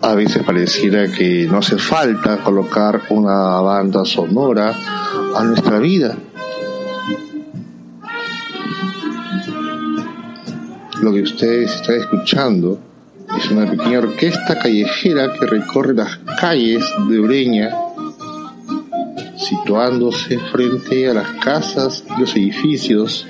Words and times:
A 0.00 0.14
veces 0.14 0.44
pareciera 0.44 1.10
que 1.10 1.46
no 1.50 1.58
hace 1.58 1.76
falta 1.76 2.38
colocar 2.38 3.02
una 3.10 3.60
banda 3.60 4.04
sonora 4.04 4.72
a 5.34 5.42
nuestra 5.42 5.80
vida. 5.80 6.16
Lo 11.02 11.12
que 11.12 11.22
ustedes 11.22 11.74
están 11.74 11.96
escuchando 11.96 12.78
es 13.36 13.50
una 13.50 13.68
pequeña 13.68 13.98
orquesta 13.98 14.58
callejera 14.58 15.32
que 15.32 15.46
recorre 15.46 15.94
las 15.94 16.18
calles 16.40 16.84
de 17.08 17.18
Breña, 17.18 17.70
situándose 19.36 20.38
frente 20.52 21.08
a 21.08 21.14
las 21.14 21.30
casas 21.44 22.04
y 22.16 22.20
los 22.20 22.36
edificios 22.36 23.26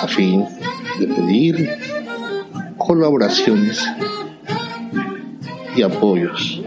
a 0.00 0.06
fin 0.06 0.44
de 1.00 1.06
pedir 1.06 1.68
colaboraciones 2.78 3.84
y 5.76 5.82
apoyos. 5.82 6.60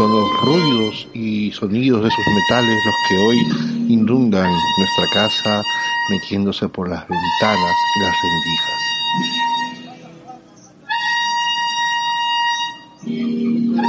Son 0.00 0.12
los 0.12 0.30
ruidos 0.40 1.08
y 1.12 1.52
sonidos 1.52 2.02
de 2.02 2.10
sus 2.10 2.26
metales 2.28 2.74
los 2.86 2.94
que 3.06 3.18
hoy 3.18 3.36
inundan 3.92 4.50
nuestra 4.78 5.06
casa 5.12 5.62
metiéndose 6.08 6.66
por 6.70 6.88
las 6.88 7.06
ventanas 7.06 7.76
y 7.96 8.00
las 8.00 8.14
rendijas. 8.22 9.59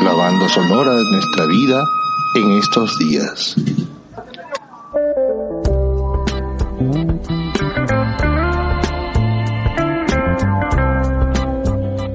La 0.01 0.13
banda 0.13 0.49
sonora 0.49 0.95
de 0.95 1.03
nuestra 1.11 1.45
vida 1.45 1.83
en 2.35 2.51
estos 2.53 2.97
días. 2.97 3.55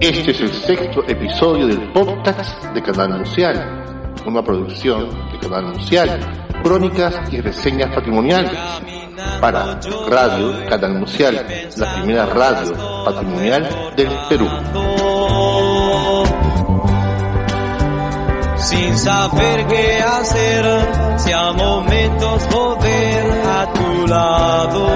Este 0.01 0.31
es 0.33 0.41
el 0.41 0.53
sexto 0.53 1.05
episodio 1.07 1.69
del 1.69 1.92
podcast 1.92 2.64
de 2.75 2.83
Canal 2.83 3.20
Museal, 3.20 4.14
una 4.27 4.42
producción 4.42 5.09
de 5.31 5.39
Canal 5.39 5.67
Museal, 5.67 6.20
crónicas 6.64 7.33
y 7.33 7.41
reseñas 7.41 7.95
patrimoniales 7.95 8.59
para 9.41 9.79
Radio 10.09 10.67
Canal 10.69 10.95
Museal, 10.98 11.47
la 11.77 11.95
primera 11.95 12.27
radio 12.27 13.05
patrimonial 13.05 13.95
del 13.97 14.11
Perú. 14.29 14.48
Sin 18.69 18.98
saber 18.98 19.67
qué 19.69 20.00
hacer, 20.00 21.20
si 21.20 21.31
a 21.31 21.53
momentos 21.53 22.48
volver 22.50 23.31
a 23.47 23.73
tu 23.73 24.06
lado. 24.08 24.89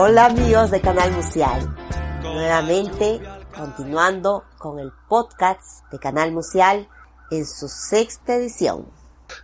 Hola 0.00 0.26
amigos 0.26 0.72
de 0.72 0.80
Canal 0.80 1.12
Museal. 1.12 1.76
Nuevamente 2.24 3.20
continuando 3.56 4.42
con 4.58 4.80
el 4.80 4.90
podcast 5.08 5.62
de 5.92 6.00
Canal 6.00 6.32
Museal 6.32 6.88
en 7.30 7.46
su 7.46 7.68
sexta 7.68 8.34
edición. 8.34 8.86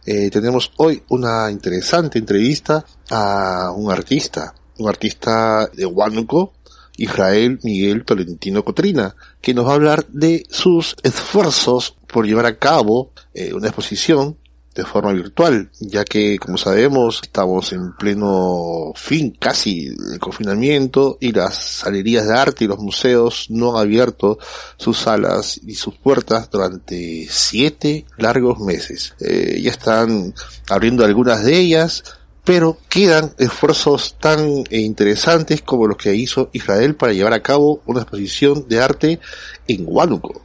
Eh, 0.04 0.28
tenemos 0.30 0.72
hoy 0.76 1.00
una 1.10 1.52
interesante 1.52 2.18
entrevista 2.18 2.84
a 3.08 3.70
un 3.70 3.92
artista, 3.92 4.52
un 4.78 4.88
artista 4.88 5.68
de 5.68 5.86
Huánuco, 5.86 6.53
Israel 6.96 7.58
Miguel 7.62 8.04
Tolentino 8.04 8.64
Cotrina, 8.64 9.14
que 9.40 9.54
nos 9.54 9.66
va 9.66 9.72
a 9.72 9.74
hablar 9.74 10.06
de 10.08 10.44
sus 10.50 10.96
esfuerzos 11.02 11.96
por 12.06 12.26
llevar 12.26 12.46
a 12.46 12.58
cabo 12.58 13.12
eh, 13.34 13.52
una 13.52 13.68
exposición 13.68 14.36
de 14.74 14.84
forma 14.84 15.12
virtual, 15.12 15.70
ya 15.80 16.04
que, 16.04 16.38
como 16.38 16.58
sabemos, 16.58 17.20
estamos 17.22 17.72
en 17.72 17.92
pleno 17.92 18.92
fin 18.96 19.36
casi 19.38 19.90
del 19.90 20.18
confinamiento 20.18 21.16
y 21.20 21.32
las 21.32 21.82
galerías 21.84 22.26
de 22.26 22.34
arte 22.34 22.64
y 22.64 22.68
los 22.68 22.78
museos 22.78 23.46
no 23.50 23.76
han 23.76 23.82
abierto 23.82 24.38
sus 24.76 24.98
salas 24.98 25.60
y 25.64 25.76
sus 25.76 25.94
puertas 25.94 26.50
durante 26.50 27.26
siete 27.30 28.04
largos 28.18 28.58
meses. 28.58 29.14
Eh, 29.20 29.60
ya 29.62 29.70
están 29.70 30.34
abriendo 30.68 31.04
algunas 31.04 31.44
de 31.44 31.56
ellas, 31.56 32.02
pero 32.44 32.76
quedan 32.88 33.32
esfuerzos 33.38 34.16
tan 34.20 34.64
interesantes 34.70 35.62
como 35.62 35.86
los 35.86 35.96
que 35.96 36.14
hizo 36.14 36.50
Israel 36.52 36.94
para 36.94 37.12
llevar 37.12 37.32
a 37.32 37.42
cabo 37.42 37.80
una 37.86 38.02
exposición 38.02 38.68
de 38.68 38.82
arte 38.82 39.20
en 39.66 39.84
Huánuco. 39.86 40.42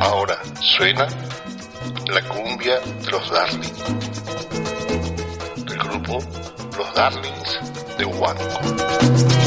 Ahora 0.00 0.42
suena 0.60 1.06
la 2.12 2.28
cumbia 2.28 2.80
de 2.80 3.10
los 3.10 3.30
Darlings, 3.30 3.72
del 5.64 5.78
grupo 5.78 6.18
Los 6.76 6.94
Darlings 6.94 7.60
de 7.96 8.04
Huánuco. 8.04 9.43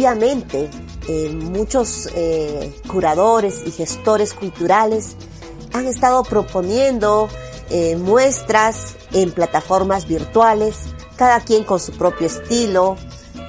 Efectivamente, 0.00 0.70
eh, 1.08 1.30
muchos 1.30 2.08
eh, 2.14 2.74
curadores 2.86 3.60
y 3.66 3.70
gestores 3.70 4.32
culturales 4.32 5.14
han 5.74 5.84
estado 5.86 6.22
proponiendo 6.22 7.28
eh, 7.68 7.96
muestras 7.96 8.96
en 9.12 9.30
plataformas 9.30 10.08
virtuales, 10.08 10.86
cada 11.16 11.40
quien 11.40 11.64
con 11.64 11.78
su 11.78 11.92
propio 11.92 12.28
estilo 12.28 12.96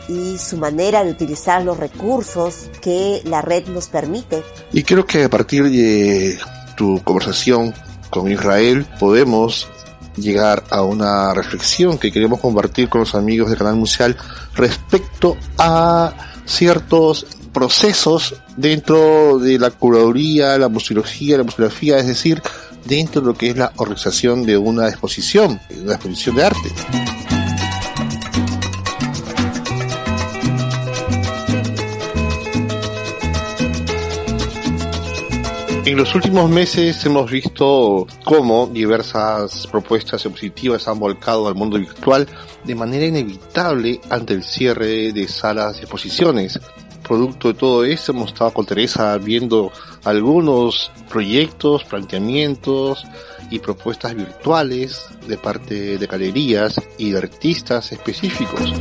y 0.10 0.38
su 0.40 0.58
manera 0.58 1.06
de 1.06 1.12
utilizar 1.12 1.64
los 1.64 1.78
recursos 1.78 2.70
que 2.82 3.22
la 3.24 3.42
red 3.42 3.68
nos 3.68 3.88
permite. 3.88 4.44
Y 4.74 4.84
creo 4.84 5.06
que 5.06 5.24
a 5.24 5.30
partir 5.30 5.70
de 5.70 6.38
tu 6.76 7.02
conversación 7.06 7.74
con 8.10 8.30
Israel 8.30 8.86
podemos 9.00 9.70
llegar 10.18 10.66
a 10.70 10.82
una 10.82 11.34
reflexión 11.34 11.98
que 11.98 12.12
queremos 12.12 12.42
compartir 12.42 12.90
con 12.90 13.00
los 13.00 13.16
amigos 13.16 13.50
de 13.50 13.56
Canal 13.56 13.78
Museal 13.78 14.18
respecto 14.54 15.38
a 15.58 16.14
ciertos 16.52 17.26
procesos 17.54 18.36
dentro 18.58 19.40
de 19.40 19.60
la 19.60 19.72
curaduría, 19.72 20.58
la 20.58 20.70
museología, 20.70 21.38
la 21.38 21.44
museografía, 21.44 21.98
es 21.98 22.08
decir, 22.08 22.42
dentro 22.86 23.22
de 23.22 23.28
lo 23.28 23.34
que 23.34 23.50
es 23.50 23.58
la 23.58 23.72
organización 23.78 24.46
de 24.46 24.58
una 24.58 24.88
exposición, 24.88 25.60
una 25.84 25.94
exposición 25.94 26.36
de 26.36 26.44
arte. 26.44 27.21
En 35.84 35.98
los 35.98 36.14
últimos 36.14 36.48
meses 36.50 37.04
hemos 37.06 37.30
visto 37.32 38.06
cómo 38.24 38.68
diversas 38.68 39.66
propuestas 39.66 40.24
expositivas 40.24 40.88
han 40.88 41.00
volcado 41.00 41.48
al 41.48 41.56
mundo 41.56 41.80
virtual 41.80 42.28
de 42.64 42.76
manera 42.76 43.06
inevitable 43.06 44.00
ante 44.10 44.36
el 44.36 44.44
cierre 44.44 45.12
de 45.12 45.28
salas 45.28 45.78
de 45.78 45.82
exposiciones. 45.82 46.60
Producto 47.02 47.48
de 47.48 47.54
todo 47.56 47.84
esto 47.84 48.12
hemos 48.12 48.32
estado 48.32 48.54
con 48.54 48.66
Teresa 48.66 49.18
viendo 49.18 49.72
algunos 50.04 50.92
proyectos, 51.10 51.84
planteamientos 51.84 53.04
y 53.50 53.58
propuestas 53.58 54.16
virtuales 54.16 55.08
de 55.28 55.38
parte 55.38 55.98
de 55.98 56.06
galerías 56.06 56.80
y 57.00 57.10
de 57.10 57.18
artistas 57.18 57.92
específicos. 57.92 58.72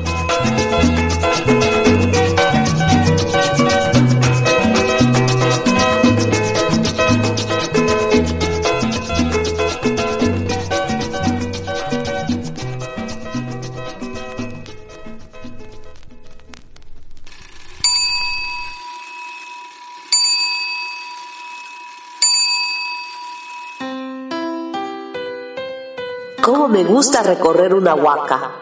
Me 26.70 26.84
gusta 26.84 27.25
recorrer 27.25 27.75
una 27.75 27.94
huaca? 27.94 28.52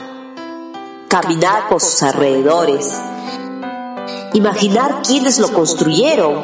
Caminar 1.08 1.68
por 1.68 1.80
sus 1.80 2.02
alrededores, 2.02 2.90
imaginar 4.32 5.02
quiénes 5.06 5.38
lo 5.38 5.52
construyeron, 5.52 6.42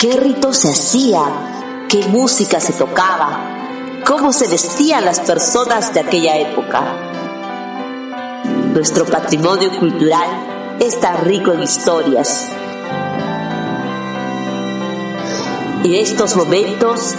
qué 0.00 0.16
rito 0.16 0.52
se 0.52 0.70
hacía, 0.70 1.86
qué 1.88 2.04
música 2.08 2.58
se 2.58 2.72
tocaba, 2.72 4.00
cómo 4.04 4.32
se 4.32 4.48
vestían 4.48 5.04
las 5.04 5.20
personas 5.20 5.94
de 5.94 6.00
aquella 6.00 6.36
época. 6.36 6.82
Nuestro 8.74 9.04
patrimonio 9.04 9.70
cultural 9.78 10.28
está 10.80 11.12
rico 11.14 11.52
en 11.52 11.62
historias. 11.62 12.50
En 15.84 15.94
estos 15.94 16.34
momentos, 16.34 17.14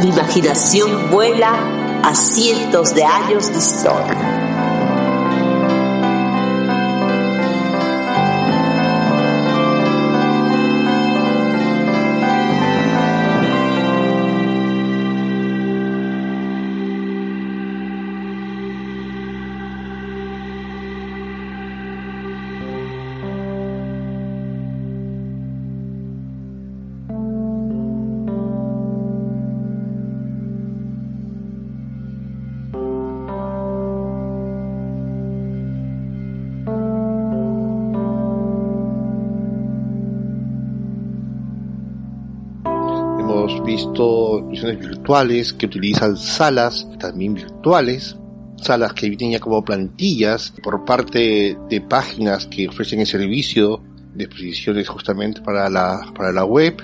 mi 0.00 0.08
imaginación 0.08 1.10
vuela 1.10 1.85
a 2.02 2.14
cientos 2.14 2.94
de 2.94 3.04
años 3.04 3.50
de 3.50 3.58
historia. 3.58 4.75
Visto 44.56 44.66
misiones 44.66 44.78
virtuales 44.78 45.52
que 45.52 45.66
utilizan 45.66 46.16
salas 46.16 46.86
también 46.98 47.34
virtuales, 47.34 48.16
salas 48.56 48.94
que 48.94 49.08
vienen 49.08 49.32
ya 49.32 49.40
como 49.40 49.64
plantillas 49.64 50.52
por 50.62 50.84
parte 50.84 51.56
de 51.68 51.80
páginas 51.82 52.46
que 52.46 52.68
ofrecen 52.68 53.00
el 53.00 53.06
servicio 53.06 53.82
de 54.14 54.24
exposiciones 54.24 54.88
justamente 54.88 55.42
para 55.42 55.68
la, 55.68 56.00
para 56.14 56.32
la 56.32 56.44
web. 56.44 56.76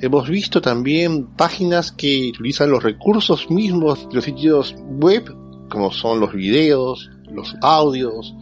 Hemos 0.00 0.28
visto 0.28 0.60
también 0.60 1.26
páginas 1.36 1.92
que 1.92 2.28
utilizan 2.28 2.70
los 2.70 2.82
recursos 2.82 3.50
mismos 3.50 4.08
de 4.08 4.14
los 4.14 4.24
sitios 4.24 4.74
web, 4.98 5.34
como 5.70 5.92
son 5.92 6.20
los 6.20 6.32
videos, 6.32 7.10
los 7.30 7.54
audios, 7.62 8.34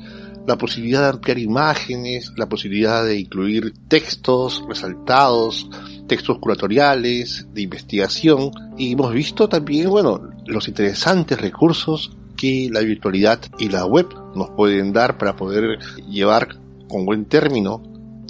la 0.48 0.56
posibilidad 0.56 1.02
de 1.02 1.08
ampliar 1.10 1.38
imágenes, 1.38 2.32
la 2.36 2.48
posibilidad 2.48 3.04
de 3.04 3.20
incluir 3.20 3.74
textos 3.86 4.64
resaltados, 4.66 5.68
textos 6.06 6.38
curatoriales, 6.38 7.46
de 7.52 7.60
investigación, 7.60 8.50
y 8.78 8.92
hemos 8.92 9.12
visto 9.12 9.46
también, 9.46 9.90
bueno, 9.90 10.30
los 10.46 10.66
interesantes 10.66 11.38
recursos 11.38 12.16
que 12.34 12.70
la 12.72 12.80
virtualidad 12.80 13.40
y 13.58 13.68
la 13.68 13.84
web 13.84 14.08
nos 14.34 14.48
pueden 14.50 14.94
dar 14.94 15.18
para 15.18 15.36
poder 15.36 15.78
llevar 16.08 16.56
con 16.88 17.04
buen 17.04 17.26
término 17.26 17.82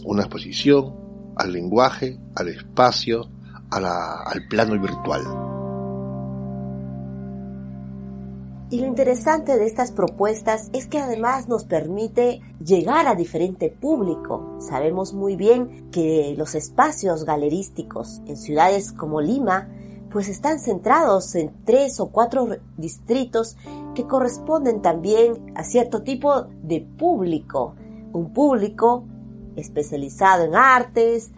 una 0.04 0.22
exposición 0.22 0.96
al 1.36 1.52
lenguaje, 1.52 2.18
al 2.34 2.48
espacio, 2.48 3.30
al 3.70 4.48
plano 4.48 4.80
virtual. 4.80 5.47
Y 8.70 8.80
lo 8.80 8.86
interesante 8.86 9.56
de 9.56 9.64
estas 9.64 9.92
propuestas 9.92 10.68
es 10.74 10.86
que 10.86 10.98
además 10.98 11.48
nos 11.48 11.64
permite 11.64 12.42
llegar 12.62 13.06
a 13.06 13.14
diferente 13.14 13.70
público. 13.70 14.58
Sabemos 14.60 15.14
muy 15.14 15.36
bien 15.36 15.90
que 15.90 16.34
los 16.36 16.54
espacios 16.54 17.24
galerísticos 17.24 18.20
en 18.26 18.36
ciudades 18.36 18.92
como 18.92 19.22
Lima 19.22 19.68
pues 20.10 20.28
están 20.28 20.58
centrados 20.58 21.34
en 21.34 21.64
tres 21.64 21.98
o 21.98 22.10
cuatro 22.10 22.48
distritos 22.76 23.56
que 23.94 24.06
corresponden 24.06 24.82
también 24.82 25.52
a 25.54 25.64
cierto 25.64 26.02
tipo 26.02 26.42
de 26.62 26.82
público. 26.82 27.74
Un 28.12 28.34
público 28.34 29.04
especializado 29.56 30.44
en 30.44 30.54
artes, 30.54 31.30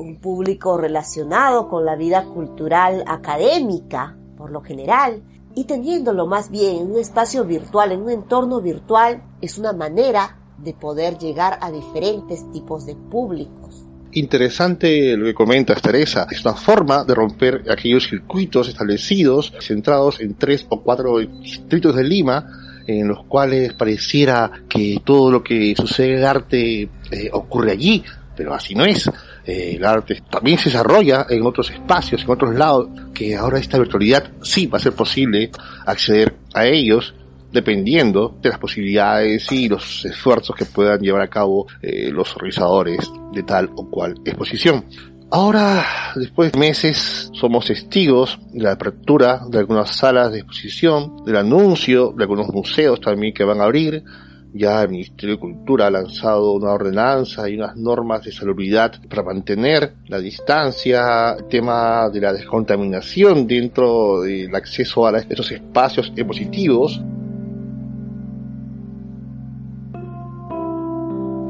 un 0.00 0.16
público 0.16 0.78
relacionado 0.78 1.68
con 1.68 1.84
la 1.84 1.94
vida 1.94 2.24
cultural 2.24 3.04
académica, 3.06 4.16
por 4.36 4.50
lo 4.50 4.62
general, 4.62 5.22
y 5.54 5.64
teniéndolo 5.64 6.26
más 6.26 6.50
bien 6.50 6.76
en 6.76 6.90
un 6.92 6.98
espacio 6.98 7.44
virtual, 7.44 7.92
en 7.92 8.02
un 8.02 8.10
entorno 8.10 8.60
virtual, 8.60 9.22
es 9.40 9.58
una 9.58 9.72
manera 9.72 10.38
de 10.58 10.72
poder 10.74 11.18
llegar 11.18 11.58
a 11.60 11.70
diferentes 11.70 12.50
tipos 12.52 12.86
de 12.86 12.94
públicos. 12.94 13.84
Interesante 14.12 15.16
lo 15.16 15.24
que 15.24 15.34
comenta 15.34 15.74
Teresa. 15.74 16.26
Es 16.30 16.44
una 16.44 16.54
forma 16.54 17.04
de 17.04 17.14
romper 17.14 17.64
aquellos 17.70 18.08
circuitos 18.08 18.68
establecidos, 18.68 19.52
centrados 19.60 20.20
en 20.20 20.34
tres 20.34 20.66
o 20.68 20.82
cuatro 20.82 21.18
distritos 21.18 21.96
de 21.96 22.04
Lima, 22.04 22.46
en 22.86 23.08
los 23.08 23.24
cuales 23.24 23.72
pareciera 23.72 24.50
que 24.68 25.00
todo 25.02 25.30
lo 25.30 25.42
que 25.42 25.74
sucede 25.76 26.18
en 26.18 26.24
arte 26.24 26.82
eh, 26.82 27.30
ocurre 27.32 27.72
allí, 27.72 28.04
pero 28.36 28.52
así 28.52 28.74
no 28.74 28.84
es. 28.84 29.10
Eh, 29.44 29.74
el 29.76 29.84
arte 29.84 30.22
también 30.30 30.58
se 30.58 30.70
desarrolla 30.70 31.26
en 31.28 31.44
otros 31.44 31.70
espacios, 31.70 32.22
en 32.22 32.30
otros 32.30 32.54
lados, 32.54 32.88
que 33.12 33.36
ahora 33.36 33.58
esta 33.58 33.78
virtualidad 33.78 34.30
sí 34.42 34.66
va 34.66 34.78
a 34.78 34.80
ser 34.80 34.92
posible 34.92 35.50
acceder 35.84 36.34
a 36.54 36.66
ellos 36.66 37.14
dependiendo 37.52 38.34
de 38.40 38.48
las 38.48 38.58
posibilidades 38.58 39.50
y 39.52 39.68
los 39.68 40.04
esfuerzos 40.04 40.56
que 40.56 40.64
puedan 40.64 41.00
llevar 41.00 41.22
a 41.22 41.28
cabo 41.28 41.66
eh, 41.82 42.10
los 42.10 42.34
organizadores 42.34 43.10
de 43.32 43.42
tal 43.42 43.70
o 43.76 43.90
cual 43.90 44.14
exposición. 44.24 44.84
Ahora, 45.30 45.82
después 46.14 46.52
de 46.52 46.58
meses, 46.58 47.30
somos 47.32 47.66
testigos 47.66 48.38
de 48.52 48.64
la 48.64 48.72
apertura 48.72 49.40
de 49.48 49.58
algunas 49.58 49.90
salas 49.96 50.30
de 50.30 50.40
exposición, 50.40 51.24
del 51.24 51.36
anuncio 51.36 52.12
de 52.14 52.24
algunos 52.24 52.48
museos 52.48 53.00
también 53.00 53.32
que 53.32 53.44
van 53.44 53.60
a 53.60 53.64
abrir, 53.64 54.04
ya 54.54 54.82
el 54.82 54.90
Ministerio 54.90 55.36
de 55.36 55.40
Cultura 55.40 55.86
ha 55.86 55.90
lanzado 55.90 56.52
una 56.52 56.72
ordenanza 56.72 57.48
y 57.48 57.56
unas 57.56 57.76
normas 57.76 58.22
de 58.22 58.32
salubridad 58.32 58.92
para 59.08 59.22
mantener 59.22 59.94
la 60.08 60.18
distancia, 60.18 61.36
el 61.38 61.48
tema 61.48 62.10
de 62.10 62.20
la 62.20 62.32
descontaminación 62.32 63.46
dentro 63.46 64.20
del 64.22 64.54
acceso 64.54 65.06
a 65.06 65.18
estos 65.18 65.52
espacios 65.52 66.12
expositivos. 66.14 67.00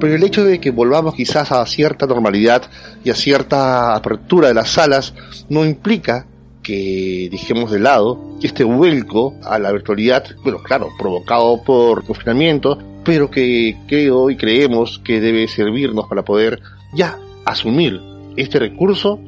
Pero 0.01 0.15
el 0.15 0.23
hecho 0.25 0.45
de 0.45 0.61
que 0.61 0.71
volvamos 0.71 1.15
quizás 1.15 1.53
a 1.53 1.65
cierta 1.67 2.07
normalidad 2.07 2.63
y 3.05 3.11
a 3.11 3.15
cierta 3.15 3.95
apertura 3.95 4.49
de 4.49 4.55
las 4.55 4.71
salas 4.71 5.15
no 5.49 5.65
implica 5.65 6.27
que 6.63 7.29
dejemos 7.31 7.71
de 7.71 7.81
lado 7.81 8.37
este 8.43 8.65
vuelco 8.65 9.35
a 9.43 9.59
la 9.59 9.73
virtualidad, 9.73 10.25
bueno, 10.43 10.59
claro, 10.63 10.89
provocado 10.99 11.63
por 11.63 12.05
confinamiento, 12.05 12.79
pero 13.05 13.31
que 13.31 13.77
creo 13.87 14.31
y 14.31 14.37
creemos 14.37 14.99
que 14.99 15.21
debe 15.21 15.49
servirnos 15.49 16.07
para 16.09 16.25
poder 16.25 16.61
ya 16.95 17.19
asumir 17.45 18.01
este 18.37 18.59
recurso 18.59 19.19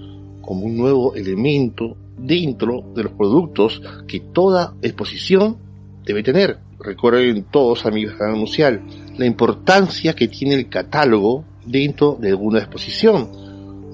como 0.40 0.66
un 0.66 0.76
nuevo 0.76 1.14
elemento 1.14 1.96
dentro 2.16 2.84
de 2.94 3.04
los 3.04 3.12
productos 3.12 3.82
que 4.06 4.20
toda 4.20 4.74
exposición 4.82 5.56
debe 6.04 6.22
tener. 6.22 6.58
Recuerden 6.78 7.44
todos, 7.44 7.86
amigos 7.86 8.18
de 8.18 8.26
Museal, 8.32 8.82
la 9.16 9.26
importancia 9.26 10.14
que 10.14 10.28
tiene 10.28 10.54
el 10.54 10.68
catálogo 10.68 11.44
dentro 11.64 12.16
de 12.20 12.28
alguna 12.28 12.58
exposición. 12.58 13.43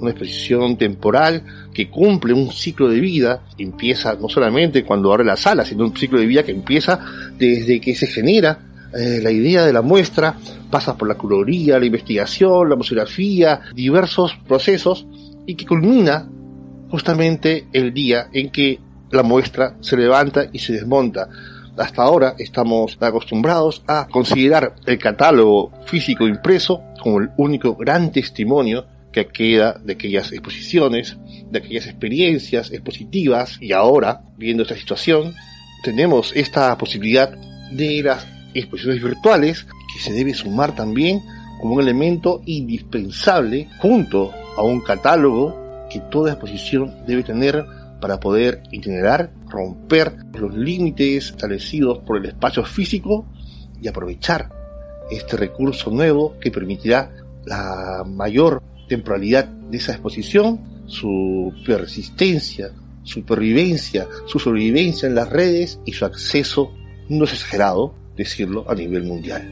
Una 0.01 0.11
exposición 0.11 0.77
temporal 0.77 1.45
que 1.73 1.91
cumple 1.91 2.33
un 2.33 2.51
ciclo 2.51 2.89
de 2.89 3.01
vida, 3.01 3.43
empieza 3.59 4.15
no 4.15 4.29
solamente 4.29 4.85
cuando 4.85 5.13
abre 5.13 5.25
la 5.25 5.37
sala, 5.37 5.65
sino 5.65 5.85
un 5.85 5.97
ciclo 5.97 6.19
de 6.19 6.27
vida 6.27 6.43
que 6.43 6.53
empieza 6.53 6.99
desde 7.39 7.81
que 7.81 7.95
se 7.95 8.07
genera 8.07 8.71
eh, 8.93 9.21
la 9.23 9.31
idea 9.31 9.65
de 9.65 9.73
la 9.73 9.83
muestra 9.83 10.37
pasa 10.69 10.97
por 10.97 11.07
la 11.07 11.15
curaduría, 11.15 11.79
la 11.79 11.87
investigación, 11.87 12.69
la 12.69 12.77
museografía, 12.77 13.61
diversos 13.75 14.37
procesos 14.49 15.07
y 15.47 15.55
que 15.55 15.67
culmina 15.67 16.29
justamente 16.91 17.67
el 17.73 17.95
día 17.95 18.29
en 18.33 18.51
que 18.51 18.81
la 19.11 19.23
muestra 19.23 19.77
se 19.81 19.97
levanta 19.97 20.47
y 20.53 20.59
se 20.59 20.73
desmonta. 20.73 21.29
Hasta 21.77 22.03
ahora 22.03 22.35
estamos 22.39 22.99
acostumbrados 23.01 23.83
a 23.87 24.07
considerar 24.09 24.75
el 24.87 24.99
catálogo 24.99 25.73
físico 25.87 26.27
impreso 26.27 26.83
como 27.01 27.21
el 27.21 27.31
único 27.37 27.77
gran 27.77 28.11
testimonio 28.11 28.87
que 29.13 29.27
queda 29.27 29.81
de 29.85 29.95
aquellas 29.95 30.33
exposiciones, 30.33 31.17
de 31.51 31.59
aquellas 31.59 31.87
experiencias 31.87 32.71
expositivas 32.71 33.59
y 33.61 33.73
ahora, 33.73 34.23
viendo 34.37 34.63
esta 34.63 34.77
situación, 34.77 35.35
tenemos 35.83 36.33
esta 36.35 36.77
posibilidad 36.79 37.31
de 37.73 38.03
las 38.03 38.27
exposiciones 38.55 39.03
virtuales 39.03 39.67
que 39.93 40.01
se 40.01 40.13
debe 40.13 40.35
sumar 40.35 40.75
también 40.75 41.23
como 41.61 41.75
un 41.75 41.81
elemento 41.81 42.43
indispensable 42.47 43.69
junto 43.79 44.33
a 44.57 44.63
un 44.63 44.81
catálogo 44.81 45.89
que 45.91 46.01
toda 46.01 46.33
exposición 46.33 47.05
debe 47.07 47.23
tener 47.23 47.65
para 48.01 48.19
poder 48.19 48.63
itinerar, 48.71 49.31
romper 49.49 50.15
los 50.33 50.55
límites 50.55 51.31
establecidos 51.31 51.99
por 51.99 52.17
el 52.17 52.27
espacio 52.27 52.65
físico 52.65 53.27
y 53.81 53.89
aprovechar 53.89 54.49
este 55.11 55.37
recurso 55.37 55.91
nuevo 55.91 56.39
que 56.41 56.51
permitirá 56.51 57.11
la 57.45 58.05
mayor 58.07 58.63
temporalidad 58.91 59.47
de 59.47 59.79
esa 59.79 59.93
exposición, 59.93 60.85
su 60.87 61.53
persistencia, 61.65 62.73
supervivencia, 63.05 64.09
su 64.27 64.39
sobrevivencia 64.39 65.09
en 65.09 65.15
las 65.15 65.31
redes 65.31 65.79
y 65.87 65.93
su 65.93 66.05
acceso, 66.05 66.73
no 67.09 67.25
es 67.25 67.33
exagerado 67.33 67.95
decirlo, 68.17 68.65
a 68.69 68.75
nivel 68.75 69.05
mundial. 69.05 69.43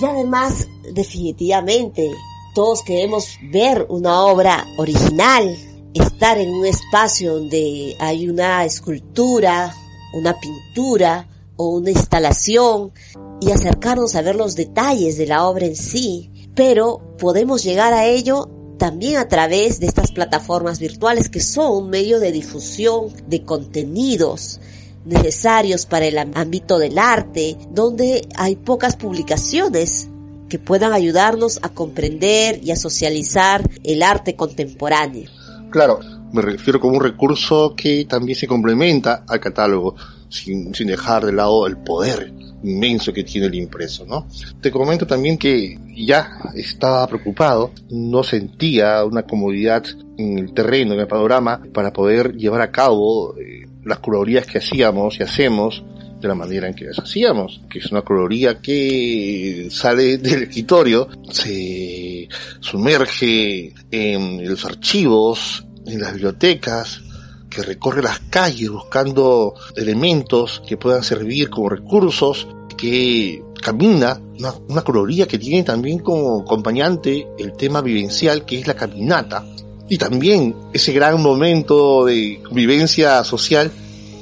Y 0.00 0.04
además, 0.04 0.68
definitivamente, 0.94 2.08
todos 2.54 2.82
queremos 2.82 3.36
ver 3.50 3.86
una 3.88 4.22
obra 4.22 4.64
original, 4.78 5.54
estar 5.92 6.38
en 6.38 6.48
un 6.48 6.64
espacio 6.64 7.34
donde 7.34 7.96
hay 7.98 8.28
una 8.28 8.64
escultura, 8.64 9.74
una 10.14 10.34
pintura 10.38 11.28
o 11.56 11.70
una 11.70 11.90
instalación 11.90 12.92
y 13.40 13.50
acercarnos 13.50 14.14
a 14.14 14.22
ver 14.22 14.36
los 14.36 14.54
detalles 14.54 15.18
de 15.18 15.26
la 15.26 15.46
obra 15.46 15.66
en 15.66 15.76
sí, 15.76 16.30
pero 16.54 17.16
podemos 17.18 17.64
llegar 17.64 17.92
a 17.92 18.06
ello 18.06 18.59
también 18.80 19.18
a 19.18 19.28
través 19.28 19.78
de 19.78 19.86
estas 19.86 20.10
plataformas 20.10 20.80
virtuales 20.80 21.28
que 21.28 21.40
son 21.40 21.84
un 21.84 21.90
medio 21.90 22.18
de 22.18 22.32
difusión 22.32 23.08
de 23.26 23.42
contenidos 23.42 24.58
necesarios 25.04 25.84
para 25.84 26.06
el 26.06 26.16
ámbito 26.16 26.78
del 26.78 26.98
arte, 26.98 27.58
donde 27.70 28.26
hay 28.36 28.56
pocas 28.56 28.96
publicaciones 28.96 30.08
que 30.48 30.58
puedan 30.58 30.94
ayudarnos 30.94 31.60
a 31.62 31.68
comprender 31.68 32.58
y 32.64 32.70
a 32.70 32.76
socializar 32.76 33.68
el 33.84 34.02
arte 34.02 34.34
contemporáneo. 34.34 35.28
Claro, 35.68 36.00
me 36.32 36.40
refiero 36.40 36.80
como 36.80 36.96
un 36.96 37.02
recurso 37.02 37.74
que 37.76 38.06
también 38.06 38.38
se 38.38 38.46
complementa 38.46 39.24
al 39.28 39.40
catálogo, 39.40 39.94
sin, 40.30 40.74
sin 40.74 40.86
dejar 40.86 41.26
de 41.26 41.32
lado 41.32 41.66
el 41.66 41.76
poder 41.76 42.32
inmenso 42.62 43.12
que 43.12 43.24
tiene 43.24 43.46
el 43.46 43.54
impreso, 43.54 44.04
¿no? 44.06 44.26
Te 44.60 44.70
comento 44.70 45.06
también 45.06 45.38
que 45.38 45.78
ya 45.96 46.30
estaba 46.54 47.06
preocupado, 47.06 47.72
no 47.90 48.22
sentía 48.22 49.04
una 49.04 49.22
comodidad 49.22 49.84
en 50.18 50.38
el 50.38 50.52
terreno, 50.52 50.94
en 50.94 51.00
el 51.00 51.06
panorama, 51.06 51.60
para 51.72 51.92
poder 51.92 52.34
llevar 52.34 52.60
a 52.60 52.70
cabo 52.70 53.34
eh, 53.38 53.66
las 53.84 53.98
curadurías 53.98 54.46
que 54.46 54.58
hacíamos 54.58 55.18
y 55.18 55.22
hacemos 55.22 55.82
de 56.20 56.28
la 56.28 56.34
manera 56.34 56.68
en 56.68 56.74
que 56.74 56.84
las 56.84 56.98
hacíamos, 56.98 57.62
que 57.70 57.78
es 57.78 57.90
una 57.90 58.02
curaduría 58.02 58.58
que 58.58 59.68
sale 59.70 60.18
del 60.18 60.42
escritorio, 60.44 61.08
se 61.30 62.28
sumerge 62.60 63.72
en 63.90 64.46
los 64.46 64.64
archivos, 64.66 65.64
en 65.86 66.00
las 66.00 66.12
bibliotecas, 66.12 67.02
que 67.50 67.62
recorre 67.62 68.02
las 68.02 68.20
calles 68.30 68.70
buscando 68.70 69.54
elementos 69.76 70.62
que 70.66 70.76
puedan 70.76 71.02
servir 71.02 71.50
como 71.50 71.68
recursos, 71.68 72.46
que 72.76 73.42
camina, 73.60 74.20
una, 74.38 74.54
una 74.68 75.26
que 75.26 75.38
tiene 75.38 75.64
también 75.64 75.98
como 75.98 76.40
acompañante 76.40 77.26
el 77.38 77.52
tema 77.52 77.82
vivencial 77.82 78.46
que 78.46 78.60
es 78.60 78.66
la 78.66 78.74
caminata, 78.74 79.44
y 79.88 79.98
también 79.98 80.54
ese 80.72 80.92
gran 80.92 81.20
momento 81.20 82.04
de 82.04 82.40
vivencia 82.52 83.24
social, 83.24 83.70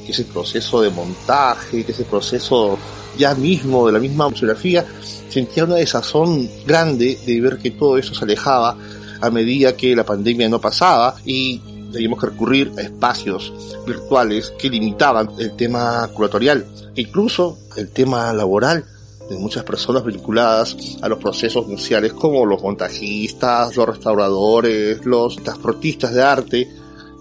que 0.05 0.13
es 0.13 0.19
el 0.19 0.25
proceso 0.25 0.81
de 0.81 0.89
montaje, 0.89 1.85
que 1.85 1.93
es 1.93 1.99
el 1.99 2.07
proceso 2.07 2.79
ya 3.19 3.35
mismo 3.35 3.87
de 3.87 3.93
la 3.93 3.99
misma 3.99 4.31
fotografía, 4.31 4.87
sentía 5.29 5.65
una 5.65 5.75
desazón 5.75 6.49
grande 6.67 7.19
de 7.27 7.41
ver 7.41 7.59
que 7.59 7.73
todo 7.73 7.99
eso 7.99 8.15
se 8.15 8.25
alejaba 8.25 8.79
a 9.21 9.31
medida 9.31 9.77
que 9.77 9.95
la 9.95 10.05
pandemia 10.05 10.49
no 10.49 10.61
pasaba. 10.61 11.17
Y 11.27 11.61
teníamos 11.93 12.21
que 12.21 12.27
recurrir 12.27 12.73
a 12.77 12.83
espacios 12.83 13.53
virtuales 13.87 14.53
que 14.59 14.71
limitaban 14.71 15.31
el 15.39 15.57
tema 15.57 16.09
curatorial, 16.13 16.67
incluso 16.95 17.59
el 17.77 17.91
tema 17.91 18.33
laboral 18.33 18.85
de 19.29 19.37
muchas 19.37 19.65
personas 19.65 20.05
vinculadas 20.05 20.77
a 21.03 21.09
los 21.09 21.19
procesos 21.19 21.67
sociales 21.67 22.13
como 22.13 22.47
los 22.47 22.63
montajistas, 22.63 23.77
los 23.77 23.87
restauradores, 23.87 25.05
los 25.05 25.37
transportistas 25.37 26.15
de 26.15 26.23
arte, 26.23 26.69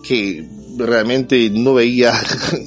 que 0.04 0.48
realmente 0.78 1.50
no 1.50 1.74
veía 1.74 2.14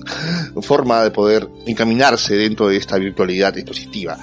forma 0.62 1.04
de 1.04 1.10
poder 1.10 1.48
encaminarse 1.66 2.34
dentro 2.34 2.68
de 2.68 2.76
esta 2.76 2.98
virtualidad 2.98 3.54
dispositiva. 3.54 4.18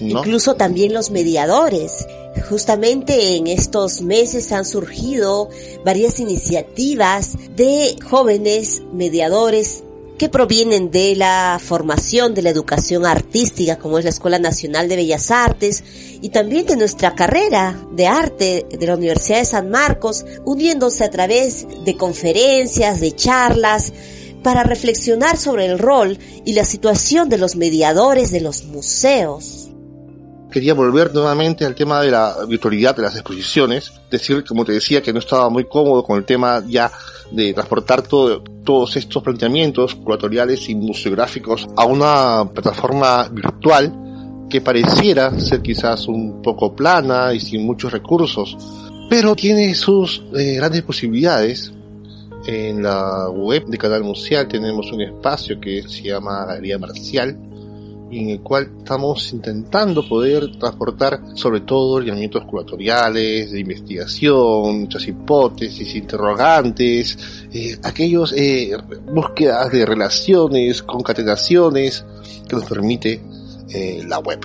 Incluso 0.00 0.54
también 0.54 0.92
los 0.92 1.10
mediadores. 1.10 2.06
Justamente 2.48 3.36
en 3.36 3.46
estos 3.48 4.02
meses 4.02 4.52
han 4.52 4.64
surgido 4.64 5.48
varias 5.84 6.20
iniciativas 6.20 7.36
de 7.56 7.96
jóvenes 8.08 8.82
mediadores 8.92 9.82
que 10.20 10.28
provienen 10.28 10.90
de 10.90 11.16
la 11.16 11.58
formación 11.64 12.34
de 12.34 12.42
la 12.42 12.50
educación 12.50 13.06
artística, 13.06 13.78
como 13.78 13.96
es 13.96 14.04
la 14.04 14.10
Escuela 14.10 14.38
Nacional 14.38 14.86
de 14.86 14.96
Bellas 14.96 15.30
Artes, 15.30 15.82
y 16.20 16.28
también 16.28 16.66
de 16.66 16.76
nuestra 16.76 17.14
carrera 17.14 17.74
de 17.92 18.06
arte 18.06 18.66
de 18.70 18.86
la 18.86 18.96
Universidad 18.96 19.38
de 19.38 19.46
San 19.46 19.70
Marcos, 19.70 20.26
uniéndose 20.44 21.04
a 21.04 21.10
través 21.10 21.66
de 21.86 21.96
conferencias, 21.96 23.00
de 23.00 23.16
charlas, 23.16 23.94
para 24.42 24.62
reflexionar 24.62 25.38
sobre 25.38 25.64
el 25.64 25.78
rol 25.78 26.18
y 26.44 26.52
la 26.52 26.66
situación 26.66 27.30
de 27.30 27.38
los 27.38 27.56
mediadores 27.56 28.30
de 28.30 28.42
los 28.42 28.64
museos. 28.64 29.69
Quería 30.50 30.74
volver 30.74 31.14
nuevamente 31.14 31.64
al 31.64 31.76
tema 31.76 32.00
de 32.02 32.10
la 32.10 32.34
virtualidad 32.48 32.96
de 32.96 33.02
las 33.02 33.14
exposiciones, 33.14 33.92
decir, 34.10 34.44
como 34.44 34.64
te 34.64 34.72
decía, 34.72 35.00
que 35.00 35.12
no 35.12 35.20
estaba 35.20 35.48
muy 35.48 35.64
cómodo 35.64 36.02
con 36.02 36.18
el 36.18 36.24
tema 36.24 36.62
ya 36.66 36.90
de 37.30 37.54
transportar 37.54 38.02
todos 38.02 38.96
estos 38.96 39.22
planteamientos 39.22 39.94
curatoriales 39.94 40.68
y 40.68 40.74
museográficos 40.74 41.68
a 41.76 41.84
una 41.84 42.50
plataforma 42.52 43.28
virtual 43.28 44.46
que 44.50 44.60
pareciera 44.60 45.38
ser 45.38 45.62
quizás 45.62 46.08
un 46.08 46.42
poco 46.42 46.74
plana 46.74 47.32
y 47.32 47.38
sin 47.38 47.64
muchos 47.64 47.92
recursos, 47.92 48.56
pero 49.08 49.36
tiene 49.36 49.74
sus 49.74 50.24
eh, 50.36 50.54
grandes 50.56 50.82
posibilidades. 50.82 51.72
En 52.46 52.82
la 52.82 53.28
web 53.28 53.66
de 53.66 53.78
Canal 53.78 54.02
Museal 54.02 54.48
tenemos 54.48 54.90
un 54.90 55.02
espacio 55.02 55.60
que 55.60 55.82
se 55.82 56.02
llama 56.02 56.46
Galería 56.46 56.78
Marcial, 56.78 57.38
en 58.10 58.30
el 58.30 58.40
cual 58.40 58.70
estamos 58.78 59.32
intentando 59.32 60.06
poder 60.06 60.58
transportar 60.58 61.20
sobre 61.34 61.60
todo 61.60 62.00
lineamientos 62.00 62.44
curatoriales, 62.44 63.52
de 63.52 63.60
investigación, 63.60 64.80
muchas 64.80 65.06
hipótesis, 65.06 65.94
interrogantes, 65.94 67.18
eh, 67.52 67.78
aquellos 67.82 68.32
eh, 68.36 68.72
búsquedas 69.12 69.70
de 69.70 69.86
relaciones, 69.86 70.82
concatenaciones 70.82 72.04
que 72.48 72.56
nos 72.56 72.64
permite 72.64 73.20
eh, 73.72 74.02
la 74.06 74.18
web. 74.18 74.40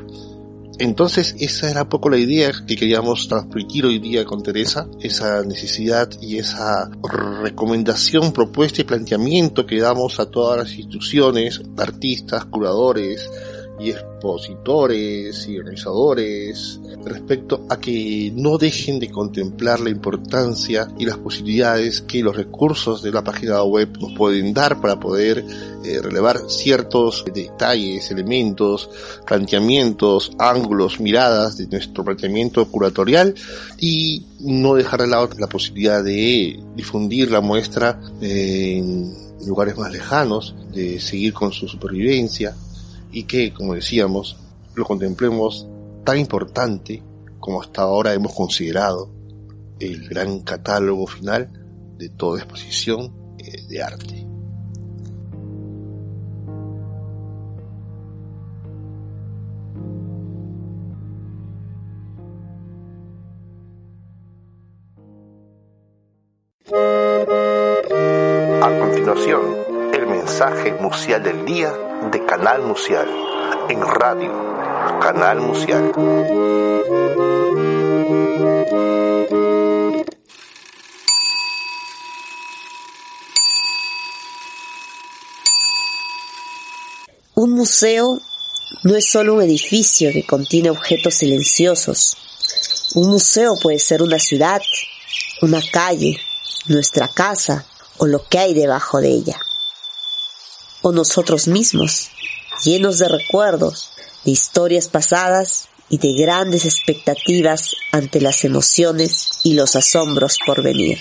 Entonces 0.77 1.35
esa 1.39 1.71
era 1.71 1.83
un 1.83 1.89
poco 1.89 2.09
la 2.09 2.17
idea 2.17 2.51
que 2.67 2.75
queríamos 2.75 3.29
transmitir 3.29 3.85
hoy 3.85 3.99
día 3.99 4.25
con 4.25 4.43
Teresa, 4.43 4.87
esa 4.99 5.41
necesidad 5.43 6.09
y 6.21 6.37
esa 6.37 6.91
recomendación, 7.41 8.33
propuesta 8.33 8.81
y 8.81 8.83
planteamiento 8.83 9.65
que 9.65 9.79
damos 9.79 10.19
a 10.19 10.29
todas 10.29 10.57
las 10.57 10.73
instituciones, 10.73 11.61
artistas, 11.77 12.45
curadores, 12.45 13.29
y 13.79 13.89
expositores 13.91 15.47
y 15.47 15.59
organizadores 15.59 16.79
respecto 17.03 17.65
a 17.69 17.79
que 17.79 18.31
no 18.35 18.57
dejen 18.57 18.99
de 18.99 19.11
contemplar 19.11 19.79
la 19.79 19.89
importancia 19.89 20.87
y 20.97 21.05
las 21.05 21.17
posibilidades 21.17 22.01
que 22.01 22.23
los 22.23 22.35
recursos 22.35 23.01
de 23.01 23.11
la 23.11 23.23
página 23.23 23.61
web 23.63 23.97
nos 23.99 24.13
pueden 24.13 24.53
dar 24.53 24.81
para 24.81 24.99
poder 24.99 25.43
eh, 25.83 26.01
relevar 26.01 26.49
ciertos 26.49 27.23
detalles, 27.33 28.09
elementos, 28.09 28.89
planteamientos, 29.25 30.31
ángulos, 30.39 30.99
miradas 30.99 31.57
de 31.57 31.67
nuestro 31.67 32.03
planteamiento 32.03 32.65
curatorial 32.65 33.35
y 33.79 34.25
no 34.39 34.75
dejar 34.75 35.01
de 35.01 35.07
lado 35.07 35.29
la 35.37 35.47
posibilidad 35.47 36.03
de 36.03 36.59
difundir 36.75 37.31
la 37.31 37.41
muestra 37.41 37.99
en 38.21 39.13
lugares 39.45 39.77
más 39.77 39.91
lejanos, 39.91 40.55
de 40.73 40.99
seguir 40.99 41.33
con 41.33 41.51
su 41.51 41.67
supervivencia, 41.67 42.55
y 43.15 43.23
que, 43.23 43.53
como 43.53 43.73
decíamos, 43.73 44.35
lo 44.75 44.83
contemplemos 44.83 45.65
tan 46.03 46.19
importante 46.19 47.01
como 47.39 47.61
hasta 47.61 47.83
ahora 47.83 48.13
hemos 48.13 48.33
considerado 48.33 49.09
el 49.79 50.09
gran 50.09 50.41
catálogo 50.41 51.07
final 51.07 51.49
de 51.97 52.09
toda 52.09 52.39
exposición 52.39 53.13
eh, 53.37 53.65
de 53.69 53.81
arte. 53.81 54.24
Mensaje 70.45 70.73
museal 70.73 71.23
del 71.23 71.43
día 71.45 71.73
de 72.11 72.23
Canal 72.25 72.61
Museal, 72.61 73.07
en 73.67 73.81
radio, 73.81 74.31
Canal 75.01 75.39
Museal. 75.41 75.91
Un 87.33 87.51
museo 87.51 88.19
no 88.83 88.95
es 88.95 89.09
solo 89.09 89.35
un 89.35 89.41
edificio 89.41 90.11
que 90.11 90.25
contiene 90.25 90.69
objetos 90.69 91.15
silenciosos, 91.15 92.17
Un 92.93 93.09
museo 93.09 93.55
puede 93.61 93.79
ser 93.79 94.01
una 94.01 94.19
ciudad, 94.19 94.61
una 95.41 95.59
calle, 95.71 96.17
nuestra 96.67 97.07
casa 97.07 97.65
o 97.97 98.05
lo 98.05 98.23
que 98.27 98.39
hay 98.39 98.53
debajo 98.53 99.01
de 99.01 99.09
ella. 99.09 99.44
O 100.87 100.91
nosotros 100.91 101.47
mismos, 101.47 102.11
llenos 102.63 102.99
de 102.99 103.07
recuerdos, 103.07 103.89
de 104.23 104.29
historias 104.29 104.87
pasadas 104.87 105.67
y 105.89 105.97
de 105.97 106.13
grandes 106.13 106.63
expectativas 106.63 107.71
ante 107.91 108.21
las 108.21 108.43
emociones 108.43 109.39
y 109.41 109.55
los 109.55 109.75
asombros 109.75 110.37
por 110.45 110.61
venir. 110.61 110.99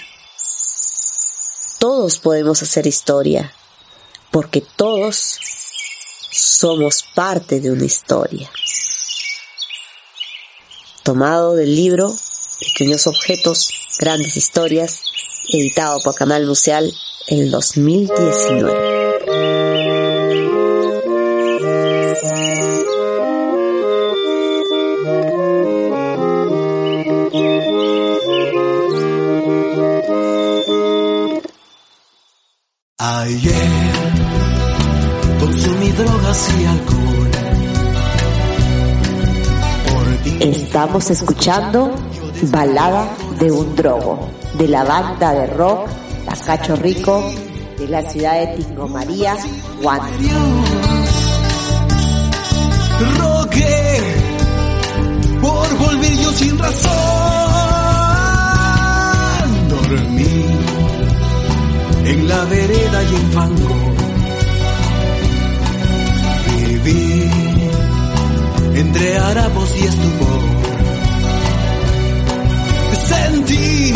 Todos 1.78 2.16
podemos 2.16 2.62
hacer 2.62 2.86
historia, 2.86 3.54
porque 4.30 4.62
todos 4.62 5.38
somos 6.32 7.04
parte 7.14 7.60
de 7.60 7.70
una 7.70 7.84
historia. 7.84 8.50
Tomado 11.02 11.56
del 11.56 11.76
libro 11.76 12.16
Pequeños 12.58 13.06
Objetos, 13.06 13.68
Grandes 13.98 14.38
Historias, 14.38 15.02
editado 15.50 16.00
por 16.00 16.14
Canal 16.14 16.46
Museal 16.46 16.90
en 17.26 17.50
2019. 17.50 19.13
Ayer 33.24 33.54
consumí 35.40 35.90
drogas 35.92 36.50
y 36.60 36.66
alcohol. 36.66 37.30
Estamos 40.40 41.10
escuchando 41.10 41.94
Balada 42.50 43.08
de 43.40 43.50
un 43.50 43.74
Drogo, 43.76 44.28
de 44.58 44.68
la 44.68 44.84
banda 44.84 45.32
de 45.32 45.46
rock 45.46 45.88
Tacacho 46.26 46.76
Rico, 46.76 47.32
de 47.78 47.88
la 47.88 48.02
ciudad 48.02 48.40
de 48.40 48.62
Tingo 48.62 48.88
María, 48.88 49.34
Guanajuato. 49.80 50.28
Rogué 53.20 54.00
por 55.40 55.78
volver 55.78 56.12
yo 56.18 56.30
sin 56.32 56.58
razón. 56.58 56.92
Dormí 59.70 60.33
la 62.28 62.44
vereda 62.44 63.02
y 63.02 63.14
en 63.14 63.32
fango. 63.32 63.74
Viví 66.48 67.30
entre 68.76 69.18
harapos 69.18 69.70
y 69.76 69.84
estupor. 69.84 70.40
Sentí 73.08 73.94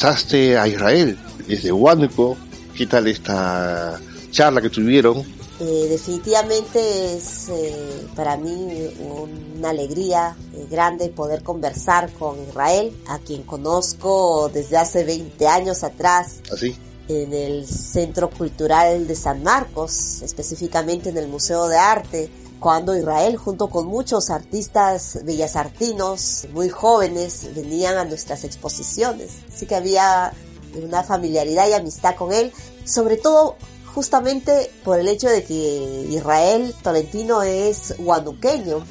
entrevistaste 0.00 0.56
a 0.56 0.66
Israel 0.66 1.18
desde 1.46 1.70
Huánuco. 1.72 2.36
¿Qué 2.74 2.86
tal 2.86 3.06
esta 3.06 4.00
charla 4.30 4.62
que 4.62 4.70
tuvieron? 4.70 5.18
Eh, 5.60 5.88
definitivamente 5.90 7.16
es 7.16 7.50
eh, 7.50 8.06
para 8.16 8.38
mí 8.38 8.88
una 8.98 9.68
alegría 9.68 10.34
eh, 10.54 10.66
grande 10.70 11.10
poder 11.10 11.42
conversar 11.42 12.10
con 12.14 12.42
Israel, 12.48 12.96
a 13.08 13.18
quien 13.18 13.42
conozco 13.42 14.50
desde 14.54 14.78
hace 14.78 15.04
20 15.04 15.46
años 15.46 15.84
atrás 15.84 16.40
Así. 16.50 16.74
en 17.08 17.34
el 17.34 17.66
Centro 17.66 18.30
Cultural 18.30 19.06
de 19.06 19.14
San 19.14 19.42
Marcos, 19.42 20.22
específicamente 20.22 21.10
en 21.10 21.18
el 21.18 21.28
Museo 21.28 21.68
de 21.68 21.76
Arte, 21.76 22.30
cuando 22.60 22.96
Israel 22.96 23.36
junto 23.36 23.68
con 23.68 23.86
muchos 23.86 24.30
artistas 24.30 25.18
bellasartinos 25.24 26.46
muy 26.52 26.68
jóvenes 26.68 27.48
venían 27.54 27.96
a 27.96 28.04
nuestras 28.04 28.44
exposiciones. 28.44 29.38
Así 29.52 29.66
que 29.66 29.74
había 29.74 30.32
una 30.80 31.02
familiaridad 31.02 31.68
y 31.68 31.72
amistad 31.72 32.14
con 32.14 32.32
él, 32.32 32.52
sobre 32.84 33.16
todo 33.16 33.56
justamente 33.94 34.70
por 34.84 35.00
el 35.00 35.08
hecho 35.08 35.28
de 35.28 35.42
que 35.42 36.06
Israel 36.10 36.74
Tolentino 36.82 37.42
es 37.42 37.94
huanuqueño 37.98 38.84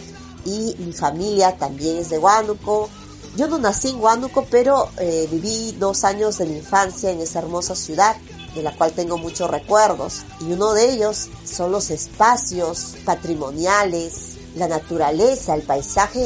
y 0.45 0.75
mi 0.79 0.91
familia 0.91 1.55
también 1.57 1.97
es 1.97 2.09
de 2.09 2.17
Huánuco. 2.17 2.89
Yo 3.37 3.47
no 3.47 3.59
nací 3.59 3.89
en 3.89 4.01
Huánuco, 4.01 4.45
pero 4.49 4.89
eh, 4.97 5.27
viví 5.31 5.73
dos 5.73 6.03
años 6.03 6.39
de 6.39 6.47
mi 6.47 6.57
infancia 6.57 7.11
en 7.11 7.19
esa 7.19 7.39
hermosa 7.39 7.75
ciudad 7.75 8.15
de 8.55 8.63
la 8.63 8.75
cual 8.75 8.91
tengo 8.91 9.17
muchos 9.17 9.49
recuerdos. 9.49 10.23
Y 10.41 10.51
uno 10.51 10.73
de 10.73 10.91
ellos 10.91 11.29
son 11.43 11.71
los 11.71 11.89
espacios 11.89 12.95
patrimoniales, 13.05 14.37
la 14.55 14.67
naturaleza, 14.67 15.55
el 15.55 15.61
paisaje 15.61 16.19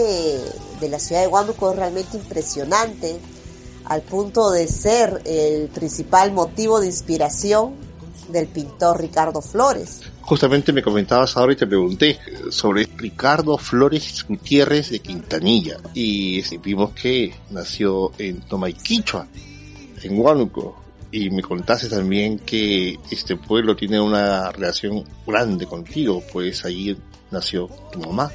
de 0.80 0.90
la 0.90 1.00
ciudad 1.00 1.22
de 1.22 1.28
Huánuco 1.28 1.72
es 1.72 1.76
realmente 1.76 2.18
impresionante, 2.18 3.20
al 3.86 4.02
punto 4.02 4.52
de 4.52 4.68
ser 4.68 5.22
el 5.26 5.68
principal 5.68 6.32
motivo 6.32 6.80
de 6.80 6.88
inspiración 6.88 7.74
del 8.30 8.48
pintor 8.48 9.02
Ricardo 9.02 9.42
Flores. 9.42 10.02
Justamente 10.22 10.72
me 10.72 10.82
comentabas 10.82 11.36
ahora 11.36 11.52
y 11.52 11.58
te 11.58 11.68
pregunté 11.68 12.18
sobre 12.50 12.88
Ricardo 12.96 13.58
Flores 13.58 14.26
Gutiérrez 14.28 14.90
de 14.90 15.00
Quintanilla. 15.00 15.78
Y 15.94 16.42
vimos 16.60 16.92
que 16.92 17.36
nació 17.50 18.12
en 18.18 18.40
Tomaiquichua, 18.42 19.28
en 20.02 20.20
Huánuco. 20.20 20.83
Y 21.14 21.30
me 21.30 21.44
contaste 21.44 21.90
también 21.90 22.40
que 22.40 22.98
este 23.12 23.36
pueblo 23.36 23.76
tiene 23.76 24.02
una 24.02 24.52
relación 24.52 25.04
grande 25.28 25.68
contigo, 25.68 26.24
pues 26.34 26.66
allí 26.66 26.98
nació 27.30 27.68
tu 27.92 28.00
mamá. 28.00 28.32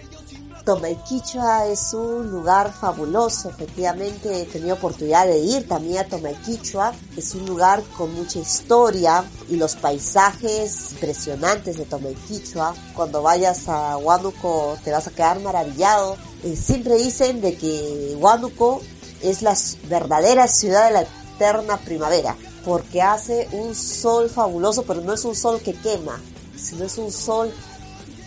Tomaiquichua 0.65 1.67
es 1.67 1.93
un 1.93 2.31
lugar 2.31 2.73
fabuloso, 2.73 3.49
efectivamente 3.49 4.43
he 4.43 4.45
tenido 4.45 4.77
oportunidad 4.77 5.27
de 5.27 5.41
ir 5.41 5.67
también 5.67 5.99
a 5.99 6.05
Tomaiquichua, 6.05 6.93
es 7.17 7.35
un 7.35 7.47
lugar 7.47 7.83
con 7.97 8.15
mucha 8.15 8.39
historia 8.39 9.25
y 9.49 9.57
los 9.57 9.75
paisajes 9.75 10.93
impresionantes 10.93 11.79
de 11.79 11.85
Tomaiquichua, 11.85 12.77
cuando 12.95 13.23
vayas 13.23 13.69
a 13.69 13.97
Huánuco 13.97 14.79
te 14.85 14.93
vas 14.93 15.09
a 15.09 15.11
quedar 15.11 15.41
maravillado. 15.41 16.17
Eh, 16.45 16.55
siempre 16.55 16.95
dicen 16.95 17.41
de 17.41 17.57
que 17.57 18.15
Huánuco 18.21 18.83
es 19.21 19.43
la 19.43 19.57
verdadera 19.89 20.47
ciudad 20.47 20.87
de 20.87 20.93
la 20.93 21.07
eterna 21.39 21.77
primavera, 21.79 22.37
porque 22.69 23.01
hace 23.01 23.49
un 23.53 23.75
sol 23.75 24.29
fabuloso, 24.29 24.83
pero 24.83 25.01
no 25.01 25.15
es 25.15 25.25
un 25.25 25.35
sol 25.35 25.63
que 25.63 25.73
quema, 25.73 26.21
sino 26.55 26.85
es 26.85 26.99
un 26.99 27.11
sol 27.11 27.51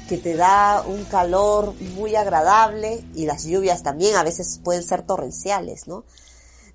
que 0.09 0.17
te 0.17 0.35
da 0.35 0.81
un 0.81 1.03
calor 1.03 1.75
muy 1.93 2.15
agradable 2.15 3.05
y 3.13 3.27
las 3.27 3.43
lluvias 3.43 3.83
también 3.83 4.15
a 4.15 4.23
veces 4.23 4.59
pueden 4.63 4.81
ser 4.81 5.03
torrenciales, 5.03 5.87
¿no? 5.87 6.05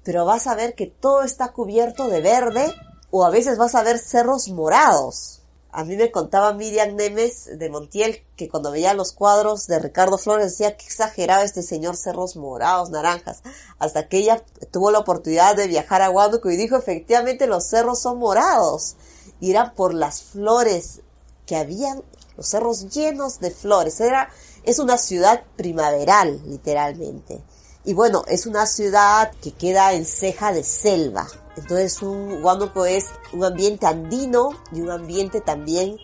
Pero 0.05 0.25
vas 0.25 0.47
a 0.47 0.55
ver 0.55 0.77
que 0.77 0.87
todo 0.87 1.25
está 1.25 1.49
cubierto 1.49 2.07
de 2.07 2.21
verde 2.21 2.73
o 3.11 3.25
a 3.25 3.31
veces 3.31 3.59
vas 3.59 3.75
a 3.75 3.83
ver 3.83 3.99
cerros 3.99 4.49
morados. 4.49 5.43
A 5.77 5.85
mí 5.85 5.95
me 5.95 6.11
contaba 6.11 6.55
Miriam 6.55 6.97
Nemes 6.97 7.51
de 7.59 7.69
Montiel 7.69 8.23
que 8.35 8.49
cuando 8.49 8.71
veía 8.71 8.95
los 8.95 9.13
cuadros 9.13 9.67
de 9.67 9.79
Ricardo 9.79 10.17
Flores 10.17 10.53
decía 10.53 10.75
que 10.75 10.87
exageraba 10.87 11.43
este 11.45 11.63
señor 11.63 11.99
cerros 11.99 12.35
morados, 12.35 12.89
naranjas, 12.89 13.43
hasta 13.79 14.09
que 14.09 14.17
ella 14.17 14.43
tuvo 14.71 14.91
la 14.91 15.01
oportunidad 15.01 15.55
de 15.55 15.67
viajar 15.67 16.01
a 16.01 16.09
Huánuco 16.09 16.51
y 16.51 16.57
dijo 16.57 16.77
efectivamente 16.79 17.47
los 17.47 17.67
cerros 17.67 18.01
son 18.01 18.19
morados 18.19 18.97
y 19.39 19.51
eran 19.51 19.75
por 19.75 19.93
las 19.93 20.23
flores 20.23 21.03
que 21.45 21.57
habían 21.57 22.03
los 22.39 22.49
cerros 22.49 22.89
llenos 22.89 23.39
de 23.41 23.51
flores. 23.51 24.01
Era, 24.01 24.31
es 24.65 24.79
una 24.79 24.97
ciudad 24.97 25.45
primaveral, 25.57 26.41
literalmente. 26.47 27.45
Y 27.85 27.93
bueno, 27.93 28.25
es 28.29 28.47
una 28.47 28.65
ciudad 28.65 29.31
que 29.43 29.53
queda 29.53 29.93
en 29.93 30.07
ceja 30.07 30.55
de 30.55 30.65
selva. 30.65 31.29
Entonces, 31.57 32.03
un 32.03 32.43
Huánuco 32.45 32.85
es 32.85 33.07
un 33.33 33.45
ambiente 33.45 33.87
andino 33.87 34.51
y 34.73 34.81
un 34.81 34.91
ambiente 34.91 35.41
también 35.41 35.97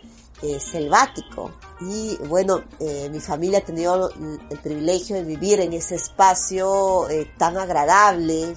eh, 0.43 0.59
selvático. 0.59 1.53
Y 1.81 2.17
bueno, 2.29 2.63
eh, 2.81 3.09
mi 3.11 3.21
familia 3.21 3.59
ha 3.59 3.63
tenido 3.63 4.11
el 4.51 4.59
privilegio 4.59 5.17
de 5.17 5.25
vivir 5.25 5.61
en 5.61 5.73
ese 5.73 5.97
espacio 5.97 7.09
eh, 7.09 7.31
tan 7.37 7.57
agradable. 7.57 8.55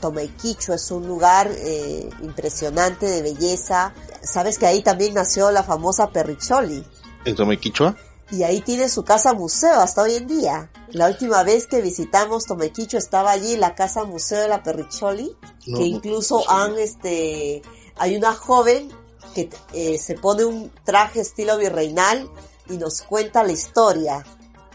Tomaiquicho 0.00 0.74
es 0.74 0.90
un 0.90 1.06
lugar 1.06 1.50
eh, 1.50 2.08
impresionante 2.22 3.06
de 3.06 3.22
belleza. 3.22 3.94
Sabes 4.22 4.58
que 4.58 4.66
ahí 4.66 4.82
también 4.82 5.14
nació 5.14 5.50
la 5.50 5.62
famosa 5.62 6.10
Perricholi, 6.10 6.84
¿En? 7.24 7.96
Y 8.30 8.42
ahí 8.42 8.60
tiene 8.60 8.88
su 8.88 9.04
casa 9.04 9.34
museo 9.34 9.80
hasta 9.80 10.02
hoy 10.02 10.14
en 10.14 10.26
día. 10.26 10.70
La 10.90 11.08
última 11.08 11.42
vez 11.42 11.66
que 11.66 11.82
visitamos 11.82 12.46
Tomaiquicho 12.46 12.98
estaba 12.98 13.30
allí 13.30 13.56
la 13.56 13.74
casa 13.74 14.04
museo 14.04 14.40
de 14.40 14.48
la 14.48 14.62
Perricholi, 14.62 15.36
No, 15.66 15.78
que 15.78 15.84
incluso 15.84 16.48
han, 16.48 16.78
este, 16.78 17.62
hay 17.96 18.16
una 18.16 18.32
joven 18.32 18.90
que 19.34 19.50
eh, 19.72 19.98
se 19.98 20.14
pone 20.14 20.44
un 20.44 20.70
traje 20.84 21.20
estilo 21.20 21.58
virreinal 21.58 22.28
y 22.68 22.76
nos 22.78 23.02
cuenta 23.02 23.42
la 23.42 23.52
historia, 23.52 24.24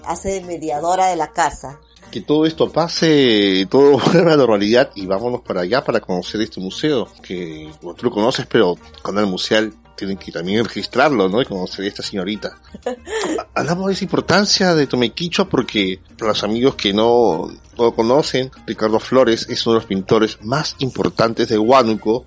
hace 0.05 0.29
de 0.33 0.41
mediadora 0.41 1.07
de 1.07 1.15
la 1.15 1.31
casa. 1.31 1.79
Que 2.11 2.21
todo 2.21 2.45
esto 2.45 2.71
pase, 2.71 3.67
todo 3.69 3.99
vuelva 4.05 4.21
a 4.21 4.35
la 4.35 4.37
normalidad 4.37 4.91
y 4.95 5.05
vámonos 5.05 5.41
para 5.41 5.61
allá 5.61 5.83
para 5.83 6.01
conocer 6.01 6.41
este 6.41 6.59
museo, 6.59 7.07
que 7.21 7.71
bueno, 7.81 7.95
tú 7.95 8.05
lo 8.05 8.11
conoces, 8.11 8.45
pero 8.45 8.75
con 9.01 9.17
el 9.17 9.27
museo 9.27 9.71
tienen 9.99 10.17
que 10.17 10.31
también 10.31 10.63
registrarlo, 10.63 11.27
¿no? 11.27 11.41
Y 11.41 11.45
conocer 11.45 11.85
a 11.85 11.87
esta 11.89 12.01
señorita. 12.03 12.57
Hablamos 13.53 13.87
de 13.87 13.93
esa 13.93 14.03
importancia 14.05 14.73
de 14.73 14.87
Tomequichua 14.87 15.47
porque 15.49 15.99
para 16.17 16.31
los 16.31 16.43
amigos 16.43 16.75
que 16.75 16.93
no, 16.93 17.47
no 17.77 17.83
lo 17.83 17.93
conocen, 17.93 18.49
Ricardo 18.65 18.99
Flores 18.99 19.45
es 19.49 19.65
uno 19.65 19.75
de 19.75 19.79
los 19.81 19.87
pintores 19.87 20.37
más 20.41 20.75
importantes 20.79 21.49
de 21.49 21.57
Huánuco 21.57 22.25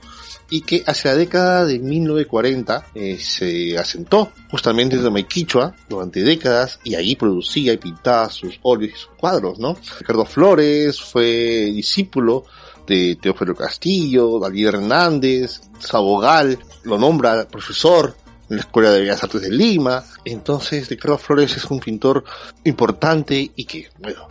y 0.51 0.61
que 0.61 0.85
hacia 0.87 1.13
la 1.13 1.17
década 1.17 1.65
de 1.65 1.79
1940 1.79 2.89
eh, 2.95 3.19
se 3.19 3.79
asentó 3.79 4.33
justamente 4.51 4.97
en 4.97 5.03
Tomequichua 5.03 5.75
durante 5.89 6.23
décadas 6.23 6.79
y 6.85 6.95
ahí 6.95 7.17
producía 7.17 7.73
y 7.73 7.79
pintaba 7.79 8.29
sus 8.29 8.59
óleos 8.61 8.93
y 8.93 8.97
sus 8.99 9.11
cuadros, 9.17 9.59
¿no? 9.59 9.79
Ricardo 9.99 10.27
Flores 10.27 11.01
fue 11.01 11.71
discípulo 11.73 12.45
de 12.87 13.17
Teófilo 13.21 13.55
Castillo, 13.55 14.39
David 14.39 14.69
Hernández, 14.69 15.61
Sabogal, 15.79 16.59
lo 16.85 16.99
nombra 16.99 17.47
profesor 17.49 18.15
en 18.49 18.57
la 18.57 18.63
Escuela 18.63 18.91
de 18.91 19.01
Bellas 19.01 19.23
Artes 19.23 19.43
de 19.43 19.51
Lima. 19.51 20.05
Entonces, 20.25 20.89
Ricardo 20.89 21.19
Flores 21.19 21.57
es 21.57 21.65
un 21.67 21.81
pintor 21.81 22.25
importante 22.65 23.51
y 23.55 23.65
que, 23.65 23.89
bueno, 23.99 24.29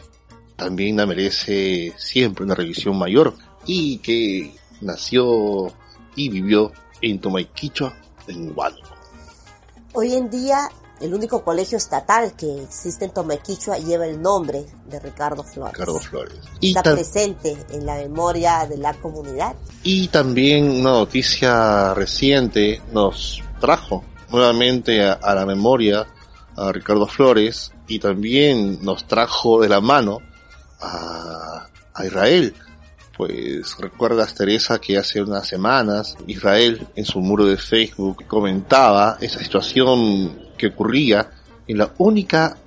también 0.56 0.96
merece 0.96 1.94
siempre 1.98 2.46
una 2.46 2.56
revisión 2.56 2.98
mayor 2.98 3.36
y 3.66 3.98
que 3.98 4.54
nació 4.82 5.74
y 6.16 6.30
vivió 6.30 6.72
en 7.02 7.20
Tomaiquichua, 7.20 7.96
en 8.28 8.54
Huánuco. 8.56 8.90
Hoy 9.94 10.14
en 10.14 10.30
día, 10.30 10.70
el 11.02 11.14
único 11.14 11.44
colegio 11.44 11.78
estatal 11.78 12.34
que 12.36 12.64
existe 12.64 13.06
en 13.06 13.12
Tomequichua 13.12 13.78
lleva 13.78 14.06
el 14.06 14.22
nombre 14.22 14.66
de 14.86 15.00
Ricardo 15.00 15.44
Flores. 15.44 15.74
Ricardo 15.74 16.00
Flores. 16.00 16.40
Está 16.62 16.84
presente 16.84 17.58
en 17.72 17.86
la 17.86 17.96
memoria 17.96 18.66
de 18.68 18.78
la 18.78 18.94
comunidad. 18.94 19.56
Y 19.84 20.08
también 20.10 20.70
una 20.70 20.92
noticia 20.92 21.94
reciente 21.94 22.82
nos 22.92 23.42
trajo 23.60 24.04
nuevamente 24.30 25.04
a, 25.04 25.14
a 25.14 25.36
la 25.36 25.46
memoria 25.46 26.08
a 26.56 26.72
Ricardo 26.72 27.08
Flores 27.08 27.72
y 27.88 28.00
también 28.00 28.80
nos 28.82 29.08
trajo 29.08 29.62
de 29.62 29.70
la 29.70 29.82
mano 29.82 30.20
a, 30.80 31.68
a 31.94 32.06
Israel. 32.06 32.54
Pues 33.22 33.78
recuerdas 33.78 34.34
Teresa 34.34 34.82
que 34.82 34.98
hace 34.98 35.22
unas 35.22 35.48
semanas 35.48 36.18
Israel 36.26 36.88
en 36.96 37.06
su 37.06 37.20
muro 37.20 37.46
de 37.46 37.56
Facebook 37.56 38.26
comentaba 38.26 39.18
esa 39.22 39.38
situación 39.38 40.42
que 40.58 40.70
ocurría 40.70 41.30
en 41.68 41.78
la 41.78 41.94
única 42.00 42.58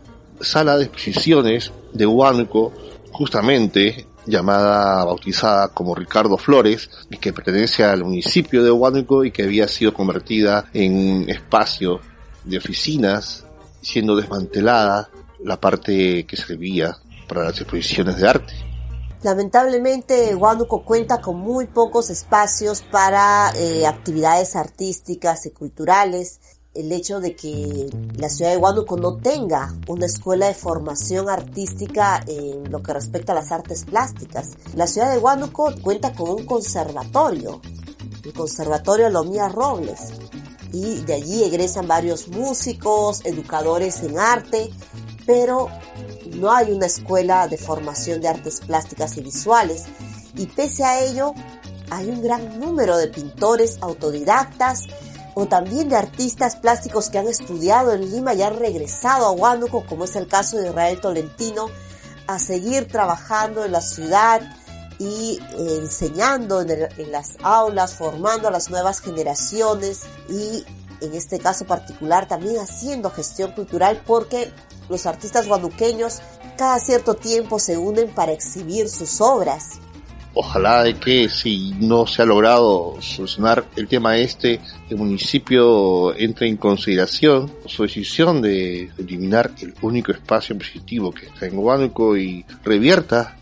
sala 0.40 0.76
de 0.76 0.84
exposiciones 0.84 1.72
de 1.92 2.06
Huánuco, 2.06 2.72
justamente 3.10 4.06
llamada, 4.26 5.04
bautizada 5.04 5.74
como 5.74 5.92
Ricardo 5.92 6.38
Flores, 6.38 6.88
y 7.10 7.16
que 7.16 7.32
pertenece 7.32 7.82
al 7.82 8.04
municipio 8.04 8.62
de 8.62 8.70
Huánuco 8.70 9.24
y 9.24 9.32
que 9.32 9.42
había 9.42 9.66
sido 9.66 9.92
convertida 9.92 10.66
en 10.72 11.28
espacio 11.28 11.98
de 12.44 12.58
oficinas, 12.58 13.44
siendo 13.80 14.14
desmantelada 14.14 15.10
la 15.42 15.60
parte 15.60 16.24
que 16.26 16.36
servía 16.36 16.96
para 17.26 17.42
las 17.42 17.60
exposiciones 17.60 18.18
de 18.18 18.28
arte. 18.28 18.73
Lamentablemente, 19.24 20.34
Huánuco 20.34 20.84
cuenta 20.84 21.22
con 21.22 21.38
muy 21.38 21.66
pocos 21.66 22.10
espacios 22.10 22.82
para 22.82 23.54
eh, 23.56 23.87
actividades 23.87 24.54
artísticas 24.54 25.46
y 25.46 25.50
culturales. 25.50 26.40
El 26.74 26.92
hecho 26.92 27.20
de 27.20 27.34
que 27.34 27.88
la 28.16 28.28
ciudad 28.28 28.50
de 28.50 28.58
Huánuco 28.58 28.98
no 28.98 29.16
tenga 29.16 29.74
una 29.88 30.04
escuela 30.04 30.48
de 30.48 30.52
formación 30.52 31.30
artística 31.30 32.22
en 32.26 32.70
lo 32.70 32.82
que 32.82 32.92
respecta 32.92 33.32
a 33.32 33.37
las 33.37 33.50
artes 33.50 33.87
plásticas. 33.87 34.50
La 34.74 34.87
ciudad 34.87 35.10
de 35.10 35.18
Huánuco 35.18 35.72
cuenta 35.80 36.12
con 36.12 36.28
un 36.28 36.44
conservatorio, 36.44 37.62
el 38.26 38.32
Conservatorio 38.34 39.08
Lomía 39.08 39.48
Robles, 39.48 40.00
y 40.70 41.00
de 41.00 41.14
allí 41.14 41.44
egresan 41.44 41.88
varios 41.88 42.28
músicos, 42.28 43.24
educadores 43.24 44.02
en 44.02 44.18
arte, 44.18 44.70
pero 45.24 45.68
no 46.35 46.53
hay 46.53 46.70
una 46.70 46.87
escuela 46.87 47.49
de 47.49 47.59
formación 47.59 48.20
de 48.20 48.29
artes 48.29 48.61
plásticas 48.61 49.16
y 49.16 49.23
visuales. 49.23 49.85
Y 50.37 50.47
pese 50.47 50.85
a 50.85 51.01
ello 51.01 51.35
hay 51.90 52.09
un 52.09 52.23
gran 52.23 52.59
número 52.59 52.97
de 52.97 53.09
pintores 53.09 53.79
autodidactas 53.81 54.85
o 55.35 55.47
también 55.47 55.88
de 55.88 55.97
artistas 55.97 56.57
plásticos 56.57 57.11
que 57.11 57.18
han 57.18 57.27
estudiado 57.27 57.92
en 57.92 58.11
Lima 58.11 58.35
y 58.35 58.42
han 58.42 58.59
regresado 58.59 59.27
a 59.27 59.33
Huánuco, 59.33 59.85
como 59.87 60.05
es 60.05 60.16
el 60.16 60.29
caso 60.29 60.57
de 60.59 60.68
Israel 60.68 61.01
Tolentino, 61.01 61.66
a 62.27 62.38
seguir 62.38 62.88
trabajando 62.88 63.64
en 63.64 63.73
la 63.73 63.81
ciudad 63.81 64.40
y 64.99 65.40
eh, 65.40 65.79
enseñando 65.81 66.62
en, 66.62 67.11
las 67.11 67.37
aulas, 67.42 67.94
formando 67.94 68.49
a 68.49 68.51
las 68.51 68.70
nuevas 68.70 69.01
generaciones 69.01 70.03
y 70.29 70.64
en 71.01 71.14
este 71.14 71.38
caso 71.38 71.66
particular 71.66 72.29
también 72.29 72.59
haciendo 72.59 73.11
gestión 73.11 73.53
cultural 73.53 74.01
porque 74.07 74.53
los 74.88 75.07
artistas 75.07 75.47
guanuqueños 75.47 76.20
cada 76.57 76.79
cierto 76.79 77.14
tiempo 77.14 77.59
se 77.59 77.77
unen 77.77 78.09
para 78.11 78.33
exhibir 78.33 78.88
sus 78.88 79.20
obras. 79.20 79.81
Ojalá 80.37 80.83
de 80.83 80.94
que 80.94 81.29
si 81.29 81.73
no 81.79 82.09
se 82.09 82.23
ha 82.23 82.25
logrado 82.25 82.97
solucionar 83.01 83.64
el 83.77 83.87
tema 83.87 84.16
este, 84.16 84.61
el 84.90 84.97
municipio 84.97 86.14
entre 86.16 86.49
en 86.49 86.57
consideración 86.57 87.53
su 87.66 87.85
decisión 87.85 88.42
de 88.42 88.90
eliminar 88.99 89.53
el 89.61 89.75
único 89.81 90.11
espacio 90.11 90.59
positivo 90.59 91.12
que 91.12 91.27
está 91.27 91.47
en 91.47 91.57
Huánuco 91.57 92.16
y 92.16 92.44
revierta 92.64 93.37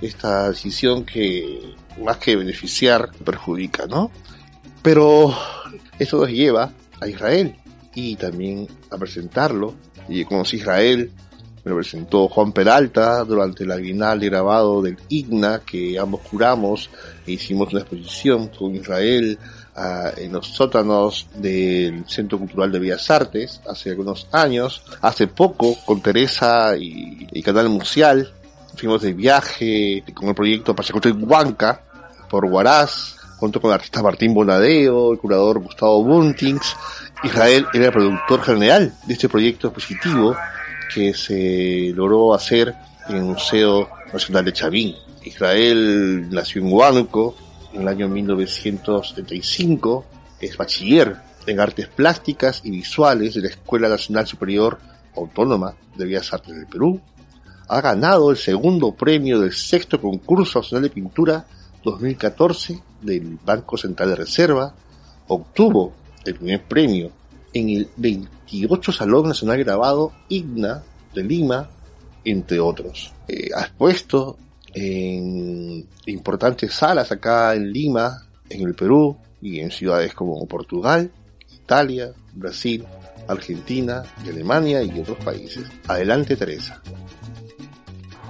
esta 0.00 0.48
decisión 0.48 1.04
que 1.04 1.74
más 2.02 2.16
que 2.16 2.36
beneficiar 2.36 3.10
perjudica, 3.24 3.86
¿no? 3.86 4.10
Pero 4.80 5.36
esto 5.98 6.18
nos 6.18 6.30
lleva 6.30 6.72
a 6.98 7.08
Israel 7.08 7.56
y 7.94 8.16
también 8.16 8.68
a 8.90 8.96
presentarlo 8.96 9.74
y 10.08 10.24
conocí 10.24 10.56
Israel, 10.56 11.10
me 11.64 11.70
lo 11.70 11.76
presentó 11.76 12.28
Juan 12.28 12.52
Peralta 12.52 13.24
durante 13.24 13.66
la 13.66 13.76
Bienal 13.76 14.20
de 14.20 14.30
grabado 14.30 14.80
del 14.80 14.96
IGNA 15.08 15.60
que 15.60 15.98
ambos 15.98 16.22
curamos 16.22 16.88
e 17.26 17.32
hicimos 17.32 17.72
una 17.72 17.80
exposición 17.80 18.48
con 18.48 18.74
Israel 18.74 19.38
uh, 19.76 20.18
en 20.18 20.32
los 20.32 20.46
sótanos 20.48 21.26
del 21.34 22.04
Centro 22.08 22.38
Cultural 22.38 22.72
de 22.72 22.78
Bellas 22.78 23.10
Artes 23.10 23.60
hace 23.68 23.90
algunos 23.90 24.28
años. 24.32 24.82
Hace 25.02 25.26
poco 25.26 25.76
con 25.84 26.00
Teresa 26.00 26.76
y, 26.76 27.26
y 27.32 27.42
Canal 27.42 27.68
Museal 27.68 28.32
fuimos 28.76 29.02
de 29.02 29.12
viaje 29.12 30.04
con 30.14 30.28
el 30.28 30.34
proyecto 30.34 30.74
Pachacote 30.74 31.10
Huanca 31.10 31.82
por 32.30 32.44
Huaraz 32.44 33.16
junto 33.38 33.60
con 33.60 33.70
el 33.70 33.74
artista 33.74 34.02
Martín 34.02 34.34
Bonadeo, 34.34 35.12
el 35.12 35.18
curador 35.18 35.60
Gustavo 35.60 36.02
Buntings. 36.02 36.76
Israel 37.24 37.66
era 37.74 37.86
el 37.86 37.92
productor 37.92 38.42
general 38.42 38.94
de 39.04 39.12
este 39.12 39.28
proyecto 39.28 39.68
expositivo 39.68 40.36
que 40.94 41.12
se 41.12 41.92
logró 41.94 42.32
hacer 42.32 42.74
en 43.08 43.16
el 43.16 43.22
Museo 43.22 43.88
Nacional 44.12 44.44
de 44.44 44.52
Chavín. 44.52 44.94
Israel 45.24 46.30
nació 46.30 46.62
en 46.62 46.72
Huánuco 46.72 47.34
en 47.72 47.82
el 47.82 47.88
año 47.88 48.08
1975, 48.08 50.04
es 50.40 50.56
bachiller 50.56 51.16
en 51.46 51.60
artes 51.60 51.88
plásticas 51.88 52.60
y 52.64 52.70
visuales 52.70 53.34
de 53.34 53.42
la 53.42 53.48
Escuela 53.48 53.88
Nacional 53.88 54.26
Superior 54.26 54.78
Autónoma 55.16 55.74
de 55.96 56.04
Bellas 56.04 56.32
Artes 56.32 56.54
del 56.54 56.66
Perú. 56.66 57.00
Ha 57.68 57.80
ganado 57.80 58.30
el 58.30 58.36
segundo 58.36 58.92
premio 58.92 59.40
del 59.40 59.52
sexto 59.52 60.00
concurso 60.00 60.60
nacional 60.60 60.84
de 60.84 60.90
pintura 60.90 61.46
2014 61.82 62.80
del 63.02 63.38
Banco 63.44 63.76
Central 63.76 64.10
de 64.10 64.16
Reserva. 64.16 64.72
Obtuvo 65.26 65.92
el 66.24 66.34
primer 66.34 66.62
premio 66.64 67.10
en 67.52 67.68
el 67.70 67.88
28 67.96 68.92
Salón 68.92 69.28
Nacional 69.28 69.58
Grabado 69.64 70.12
IGNA 70.28 70.82
de 71.14 71.24
Lima, 71.24 71.68
entre 72.24 72.60
otros. 72.60 73.12
Eh, 73.26 73.50
ha 73.54 73.62
expuesto 73.62 74.36
en 74.74 75.86
importantes 76.06 76.72
salas 76.74 77.10
acá 77.10 77.54
en 77.54 77.72
Lima, 77.72 78.26
en 78.48 78.66
el 78.66 78.74
Perú 78.74 79.16
y 79.40 79.60
en 79.60 79.70
ciudades 79.70 80.14
como 80.14 80.46
Portugal, 80.46 81.10
Italia, 81.50 82.12
Brasil, 82.34 82.84
Argentina 83.28 84.02
Alemania 84.26 84.82
y 84.82 84.98
otros 85.00 85.18
países. 85.18 85.66
Adelante 85.86 86.36
Teresa. 86.36 86.80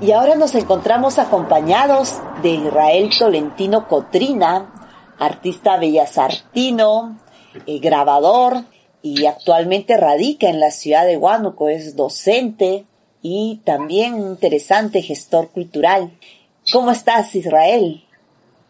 Y 0.00 0.12
ahora 0.12 0.36
nos 0.36 0.54
encontramos 0.54 1.18
acompañados 1.18 2.20
de 2.42 2.50
Israel 2.50 3.10
Tolentino 3.16 3.88
Cotrina, 3.88 4.72
artista 5.18 5.76
bellasartino, 5.76 7.18
eh, 7.66 7.78
grabador 7.78 8.64
y 9.02 9.26
actualmente 9.26 9.96
radica 9.96 10.48
en 10.48 10.60
la 10.60 10.70
ciudad 10.70 11.06
de 11.06 11.16
Huánuco, 11.16 11.68
es 11.68 11.96
docente 11.96 12.84
y 13.22 13.60
también 13.64 14.14
un 14.14 14.30
interesante 14.30 15.02
gestor 15.02 15.48
cultural. 15.50 16.10
¿Cómo 16.72 16.90
estás, 16.90 17.34
Israel? 17.34 18.04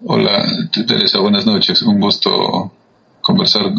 Hola, 0.05 0.45
Teresa, 0.73 1.19
buenas 1.19 1.45
noches. 1.45 1.83
Un 1.83 2.01
gusto 2.01 2.73
conversar 3.21 3.73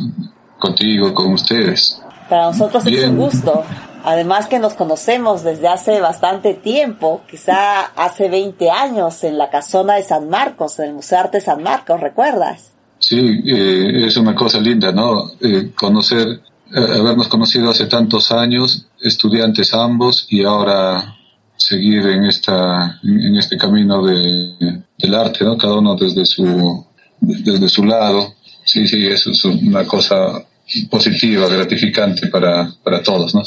contigo, 0.57 1.13
con 1.13 1.33
ustedes. 1.33 2.01
Para 2.27 2.47
nosotros 2.47 2.85
es 2.85 3.03
un 3.05 3.17
gusto. 3.17 3.63
Además 4.03 4.47
que 4.47 4.59
nos 4.59 4.75
conocemos 4.75 5.43
desde 5.43 5.67
hace 5.67 5.99
bastante 5.99 6.53
tiempo, 6.53 7.21
quizá 7.29 7.81
hace 7.81 8.29
20 8.29 8.69
años 8.69 9.23
en 9.23 9.37
la 9.37 9.49
casona 9.49 9.95
de 9.95 10.03
San 10.03 10.29
Marcos, 10.29 10.79
en 10.79 10.85
el 10.85 10.93
Museo 10.93 11.17
de 11.17 11.23
Arte 11.23 11.41
San 11.41 11.63
Marcos, 11.63 11.99
¿recuerdas? 11.99 12.71
Sí, 12.99 13.41
eh, 13.45 14.05
es 14.07 14.17
una 14.17 14.35
cosa 14.35 14.59
linda, 14.59 14.91
¿no? 14.91 15.31
Eh, 15.41 15.71
conocer, 15.75 16.27
eh, 16.27 16.99
habernos 16.99 17.27
conocido 17.27 17.69
hace 17.69 17.85
tantos 17.85 18.31
años, 18.31 18.87
estudiantes 19.01 19.73
ambos, 19.73 20.27
y 20.29 20.43
ahora 20.43 21.15
seguir 21.55 22.05
en 22.07 22.25
esta, 22.25 22.99
en 23.03 23.35
este 23.35 23.57
camino 23.57 24.05
de, 24.05 24.83
del 24.97 25.15
arte, 25.15 25.45
¿no? 25.45 25.57
Cada 25.57 25.75
uno 25.75 25.95
desde 25.95 26.25
su, 26.25 26.85
desde 27.19 27.69
su 27.69 27.85
lado. 27.85 28.35
Sí, 28.65 28.87
sí, 28.87 29.07
eso 29.07 29.31
es 29.31 29.43
una 29.45 29.85
cosa 29.85 30.45
positiva, 30.89 31.47
gratificante 31.47 32.27
para, 32.27 32.71
para 32.83 33.01
todos, 33.01 33.33
¿no? 33.33 33.41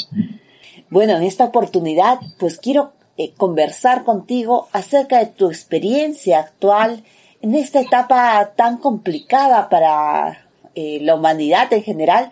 Bueno, 0.91 1.17
en 1.17 1.23
esta 1.23 1.45
oportunidad, 1.45 2.19
pues 2.38 2.59
quiero 2.59 2.93
eh, 3.17 3.33
conversar 3.37 4.05
contigo 4.05 4.69
acerca 4.73 5.19
de 5.19 5.27
tu 5.27 5.49
experiencia 5.49 6.41
actual 6.41 7.05
en 7.42 7.57
esta 7.57 7.81
etapa 7.81 8.52
tan 8.57 8.78
complicada 8.78 9.68
para 9.68 10.46
eh, 10.74 11.00
la 11.02 11.16
humanidad 11.16 11.72
en 11.72 11.83
general 11.83 12.31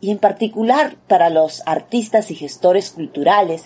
y 0.00 0.10
en 0.10 0.18
particular 0.18 0.96
para 1.08 1.30
los 1.30 1.62
artistas 1.66 2.30
y 2.30 2.34
gestores 2.34 2.90
culturales. 2.90 3.64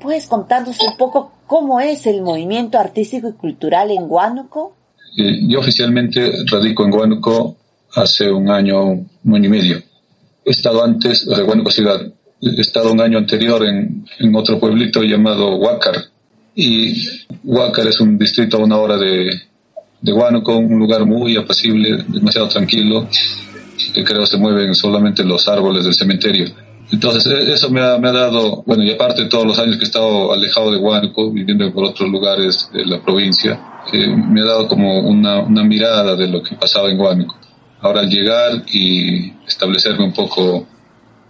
¿Puedes 0.00 0.26
contarnos 0.26 0.80
un 0.80 0.96
poco 0.96 1.32
cómo 1.46 1.80
es 1.80 2.06
el 2.06 2.22
movimiento 2.22 2.78
artístico 2.78 3.28
y 3.28 3.32
cultural 3.32 3.90
en 3.90 4.04
Huánuco? 4.08 4.76
Yo 5.16 5.60
oficialmente 5.60 6.32
radico 6.46 6.84
en 6.84 6.94
Huánuco 6.94 7.56
hace 7.94 8.30
un 8.30 8.48
año, 8.48 8.82
un 8.82 9.34
año 9.34 9.46
y 9.46 9.48
medio. 9.48 9.82
He 10.44 10.50
estado 10.50 10.84
antes 10.84 11.26
de 11.26 11.42
Huánuco 11.42 11.70
ciudad. 11.70 12.00
He 12.40 12.60
estado 12.60 12.92
un 12.92 13.00
año 13.00 13.18
anterior 13.18 13.66
en, 13.66 14.06
en 14.20 14.36
otro 14.36 14.60
pueblito 14.60 15.02
llamado 15.02 15.56
Huácar. 15.56 15.96
Y 16.54 17.08
Huácar 17.42 17.86
es 17.88 18.00
un 18.00 18.18
distrito 18.18 18.58
a 18.58 18.64
una 18.64 18.76
hora 18.76 18.96
de, 18.98 19.30
de 20.00 20.12
Huánuco, 20.12 20.56
un 20.56 20.78
lugar 20.78 21.04
muy 21.06 21.36
apacible, 21.36 22.04
demasiado 22.08 22.48
tranquilo, 22.48 23.08
que 23.94 24.04
creo 24.04 24.26
se 24.26 24.36
mueven 24.36 24.74
solamente 24.74 25.24
los 25.24 25.48
árboles 25.48 25.84
del 25.84 25.94
cementerio. 25.94 26.46
Entonces, 26.92 27.26
e- 27.26 27.52
eso 27.52 27.70
me 27.70 27.80
ha, 27.80 27.98
me 27.98 28.08
ha 28.08 28.12
dado, 28.12 28.62
bueno, 28.66 28.84
y 28.84 28.92
aparte 28.92 29.22
de 29.22 29.28
todos 29.28 29.44
los 29.44 29.58
años 29.58 29.76
que 29.76 29.82
he 29.82 29.86
estado 29.86 30.32
alejado 30.32 30.70
de 30.70 30.78
Huánuco, 30.78 31.30
viviendo 31.32 31.72
por 31.72 31.84
otros 31.84 32.08
lugares 32.08 32.70
de 32.72 32.84
la 32.84 33.02
provincia, 33.02 33.82
eh, 33.92 34.06
me 34.06 34.40
ha 34.40 34.44
dado 34.44 34.68
como 34.68 35.00
una, 35.00 35.40
una 35.40 35.64
mirada 35.64 36.14
de 36.14 36.28
lo 36.28 36.42
que 36.42 36.54
pasaba 36.54 36.90
en 36.90 37.00
Huánuco. 37.00 37.36
Ahora 37.80 38.00
al 38.00 38.08
llegar 38.08 38.62
y 38.72 39.32
establecerme 39.46 40.04
un 40.04 40.12
poco 40.12 40.66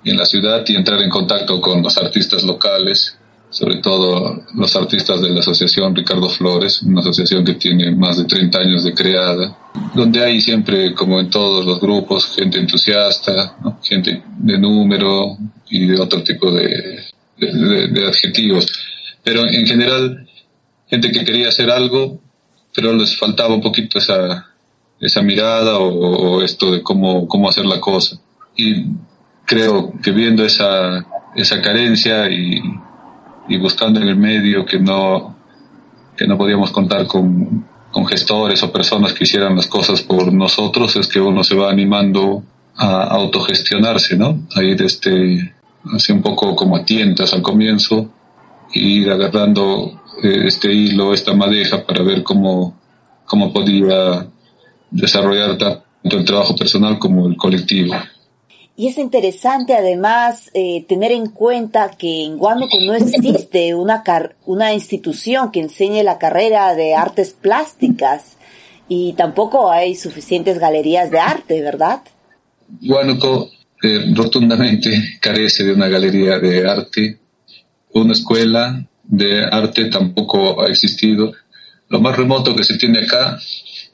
en 0.04 0.16
la 0.16 0.24
ciudad 0.24 0.62
y 0.66 0.76
entrar 0.76 1.00
en 1.02 1.10
contacto 1.10 1.60
con 1.60 1.82
los 1.82 1.96
artistas 1.98 2.44
locales, 2.44 3.18
sobre 3.50 3.76
todo 3.76 4.42
los 4.54 4.76
artistas 4.76 5.20
de 5.20 5.30
la 5.30 5.40
asociación 5.40 5.94
Ricardo 5.94 6.28
Flores, 6.28 6.82
una 6.82 7.00
asociación 7.00 7.44
que 7.44 7.54
tiene 7.54 7.94
más 7.94 8.18
de 8.18 8.24
30 8.24 8.58
años 8.60 8.84
de 8.84 8.94
creada, 8.94 9.56
donde 9.94 10.22
hay 10.24 10.40
siempre, 10.40 10.94
como 10.94 11.20
en 11.20 11.30
todos 11.30 11.64
los 11.64 11.80
grupos, 11.80 12.34
gente 12.34 12.58
entusiasta, 12.58 13.56
gente 13.82 14.22
de 14.38 14.58
número 14.58 15.36
y 15.70 15.86
de 15.86 16.00
otro 16.00 16.22
tipo 16.22 16.50
de 16.50 17.04
adjetivos. 18.06 18.66
Pero 19.22 19.46
en 19.46 19.66
general, 19.66 20.28
gente 20.88 21.10
que 21.10 21.24
quería 21.24 21.48
hacer 21.48 21.70
algo, 21.70 22.20
pero 22.74 22.92
les 22.92 23.16
faltaba 23.16 23.54
un 23.54 23.62
poquito 23.62 23.98
esa, 23.98 24.46
esa 25.00 25.22
mirada 25.22 25.78
o, 25.78 25.88
o 25.88 26.42
esto 26.42 26.70
de 26.72 26.82
cómo, 26.82 27.26
cómo 27.26 27.48
hacer 27.48 27.64
la 27.64 27.80
cosa. 27.80 28.20
Y 28.56 28.84
creo 29.44 29.92
que 30.02 30.10
viendo 30.10 30.44
esa, 30.44 31.06
esa 31.34 31.60
carencia 31.60 32.30
y, 32.30 32.60
y 33.48 33.58
buscando 33.58 34.00
en 34.00 34.08
el 34.08 34.16
medio 34.16 34.64
que 34.64 34.78
no, 34.78 35.36
que 36.16 36.26
no 36.26 36.36
podíamos 36.36 36.70
contar 36.70 37.06
con, 37.06 37.66
con 37.90 38.06
gestores 38.06 38.62
o 38.62 38.72
personas 38.72 39.12
que 39.12 39.24
hicieran 39.24 39.56
las 39.56 39.66
cosas 39.66 40.02
por 40.02 40.32
nosotros, 40.32 40.96
es 40.96 41.06
que 41.06 41.20
uno 41.20 41.44
se 41.44 41.54
va 41.54 41.70
animando 41.70 42.42
a 42.76 43.04
autogestionarse, 43.04 44.16
¿no? 44.16 44.46
A 44.54 44.62
ir 44.62 44.82
este, 44.82 45.54
así 45.94 46.12
un 46.12 46.22
poco 46.22 46.54
como 46.54 46.76
a 46.76 46.84
tientas 46.84 47.32
al 47.32 47.42
comienzo, 47.42 48.10
e 48.72 48.80
ir 48.80 49.10
agarrando 49.10 50.02
eh, 50.22 50.42
este 50.46 50.72
hilo, 50.72 51.14
esta 51.14 51.34
madeja 51.34 51.86
para 51.86 52.02
ver 52.02 52.22
cómo, 52.22 52.76
cómo 53.24 53.52
podía 53.52 54.26
desarrollar 54.90 55.56
tanto 55.56 56.18
el 56.18 56.24
trabajo 56.24 56.54
personal 56.54 56.98
como 56.98 57.28
el 57.28 57.36
colectivo. 57.36 57.94
Y 58.78 58.88
es 58.88 58.98
interesante 58.98 59.74
además 59.74 60.50
eh, 60.52 60.84
tener 60.86 61.10
en 61.10 61.30
cuenta 61.30 61.90
que 61.96 62.24
en 62.24 62.38
Huánuco 62.38 62.76
no 62.86 62.94
existe 62.94 63.74
una, 63.74 64.02
car- 64.02 64.36
una 64.44 64.74
institución 64.74 65.50
que 65.50 65.60
enseñe 65.60 66.02
la 66.02 66.18
carrera 66.18 66.74
de 66.74 66.94
artes 66.94 67.32
plásticas 67.32 68.36
y 68.86 69.14
tampoco 69.14 69.70
hay 69.70 69.94
suficientes 69.94 70.58
galerías 70.58 71.10
de 71.10 71.18
arte, 71.18 71.62
¿verdad? 71.62 72.02
Huánuco 72.86 73.48
eh, 73.82 74.12
rotundamente 74.14 74.90
carece 75.20 75.64
de 75.64 75.72
una 75.72 75.88
galería 75.88 76.38
de 76.38 76.68
arte. 76.68 77.18
Una 77.94 78.12
escuela 78.12 78.86
de 79.04 79.42
arte 79.44 79.86
tampoco 79.86 80.60
ha 80.60 80.68
existido. 80.68 81.32
Lo 81.88 82.00
más 82.00 82.14
remoto 82.16 82.54
que 82.54 82.64
se 82.64 82.76
tiene 82.76 82.98
acá 83.00 83.38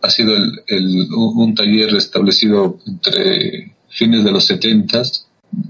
ha 0.03 0.11
sido 0.11 0.35
el, 0.67 1.07
un 1.15 1.55
taller 1.55 1.95
establecido 1.95 2.79
entre 2.87 3.77
fines 3.93 4.25
de 4.25 4.33
los 4.33 4.47
setentas 4.47 5.27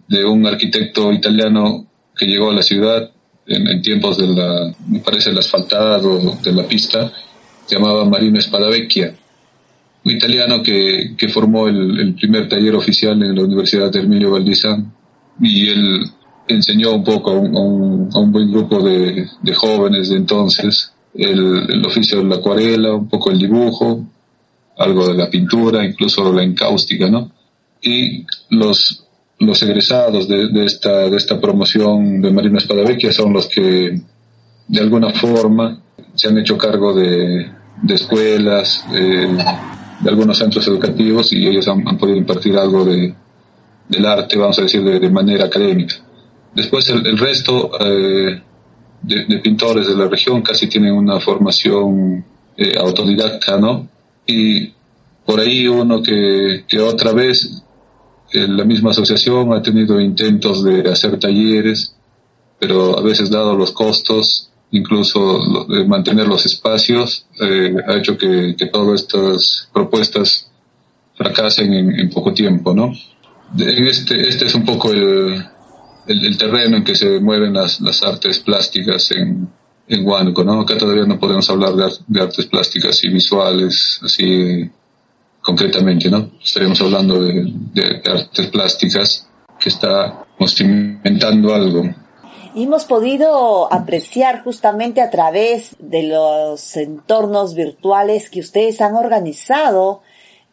de 0.08 0.24
un 0.24 0.46
arquitecto 0.46 1.12
italiano 1.12 1.86
que 2.16 2.26
llegó 2.26 2.50
a 2.50 2.54
la 2.54 2.62
ciudad 2.62 3.10
en, 3.46 3.66
en 3.66 3.82
tiempos 3.82 4.16
de 4.18 4.28
la, 4.28 4.74
me 4.86 5.00
parece, 5.00 5.30
el 5.30 5.38
asfaltado 5.38 6.36
de 6.42 6.52
la 6.52 6.66
pista, 6.66 7.12
llamaba 7.68 8.04
Marino 8.04 8.40
Spadavecchia 8.40 9.14
un 10.04 10.12
italiano 10.12 10.62
que, 10.62 11.14
que 11.16 11.28
formó 11.28 11.68
el, 11.68 12.00
el 12.00 12.14
primer 12.14 12.48
taller 12.48 12.74
oficial 12.74 13.22
en 13.22 13.34
la 13.34 13.44
Universidad 13.44 13.90
de 13.90 14.00
Herminio 14.00 14.32
Valdizán 14.32 14.92
y 15.40 15.68
él 15.68 16.02
enseñó 16.48 16.92
un 16.92 17.04
poco 17.04 17.30
a 17.30 17.34
un, 17.34 17.56
a 17.56 17.60
un, 17.60 18.10
a 18.12 18.18
un 18.18 18.32
buen 18.32 18.50
grupo 18.50 18.82
de, 18.82 19.28
de 19.40 19.54
jóvenes 19.54 20.08
de 20.08 20.16
entonces 20.16 20.92
el, 21.14 21.70
el 21.70 21.86
oficio 21.86 22.18
de 22.18 22.24
la 22.24 22.36
acuarela, 22.36 22.94
un 22.94 23.08
poco 23.08 23.30
el 23.30 23.38
dibujo, 23.38 24.04
algo 24.78 25.06
de 25.06 25.14
la 25.14 25.30
pintura, 25.30 25.84
incluso 25.84 26.32
la 26.32 26.42
encáustica, 26.42 27.08
¿no? 27.08 27.30
Y 27.82 28.24
los, 28.50 29.04
los 29.38 29.62
egresados 29.62 30.28
de, 30.28 30.48
de 30.48 30.64
esta, 30.64 31.10
de 31.10 31.16
esta 31.16 31.40
promoción 31.40 32.20
de 32.22 32.30
Marino 32.30 32.60
Spadavecchia 32.60 33.12
son 33.12 33.32
los 33.32 33.48
que 33.48 34.00
de 34.68 34.80
alguna 34.80 35.10
forma 35.10 35.82
se 36.14 36.28
han 36.28 36.38
hecho 36.38 36.56
cargo 36.56 36.94
de, 36.94 37.50
de 37.82 37.94
escuelas, 37.94 38.84
de, 38.90 40.08
algunos 40.08 40.38
centros 40.38 40.66
educativos 40.66 41.32
y 41.32 41.46
ellos 41.46 41.68
han, 41.68 41.84
podido 41.98 42.16
impartir 42.16 42.56
algo 42.56 42.84
de, 42.84 43.14
del 43.88 44.06
arte, 44.06 44.36
vamos 44.36 44.58
a 44.58 44.62
decir, 44.62 44.82
de, 44.82 44.98
de 44.98 45.10
manera 45.10 45.44
académica. 45.44 45.94
Después 46.54 46.88
el, 46.88 47.18
resto 47.18 47.70
eh, 47.80 48.42
de, 49.02 49.24
de 49.26 49.38
pintores 49.38 49.88
de 49.88 49.96
la 49.96 50.08
región 50.08 50.42
casi 50.42 50.68
tienen 50.68 50.92
una 50.92 51.20
formación 51.20 52.24
eh, 52.56 52.74
autodidacta, 52.78 53.58
¿no? 53.58 53.88
Y 54.26 54.72
por 55.24 55.40
ahí 55.40 55.68
uno 55.68 56.02
que, 56.02 56.64
que 56.68 56.80
otra 56.80 57.12
vez 57.12 57.62
la 58.32 58.64
misma 58.64 58.90
asociación 58.90 59.52
ha 59.52 59.62
tenido 59.62 60.00
intentos 60.00 60.64
de 60.64 60.88
hacer 60.90 61.18
talleres, 61.18 61.94
pero 62.58 62.98
a 62.98 63.02
veces 63.02 63.30
dado 63.30 63.56
los 63.56 63.72
costos, 63.72 64.50
incluso 64.70 65.66
de 65.68 65.84
mantener 65.84 66.26
los 66.26 66.46
espacios, 66.46 67.26
eh, 67.40 67.74
ha 67.86 67.96
hecho 67.96 68.16
que, 68.16 68.54
todas 68.72 69.02
estas 69.02 69.68
propuestas 69.72 70.50
fracasen 71.16 71.72
en, 71.74 72.10
poco 72.10 72.32
tiempo, 72.32 72.74
¿no? 72.74 72.92
De- 73.52 73.88
este, 73.88 74.28
este 74.28 74.46
es 74.46 74.54
un 74.54 74.64
poco 74.64 74.92
el, 74.92 75.44
el, 76.06 76.38
terreno 76.38 76.78
en 76.78 76.84
que 76.84 76.94
se 76.94 77.20
mueven 77.20 77.52
las, 77.52 77.80
las 77.80 78.02
artes 78.02 78.38
plásticas 78.38 79.10
en, 79.10 79.48
en 79.88 80.04
¿no? 80.04 80.60
Acá 80.60 80.78
todavía 80.78 81.04
no 81.04 81.18
podemos 81.18 81.48
hablar 81.50 81.74
de, 81.74 81.92
de 82.06 82.20
artes 82.22 82.46
plásticas 82.46 83.04
y 83.04 83.08
visuales, 83.08 84.00
así 84.02 84.70
concretamente, 85.42 86.08
¿no? 86.08 86.30
Estaríamos 86.42 86.80
hablando 86.80 87.20
de, 87.20 88.00
artes 88.04 88.46
plásticas 88.46 89.28
que 89.58 89.68
está 89.68 90.24
inventando 90.60 91.54
algo. 91.54 91.82
Y 92.54 92.64
hemos 92.64 92.84
podido 92.84 93.72
apreciar 93.72 94.42
justamente 94.44 95.00
a 95.00 95.10
través 95.10 95.76
de 95.78 96.04
los 96.04 96.76
entornos 96.76 97.54
virtuales 97.54 98.28
que 98.28 98.40
ustedes 98.40 98.80
han 98.80 98.94
organizado 98.94 100.02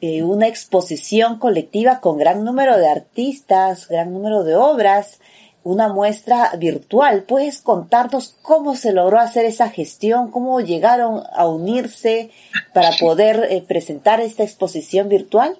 eh, 0.02 0.24
una 0.24 0.48
exposición 0.48 1.40
colectiva 1.40 2.00
con 2.00 2.18
gran 2.18 2.46
número 2.46 2.78
de 2.78 2.88
artistas, 2.88 3.88
gran 3.90 4.14
número 4.14 4.44
de 4.44 4.56
obras, 4.56 5.20
una 5.64 5.90
muestra 5.90 6.52
virtual. 6.58 7.24
¿Puedes 7.28 7.62
contarnos 7.62 8.36
cómo 8.42 8.76
se 8.76 8.94
logró 8.94 9.20
hacer 9.20 9.46
esa 9.46 9.70
gestión? 9.70 10.32
¿Cómo 10.32 10.62
llegaron 10.62 11.22
a 11.36 11.48
unirse 11.48 12.32
para 12.74 12.92
poder 13.00 13.48
eh, 13.50 13.64
presentar 13.68 14.22
esta 14.22 14.44
exposición 14.44 15.10
virtual? 15.10 15.58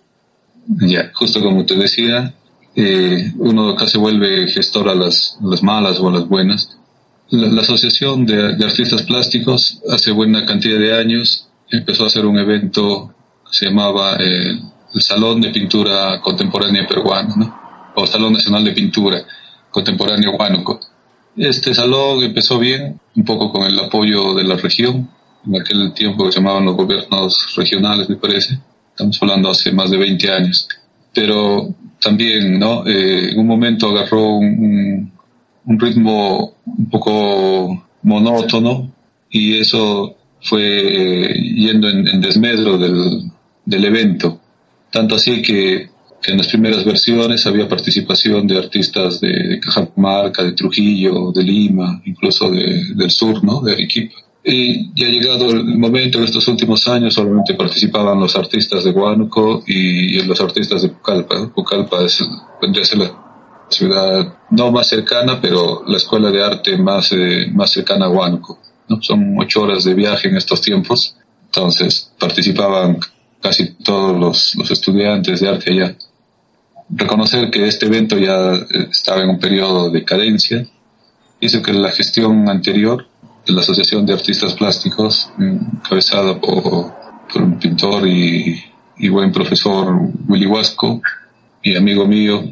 Ya, 0.68 1.12
justo 1.14 1.42
como 1.42 1.66
te 1.66 1.76
decía, 1.76 2.34
eh, 2.76 3.32
uno 3.38 3.76
casi 3.76 3.98
vuelve 3.98 4.48
gestor 4.48 4.90
a 4.90 4.96
las, 4.96 5.38
las 5.42 5.64
malas 5.64 6.00
o 6.00 6.10
a 6.10 6.12
las 6.12 6.28
buenas. 6.28 6.78
La, 7.30 7.62
Asociación 7.62 8.26
de, 8.26 8.56
Artistas 8.64 9.04
Plásticos 9.04 9.82
hace 9.90 10.12
buena 10.12 10.46
cantidad 10.46 10.80
de 10.80 10.98
años 10.98 11.48
empezó 11.70 12.04
a 12.04 12.08
hacer 12.08 12.26
un 12.26 12.40
evento 12.40 13.14
que 13.46 13.54
se 13.54 13.66
llamaba 13.66 14.16
eh, 14.20 14.60
el 14.96 15.02
Salón 15.02 15.42
de 15.42 15.50
Pintura 15.50 16.20
Contemporánea 16.22 16.88
Peruana, 16.88 17.36
¿no? 17.36 17.60
o 17.96 18.08
Salón 18.08 18.34
Nacional 18.34 18.64
de 18.64 18.72
Pintura 18.72 19.24
Contemporánea 19.72 20.30
Huánuco. 20.32 20.80
Este 21.36 21.74
salón 21.74 22.24
empezó 22.24 22.60
bien, 22.60 23.00
un 23.16 23.24
poco 23.24 23.52
con 23.52 23.64
el 23.64 23.80
apoyo 23.80 24.34
de 24.34 24.44
la 24.44 24.56
región, 24.56 25.10
en 25.46 25.62
aquel 25.62 25.94
tiempo 25.94 26.30
se 26.32 26.40
llamaban 26.40 26.66
los 26.66 26.76
gobiernos 26.76 27.56
regionales, 27.56 28.10
me 28.10 28.18
parece. 28.18 28.60
Estamos 28.92 29.18
hablando 29.22 29.50
hace 29.50 29.72
más 29.72 29.90
de 29.90 29.98
20 29.98 30.32
años. 30.32 30.68
Pero 31.14 31.74
también, 32.00 32.60
¿no? 32.60 32.86
Eh, 32.86 33.32
en 33.32 33.40
un 33.40 33.48
momento 33.48 33.90
agarró 33.90 34.36
un, 34.36 35.12
un, 35.66 35.80
ritmo 35.80 36.54
un 36.66 36.90
poco 36.90 37.86
monótono 38.04 38.92
y 39.30 39.58
eso 39.58 40.16
fue 40.42 40.62
eh, 40.64 41.34
yendo 41.56 41.90
en, 41.90 42.08
en 42.08 42.22
desmedro 42.22 42.78
del, 42.78 43.32
del, 43.66 43.86
evento. 43.86 44.40
Tanto 44.92 45.16
así 45.16 45.42
que, 45.42 45.90
que, 46.22 46.32
en 46.32 46.38
las 46.38 46.48
primeras 46.48 46.86
versiones 46.86 47.46
había 47.46 47.68
participación 47.68 48.48
de 48.48 48.58
artistas 48.58 49.20
de, 49.22 49.30
de 49.30 49.60
Cajamarca, 49.60 50.44
de 50.44 50.54
Trujillo, 50.54 51.32
de 51.32 51.44
Lima, 51.44 52.02
incluso 52.06 52.50
de, 52.50 52.94
del 52.96 53.12
sur, 53.12 53.44
¿no? 53.44 53.62
De 53.62 53.74
Arequipa. 53.74 54.16
Y 54.44 54.94
ya 54.96 55.08
ha 55.08 55.12
llegado 55.12 55.50
el 55.50 55.78
momento, 55.78 56.18
en 56.18 56.24
estos 56.24 56.48
últimos 56.48 56.88
años 56.88 57.14
solamente 57.14 57.56
participaban 57.56 58.20
los 58.20 58.36
artistas 58.36 58.84
de 58.84 58.92
Huánuco 58.92 59.64
y, 59.68 60.22
los 60.24 60.40
artistas 60.40 60.82
de 60.82 60.90
Pucallpa. 60.90 61.54
Pucallpa 61.54 62.04
es, 62.04 62.26
vendría 62.62 62.84
a 62.84 62.86
ser 62.86 63.00
la 63.00 63.66
ciudad 63.70 64.38
no 64.50 64.72
más 64.72 64.88
cercana, 64.88 65.40
pero 65.42 65.84
la 65.86 65.98
escuela 65.98 66.32
de 66.32 66.44
arte 66.44 66.78
más, 66.78 67.12
eh, 67.12 67.48
más 67.54 67.72
cercana 67.72 68.06
a 68.06 68.10
Huánuco. 68.10 68.60
¿no? 68.88 69.02
Son 69.02 69.36
ocho 69.40 69.62
horas 69.62 69.84
de 69.84 69.94
viaje 69.94 70.30
en 70.30 70.38
estos 70.38 70.62
tiempos, 70.62 71.16
entonces 71.46 72.12
participaban 72.18 72.98
casi 73.42 73.74
todos 73.84 74.18
los, 74.18 74.56
los 74.56 74.72
estudiantes 74.72 75.42
de 75.42 75.50
arte 75.50 75.72
allá. 75.72 75.96
Reconocer 76.90 77.52
que 77.52 77.68
este 77.68 77.86
evento 77.86 78.18
ya 78.18 78.56
eh, 78.56 78.88
estaba 78.92 79.22
en 79.22 79.30
un 79.30 79.40
periodo 79.40 79.92
de 79.92 80.04
cadencia. 80.04 80.66
Hizo 81.40 81.62
que 81.62 81.72
la 81.74 81.92
gestión 81.92 82.50
anterior 82.50 83.08
de 83.46 83.54
la 83.54 83.62
Asociación 83.62 84.06
de 84.06 84.14
Artistas 84.14 84.54
Plásticos, 84.54 85.32
encabezada 85.38 86.40
por, 86.40 86.94
un 87.36 87.60
pintor 87.60 88.08
y, 88.08 88.64
buen 89.10 89.32
profesor 89.32 89.98
Willy 90.28 90.46
Huasco 90.48 91.02
y 91.62 91.76
amigo 91.76 92.06
mío, 92.08 92.44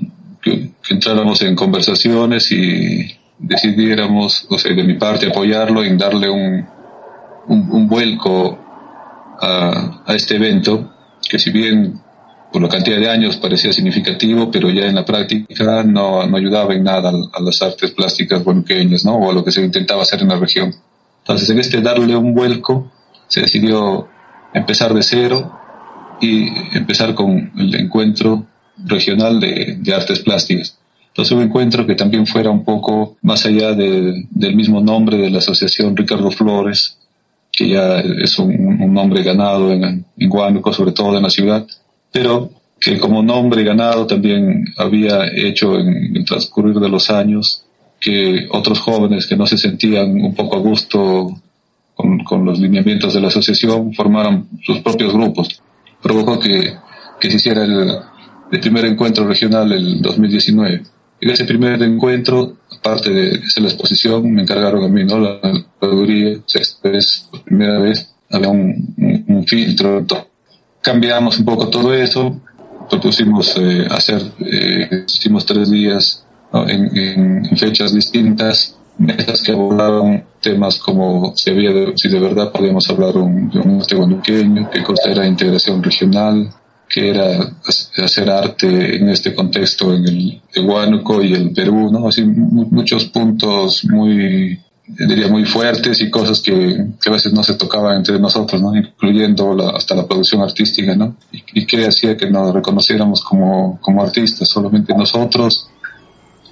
que, 0.41 0.71
entráramos 0.89 1.41
en 1.41 1.55
conversaciones 1.55 2.51
y 2.51 3.11
decidiéramos, 3.39 4.45
o 4.49 4.57
sea, 4.57 4.73
de 4.73 4.83
mi 4.83 4.93
parte, 4.93 5.27
apoyarlo 5.27 5.83
en 5.83 5.97
darle 5.97 6.29
un, 6.29 6.65
un, 7.47 7.87
vuelco 7.87 8.57
a, 9.41 10.03
a, 10.05 10.15
este 10.15 10.35
evento, 10.35 10.93
que 11.27 11.37
si 11.37 11.51
bien 11.51 12.01
por 12.51 12.61
la 12.61 12.69
cantidad 12.69 12.97
de 12.97 13.09
años 13.09 13.37
parecía 13.37 13.73
significativo, 13.73 14.49
pero 14.49 14.69
ya 14.69 14.85
en 14.85 14.95
la 14.95 15.05
práctica 15.05 15.83
no, 15.83 16.25
no 16.25 16.37
ayudaba 16.37 16.73
en 16.73 16.83
nada 16.83 17.09
a, 17.09 17.41
las 17.41 17.61
artes 17.61 17.91
plásticas 17.91 18.43
buenqueñas, 18.43 19.03
¿no? 19.03 19.15
O 19.15 19.31
a 19.31 19.33
lo 19.33 19.43
que 19.43 19.51
se 19.51 19.63
intentaba 19.63 20.03
hacer 20.03 20.21
en 20.21 20.29
la 20.29 20.37
región. 20.37 20.73
Entonces, 21.19 21.49
en 21.49 21.59
este 21.59 21.81
darle 21.81 22.15
un 22.15 22.33
vuelco, 22.33 22.91
se 23.27 23.41
decidió 23.41 24.07
empezar 24.53 24.93
de 24.93 25.03
cero 25.03 25.51
y 26.21 26.47
empezar 26.75 27.13
con 27.13 27.51
el 27.57 27.75
encuentro 27.75 28.45
regional 28.77 29.39
de, 29.39 29.77
de 29.79 29.93
artes 29.93 30.19
plásticas. 30.19 30.77
Entonces, 31.09 31.35
un 31.35 31.43
encuentro 31.43 31.85
que 31.85 31.95
también 31.95 32.25
fuera 32.25 32.49
un 32.49 32.63
poco 32.63 33.17
más 33.23 33.45
allá 33.45 33.73
de, 33.73 34.25
del 34.29 34.55
mismo 34.55 34.79
nombre 34.79 35.17
de 35.17 35.29
la 35.29 35.39
asociación 35.39 35.97
Ricardo 35.97 36.31
Flores, 36.31 36.97
que 37.51 37.67
ya 37.67 37.99
es 37.99 38.39
un, 38.39 38.51
un 38.81 38.93
nombre 38.93 39.23
ganado 39.23 39.73
en, 39.73 40.05
en 40.17 40.31
Huánuco, 40.31 40.71
sobre 40.71 40.91
todo 40.91 41.17
en 41.17 41.23
la 41.23 41.29
ciudad, 41.29 41.67
pero 42.11 42.49
que 42.79 42.99
como 42.99 43.23
nombre 43.23 43.63
ganado 43.63 44.05
también 44.05 44.65
había 44.77 45.27
hecho 45.33 45.77
en 45.79 46.15
el 46.15 46.25
transcurrir 46.25 46.75
de 46.75 46.89
los 46.89 47.09
años 47.09 47.63
que 47.99 48.47
otros 48.51 48.79
jóvenes 48.79 49.25
que 49.25 49.35
no 49.35 49.47
se 49.47 49.57
sentían 49.57 50.21
un 50.21 50.35
poco 50.35 50.57
a 50.57 50.59
gusto 50.59 51.41
con, 51.95 52.23
con 52.23 52.45
los 52.45 52.59
lineamientos 52.59 53.13
de 53.13 53.21
la 53.21 53.29
asociación 53.29 53.93
formaran 53.93 54.47
sus 54.63 54.79
propios 54.79 55.13
grupos. 55.13 55.61
Provocó 56.01 56.39
que, 56.39 56.75
que 57.19 57.29
se 57.29 57.37
hiciera 57.37 57.63
el, 57.63 57.97
el 58.51 58.59
primer 58.59 58.85
encuentro 58.85 59.27
regional 59.27 59.71
el 59.71 60.01
2019. 60.01 60.83
En 61.19 61.29
ese 61.31 61.45
primer 61.45 61.81
encuentro, 61.81 62.57
aparte 62.77 63.09
de 63.09 63.39
hacer 63.39 63.63
la 63.63 63.69
exposición, 63.69 64.31
me 64.31 64.43
encargaron 64.43 64.83
a 64.83 64.87
mí, 64.87 65.03
¿no? 65.03 65.19
La 65.19 65.39
sexta 66.45 66.89
vez, 66.89 67.27
por 67.31 67.43
primera 67.43 67.79
vez, 67.79 68.13
había 68.29 68.49
un, 68.49 68.93
un, 68.97 69.25
un 69.27 69.47
filtro, 69.47 70.05
cambiamos 70.81 71.39
un 71.39 71.45
poco 71.45 71.69
todo 71.69 71.93
eso, 71.93 72.39
propusimos 72.89 73.55
eh, 73.57 73.87
hacer, 73.89 74.21
eh, 74.39 75.03
hicimos 75.07 75.45
tres 75.45 75.69
días 75.69 76.23
en, 76.53 77.57
fechas 77.57 77.93
distintas, 77.93 78.75
mesas 78.97 79.41
que 79.41 79.51
abordaron 79.51 80.23
temas 80.41 80.77
como 80.79 81.35
si, 81.35 81.51
había 81.51 81.71
si 81.95 82.09
de 82.09 82.19
verdad 82.19 82.51
podíamos 82.51 82.89
hablar 82.89 83.17
un, 83.17 83.49
de 83.49 83.59
un 83.59 83.79
arte 83.79 83.95
guanuqueño, 83.95 84.69
qué 84.71 84.83
cosa 84.83 85.11
era 85.11 85.27
integración 85.27 85.83
regional, 85.83 86.49
qué 86.89 87.09
era 87.09 87.53
hacer 87.97 88.29
arte 88.29 88.95
en 88.95 89.09
este 89.09 89.35
contexto 89.35 89.93
en 89.93 90.07
el 90.07 90.41
de 90.53 91.23
y 91.23 91.33
el 91.33 91.51
Perú, 91.51 91.91
¿no? 91.91 92.07
Así 92.07 92.23
muchos 92.23 93.05
puntos 93.05 93.85
muy 93.85 94.59
diría 94.87 95.27
muy 95.27 95.45
fuertes 95.45 96.01
y 96.01 96.09
cosas 96.09 96.39
que, 96.41 96.85
que, 97.01 97.09
a 97.09 97.13
veces 97.13 97.33
no 97.33 97.43
se 97.43 97.55
tocaban 97.55 97.97
entre 97.97 98.19
nosotros, 98.19 98.61
¿no? 98.61 98.75
incluyendo 98.75 99.53
la, 99.53 99.71
hasta 99.71 99.95
la 99.95 100.07
producción 100.07 100.41
artística, 100.41 100.95
¿no? 100.95 101.17
Y, 101.31 101.43
y 101.61 101.65
que 101.65 101.85
hacía 101.85 102.15
que 102.15 102.29
nos 102.29 102.53
reconociéramos 102.53 103.21
como, 103.23 103.79
como 103.81 104.01
artistas, 104.01 104.47
solamente 104.47 104.93
nosotros, 104.95 105.69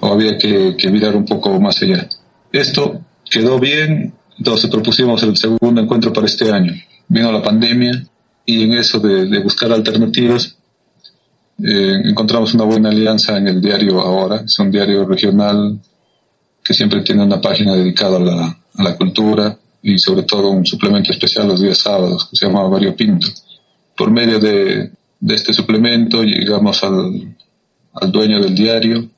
o 0.00 0.12
había 0.12 0.36
que, 0.36 0.76
que, 0.76 0.90
mirar 0.90 1.16
un 1.16 1.24
poco 1.24 1.58
más 1.60 1.82
allá. 1.82 2.08
Esto 2.52 3.00
quedó 3.30 3.58
bien, 3.58 4.12
entonces 4.36 4.70
propusimos 4.70 5.22
el 5.22 5.36
segundo 5.36 5.80
encuentro 5.80 6.12
para 6.12 6.26
este 6.26 6.52
año. 6.52 6.74
Vino 7.08 7.32
la 7.32 7.42
pandemia 7.42 8.06
y 8.44 8.64
en 8.64 8.74
eso 8.74 9.00
de, 9.00 9.26
de 9.26 9.38
buscar 9.40 9.72
alternativas 9.72 10.56
eh, 11.58 12.02
encontramos 12.04 12.52
una 12.52 12.64
buena 12.64 12.90
alianza 12.90 13.38
en 13.38 13.48
el 13.48 13.62
diario 13.62 14.00
Ahora, 14.00 14.42
es 14.44 14.58
un 14.58 14.70
diario 14.70 15.06
regional 15.06 15.80
que 16.66 16.74
siempre 16.74 17.02
tiene 17.02 17.22
una 17.22 17.40
página 17.40 17.74
dedicada 17.74 18.16
a 18.16 18.20
la, 18.20 18.58
a 18.74 18.82
la 18.82 18.96
cultura 18.96 19.56
y 19.82 19.98
sobre 19.98 20.24
todo 20.24 20.50
un 20.50 20.66
suplemento 20.66 21.12
especial 21.12 21.46
los 21.46 21.60
días 21.60 21.78
sábados 21.78 22.28
que 22.28 22.36
se 22.36 22.46
llama 22.46 22.66
Vario 22.68 22.96
Pinto. 22.96 23.28
Por 23.96 24.10
medio 24.10 24.40
de, 24.40 24.90
de 25.20 25.34
este 25.34 25.52
suplemento 25.52 26.22
llegamos 26.24 26.82
al, 26.82 27.36
al 27.94 28.12
dueño 28.12 28.40
del 28.40 28.54
diario 28.54 29.08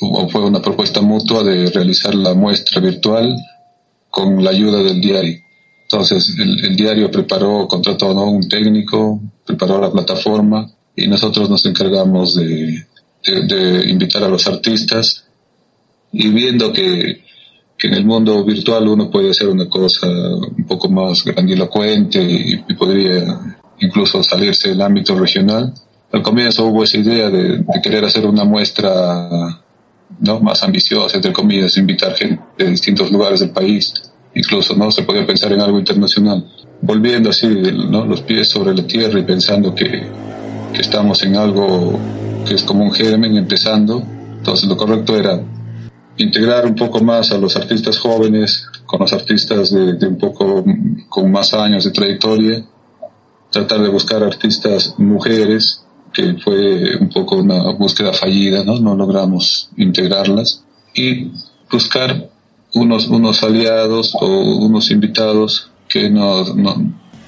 o 0.00 0.28
fue 0.28 0.44
una 0.44 0.62
propuesta 0.62 1.02
mutua 1.02 1.44
de 1.44 1.70
realizar 1.70 2.14
la 2.14 2.34
muestra 2.34 2.80
virtual 2.80 3.36
con 4.08 4.42
la 4.42 4.50
ayuda 4.50 4.82
del 4.82 5.00
diario. 5.00 5.38
Entonces 5.82 6.34
el, 6.38 6.74
diario 6.74 7.10
preparó, 7.10 7.68
contrató 7.68 8.14
¿no? 8.14 8.30
un 8.30 8.48
técnico, 8.48 9.20
preparó 9.44 9.78
la 9.78 9.92
plataforma 9.92 10.70
y 10.96 11.06
nosotros 11.06 11.50
nos 11.50 11.66
encargamos 11.66 12.34
de, 12.34 12.86
de 13.24 13.90
invitar 13.90 14.24
a 14.24 14.28
los 14.28 14.46
artistas 14.46 15.21
y 16.12 16.28
viendo 16.28 16.72
que, 16.72 17.22
que, 17.76 17.88
en 17.88 17.94
el 17.94 18.04
mundo 18.04 18.44
virtual 18.44 18.86
uno 18.88 19.10
puede 19.10 19.30
hacer 19.30 19.48
una 19.48 19.68
cosa 19.68 20.06
un 20.08 20.64
poco 20.66 20.88
más 20.88 21.24
grandilocuente 21.24 22.22
y, 22.22 22.64
y 22.68 22.74
podría 22.74 23.58
incluso 23.80 24.22
salirse 24.22 24.70
del 24.70 24.82
ámbito 24.82 25.18
regional. 25.18 25.72
Al 26.12 26.22
comienzo 26.22 26.66
hubo 26.66 26.84
esa 26.84 26.98
idea 26.98 27.30
de, 27.30 27.58
de 27.58 27.82
querer 27.82 28.04
hacer 28.04 28.26
una 28.26 28.44
muestra 28.44 29.62
¿no? 30.20 30.40
más 30.40 30.62
ambiciosa, 30.62 31.16
entre 31.16 31.32
comillas, 31.32 31.76
invitar 31.78 32.14
gente 32.14 32.42
de 32.58 32.70
distintos 32.70 33.10
lugares 33.10 33.40
del 33.40 33.50
país, 33.50 33.94
incluso 34.34 34.76
no 34.76 34.90
se 34.90 35.02
podía 35.02 35.26
pensar 35.26 35.52
en 35.52 35.60
algo 35.60 35.78
internacional. 35.78 36.46
Volviendo 36.80 37.30
así 37.30 37.46
¿no? 37.46 38.04
los 38.04 38.22
pies 38.22 38.48
sobre 38.48 38.74
la 38.74 38.86
tierra 38.86 39.18
y 39.18 39.22
pensando 39.22 39.74
que, 39.74 40.06
que 40.72 40.80
estamos 40.80 41.22
en 41.22 41.36
algo 41.36 41.98
que 42.46 42.54
es 42.54 42.62
como 42.62 42.84
un 42.84 42.92
germen 42.92 43.36
empezando, 43.36 44.02
entonces 44.38 44.68
lo 44.68 44.76
correcto 44.76 45.16
era 45.16 45.40
integrar 46.22 46.66
un 46.66 46.74
poco 46.74 47.02
más 47.02 47.32
a 47.32 47.38
los 47.38 47.56
artistas 47.56 47.98
jóvenes 47.98 48.66
con 48.86 49.00
los 49.00 49.12
artistas 49.12 49.70
de, 49.70 49.94
de, 49.94 50.06
un 50.06 50.18
poco 50.18 50.64
con 51.08 51.30
más 51.30 51.54
años 51.54 51.84
de 51.84 51.90
trayectoria, 51.90 52.64
tratar 53.50 53.82
de 53.82 53.88
buscar 53.88 54.22
artistas 54.22 54.94
mujeres 54.98 55.84
que 56.12 56.34
fue 56.34 56.96
un 57.00 57.08
poco 57.08 57.36
una 57.36 57.72
búsqueda 57.72 58.12
fallida, 58.12 58.64
¿no? 58.64 58.78
No 58.78 58.94
logramos 58.94 59.70
integrarlas 59.76 60.64
y 60.94 61.30
buscar 61.70 62.28
unos, 62.74 63.08
unos 63.08 63.42
aliados 63.42 64.14
o 64.20 64.26
unos 64.26 64.90
invitados 64.90 65.70
que 65.88 66.10
nos, 66.10 66.54
nos, 66.54 66.76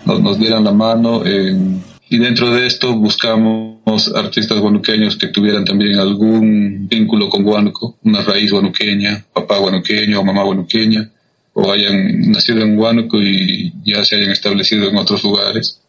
nos 0.07 0.39
dieran 0.39 0.65
la 0.65 0.73
mano 0.73 1.25
en 1.25 1.83
Y 2.09 2.19
dentro 2.19 2.51
de 2.51 2.67
esto 2.67 2.95
buscamos 2.95 3.74
artistas 4.15 4.59
guanuqueños 4.61 5.17
que 5.17 5.29
tuvieran 5.29 5.65
también 5.65 5.99
algún 5.99 6.89
vínculo 6.89 7.29
con 7.29 7.45
Huánuco, 7.45 7.99
una 8.03 8.23
raíz 8.23 8.51
guanuqueña, 8.51 9.25
papá 9.33 9.59
guanuqueño 9.59 10.21
o 10.21 10.25
mamá 10.25 10.43
guanuqueña, 10.45 11.11
o 11.53 11.71
hayan 11.71 12.33
nacido 12.33 12.63
en 12.63 12.79
Huánuco 12.79 13.21
y 13.21 13.73
ya 13.85 14.05
se 14.05 14.17
hayan 14.17 14.31
establecido 14.31 14.89
en 14.89 14.97
otros 14.97 15.23
lugares, 15.23 15.81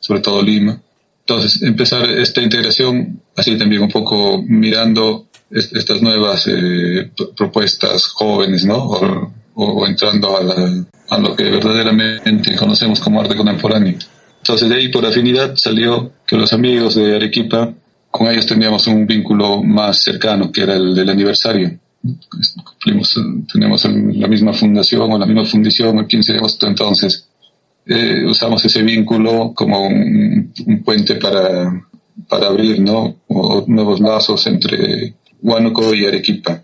sobre 0.00 0.20
todo 0.20 0.42
Lima. 0.42 0.80
Entonces, 1.20 1.62
empezar 1.62 2.08
esta 2.10 2.42
integración 2.42 3.20
así 3.36 3.56
también 3.56 3.82
un 3.82 3.90
poco 3.90 4.42
mirando 4.42 5.26
estas 5.50 6.00
nuevas 6.00 6.46
eh, 6.48 7.10
propuestas 7.36 8.06
jóvenes, 8.06 8.64
¿no? 8.64 8.76
O, 8.76 9.32
o 9.54 9.86
entrando 9.86 10.36
a, 10.36 10.42
la, 10.42 10.86
a 11.10 11.18
lo 11.18 11.36
que 11.36 11.44
verdaderamente 11.44 12.56
conocemos 12.56 13.00
como 13.00 13.20
arte 13.20 13.36
contemporáneo. 13.36 13.98
Entonces 14.42 14.68
de 14.68 14.74
ahí 14.74 14.88
por 14.88 15.06
afinidad 15.06 15.54
salió 15.54 16.10
que 16.26 16.36
los 16.36 16.52
amigos 16.52 16.96
de 16.96 17.14
Arequipa, 17.14 17.72
con 18.10 18.26
ellos 18.26 18.44
teníamos 18.44 18.88
un 18.88 19.06
vínculo 19.06 19.62
más 19.62 20.02
cercano, 20.02 20.50
que 20.50 20.62
era 20.62 20.74
el 20.74 20.96
del 20.96 21.10
aniversario. 21.10 21.78
Cumplimos, 22.64 23.14
tenemos 23.52 23.84
la 23.84 24.26
misma 24.26 24.52
fundación 24.52 25.12
o 25.12 25.18
la 25.18 25.26
misma 25.26 25.44
fundición 25.44 25.96
el 26.00 26.08
15 26.08 26.32
de 26.32 26.38
agosto, 26.38 26.66
entonces 26.66 27.28
eh, 27.86 28.24
usamos 28.26 28.64
ese 28.64 28.82
vínculo 28.82 29.52
como 29.54 29.86
un, 29.86 30.52
puente 30.84 31.14
para, 31.14 31.72
para 32.28 32.48
abrir 32.48 32.80
¿no? 32.80 33.14
nuevos 33.68 34.00
lazos 34.00 34.44
entre 34.48 35.14
Huánuco 35.40 35.94
y 35.94 36.04
Arequipa. 36.04 36.60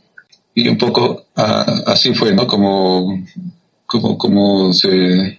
Y 0.52 0.66
un 0.66 0.76
poco 0.76 1.26
así 1.36 2.12
fue, 2.12 2.34
¿no? 2.34 2.44
Como, 2.48 3.24
como, 3.86 4.18
como 4.18 4.72
se, 4.72 5.38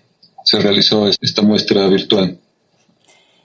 se 0.50 0.60
realizó 0.60 1.08
esta 1.08 1.44
muestra 1.44 1.88
virtual. 1.88 2.40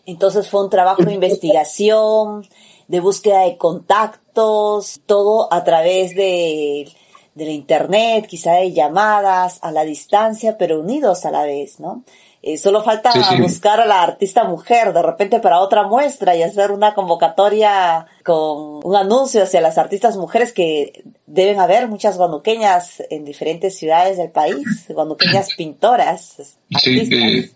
Entonces 0.06 0.48
fue 0.48 0.64
un 0.64 0.70
trabajo 0.70 1.02
de 1.02 1.12
investigación, 1.12 2.46
de 2.88 3.00
búsqueda 3.00 3.42
de 3.42 3.58
contactos, 3.58 5.02
todo 5.04 5.52
a 5.52 5.64
través 5.64 6.14
de, 6.14 6.88
de 7.34 7.44
la 7.44 7.50
internet, 7.50 8.26
quizá 8.26 8.52
de 8.52 8.72
llamadas, 8.72 9.58
a 9.60 9.70
la 9.70 9.84
distancia, 9.84 10.56
pero 10.56 10.80
unidos 10.80 11.26
a 11.26 11.30
la 11.30 11.44
vez, 11.44 11.78
¿no? 11.78 12.04
Eh, 12.46 12.58
solo 12.58 12.82
falta 12.82 13.10
buscar 13.40 13.80
a 13.80 13.86
la 13.86 14.02
artista 14.02 14.44
mujer 14.44 14.92
de 14.92 15.00
repente 15.00 15.40
para 15.40 15.60
otra 15.60 15.84
muestra 15.84 16.36
y 16.36 16.42
hacer 16.42 16.72
una 16.72 16.92
convocatoria 16.92 18.04
con 18.22 18.84
un 18.84 18.96
anuncio 18.96 19.44
hacia 19.44 19.62
las 19.62 19.78
artistas 19.78 20.18
mujeres 20.18 20.52
que 20.52 21.04
deben 21.26 21.58
haber 21.58 21.88
muchas 21.88 22.18
guanuqueñas 22.18 23.02
en 23.08 23.24
diferentes 23.24 23.78
ciudades 23.78 24.18
del 24.18 24.30
país, 24.30 24.84
guanuqueñas 24.90 25.54
pintoras. 25.56 26.34
Sí, 26.82 26.98
eh, 27.10 27.50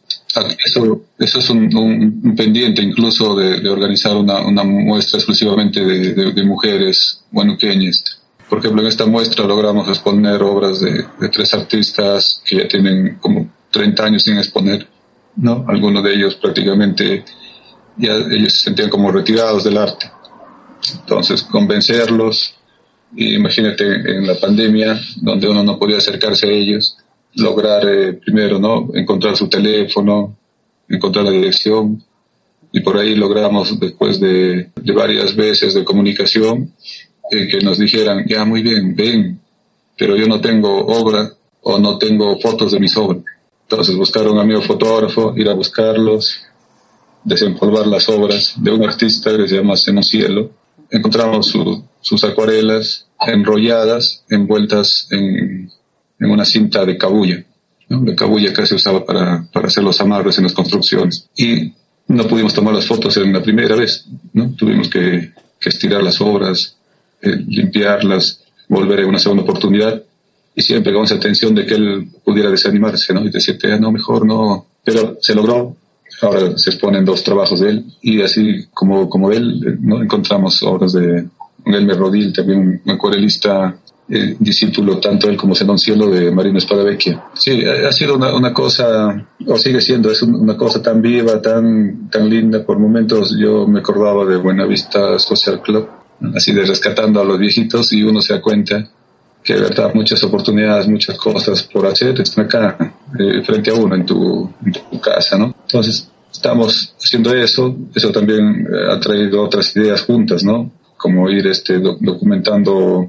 eso, 0.64 1.02
eso 1.18 1.38
es 1.38 1.50
un, 1.50 2.34
pendiente 2.34 2.80
incluso 2.80 3.36
de, 3.36 3.68
organizar 3.68 4.16
una, 4.16 4.40
una, 4.40 4.64
muestra 4.64 5.18
exclusivamente 5.18 5.84
de, 5.84 6.32
de, 6.32 6.42
mujeres 6.44 7.24
guanuqueñas. 7.30 8.22
Por 8.48 8.60
ejemplo, 8.60 8.80
en 8.80 8.88
esta 8.88 9.04
muestra 9.04 9.44
logramos 9.44 9.86
exponer 9.86 10.42
obras 10.42 10.80
de, 10.80 11.04
de 11.20 11.28
tres 11.28 11.52
artistas 11.52 12.40
que 12.46 12.56
ya 12.56 12.66
tienen 12.66 13.18
como 13.20 13.57
30 13.70 14.04
años 14.04 14.22
sin 14.22 14.38
exponer, 14.38 14.88
¿no? 15.36 15.64
Algunos 15.68 16.02
de 16.02 16.14
ellos 16.14 16.34
prácticamente 16.36 17.24
ya 17.96 18.14
ellos 18.14 18.52
se 18.52 18.64
sentían 18.64 18.90
como 18.90 19.10
retirados 19.10 19.64
del 19.64 19.76
arte. 19.76 20.10
Entonces, 21.00 21.42
convencerlos, 21.42 22.54
imagínate 23.16 23.84
en 23.84 24.26
la 24.26 24.38
pandemia, 24.38 25.00
donde 25.16 25.48
uno 25.48 25.62
no 25.62 25.78
podía 25.78 25.98
acercarse 25.98 26.46
a 26.46 26.50
ellos, 26.50 26.96
lograr 27.34 27.86
eh, 27.88 28.12
primero, 28.14 28.58
¿no? 28.58 28.88
Encontrar 28.94 29.36
su 29.36 29.48
teléfono, 29.48 30.36
encontrar 30.88 31.24
la 31.24 31.32
dirección, 31.32 32.02
y 32.72 32.80
por 32.80 32.98
ahí 32.98 33.14
logramos, 33.14 33.78
después 33.80 34.20
de, 34.20 34.70
varias 34.94 35.34
veces 35.34 35.74
de 35.74 35.84
comunicación, 35.84 36.72
eh, 37.30 37.48
que 37.48 37.58
nos 37.60 37.78
dijeran, 37.78 38.24
ya 38.26 38.44
muy 38.44 38.62
bien, 38.62 38.94
ven, 38.94 39.40
pero 39.96 40.16
yo 40.16 40.26
no 40.26 40.40
tengo 40.40 40.86
obra 40.86 41.32
o 41.62 41.78
no 41.78 41.98
tengo 41.98 42.38
fotos 42.40 42.72
de 42.72 42.80
mis 42.80 42.96
obras. 42.96 43.24
Entonces 43.70 43.96
buscar 43.96 44.26
un 44.26 44.38
amigo 44.38 44.62
fotógrafo, 44.62 45.34
ir 45.36 45.46
a 45.46 45.52
buscarlos, 45.52 46.40
desempolvar 47.22 47.86
las 47.86 48.08
obras 48.08 48.54
de 48.56 48.70
un 48.70 48.82
artista 48.82 49.36
que 49.36 49.46
se 49.46 49.56
llama 49.56 49.76
Seno 49.76 50.02
Cielo. 50.02 50.52
Encontramos 50.90 51.54
sus 52.00 52.24
acuarelas 52.24 53.06
enrolladas, 53.20 54.24
envueltas 54.30 55.06
en, 55.10 55.70
en 56.18 56.30
una 56.30 56.46
cinta 56.46 56.86
de 56.86 56.96
cabulla, 56.96 57.44
¿no? 57.90 58.02
la 58.06 58.16
cabulla 58.16 58.54
que 58.54 58.64
se 58.64 58.74
usaba 58.74 59.04
para, 59.04 59.46
hacer 59.52 59.84
los 59.84 60.00
amarres 60.00 60.38
en 60.38 60.44
las 60.44 60.54
construcciones. 60.54 61.28
Y 61.36 61.74
no 62.06 62.26
pudimos 62.26 62.54
tomar 62.54 62.72
las 62.72 62.86
fotos 62.86 63.18
en 63.18 63.34
la 63.34 63.42
primera 63.42 63.76
vez. 63.76 64.06
Tuvimos 64.56 64.88
que, 64.88 65.32
estirar 65.60 66.02
las 66.02 66.22
obras, 66.22 66.78
eh, 67.20 67.36
limpiarlas, 67.46 68.44
volver 68.66 69.00
a 69.00 69.06
una 69.06 69.18
segunda 69.18 69.42
oportunidad 69.42 70.02
y 70.58 70.62
siempre 70.62 70.92
con 70.92 71.04
esa 71.04 71.14
atención 71.14 71.54
de 71.54 71.64
que 71.64 71.74
él 71.74 72.08
pudiera 72.24 72.50
desanimarse, 72.50 73.14
¿no? 73.14 73.24
Y 73.24 73.30
decirte, 73.30 73.72
ah, 73.72 73.78
no, 73.78 73.92
mejor 73.92 74.26
no. 74.26 74.66
Pero 74.82 75.16
se 75.20 75.32
logró. 75.32 75.76
Ahora 76.20 76.58
se 76.58 76.70
exponen 76.70 77.04
dos 77.04 77.22
trabajos 77.22 77.60
de 77.60 77.70
él 77.70 77.84
y 78.02 78.22
así 78.22 78.66
como, 78.74 79.08
como 79.08 79.30
él, 79.30 79.78
¿no? 79.80 80.02
Encontramos 80.02 80.60
obras 80.64 80.94
de 80.94 81.28
Elmer 81.64 81.96
Rodil, 81.96 82.32
también 82.32 82.82
un 82.84 82.90
acuarelista 82.90 83.78
eh, 84.08 84.34
discípulo 84.40 84.98
tanto 84.98 85.28
él 85.28 85.36
como 85.36 85.54
Zenón 85.54 85.78
Cielo 85.78 86.10
de 86.10 86.32
Marino 86.32 86.58
Espadavecchia. 86.58 87.26
Sí, 87.34 87.62
ha 87.64 87.92
sido 87.92 88.16
una, 88.16 88.34
una, 88.34 88.52
cosa, 88.52 89.28
o 89.46 89.56
sigue 89.58 89.80
siendo, 89.80 90.10
es 90.10 90.22
una 90.22 90.56
cosa 90.56 90.82
tan 90.82 91.00
viva, 91.00 91.40
tan, 91.40 92.10
tan 92.10 92.28
linda. 92.28 92.66
Por 92.66 92.80
momentos 92.80 93.36
yo 93.38 93.64
me 93.68 93.78
acordaba 93.78 94.24
de 94.24 94.38
Buenavista 94.38 95.20
Social 95.20 95.62
Club, 95.62 95.88
así 96.34 96.52
de 96.52 96.64
rescatando 96.64 97.20
a 97.20 97.24
los 97.24 97.38
viejitos 97.38 97.92
y 97.92 98.02
uno 98.02 98.20
se 98.20 98.32
da 98.32 98.42
cuenta 98.42 98.90
que 99.48 99.54
de 99.54 99.62
verdad 99.62 99.94
muchas 99.94 100.22
oportunidades, 100.24 100.86
muchas 100.86 101.16
cosas 101.16 101.62
por 101.62 101.86
hacer 101.86 102.20
están 102.20 102.44
acá, 102.44 102.76
eh, 103.18 103.42
frente 103.42 103.70
a 103.70 103.74
uno 103.74 103.94
en 103.94 104.04
tu, 104.04 104.52
casa, 105.02 105.38
¿no? 105.38 105.54
Entonces, 105.62 106.06
estamos 106.30 106.94
haciendo 107.02 107.34
eso, 107.34 107.74
eso 107.94 108.12
también 108.12 108.66
eh, 108.70 108.92
ha 108.92 109.00
traído 109.00 109.42
otras 109.42 109.74
ideas 109.74 110.02
juntas, 110.02 110.44
¿no? 110.44 110.70
Como 110.98 111.30
ir 111.30 111.46
este, 111.46 111.78
documentando 111.78 113.08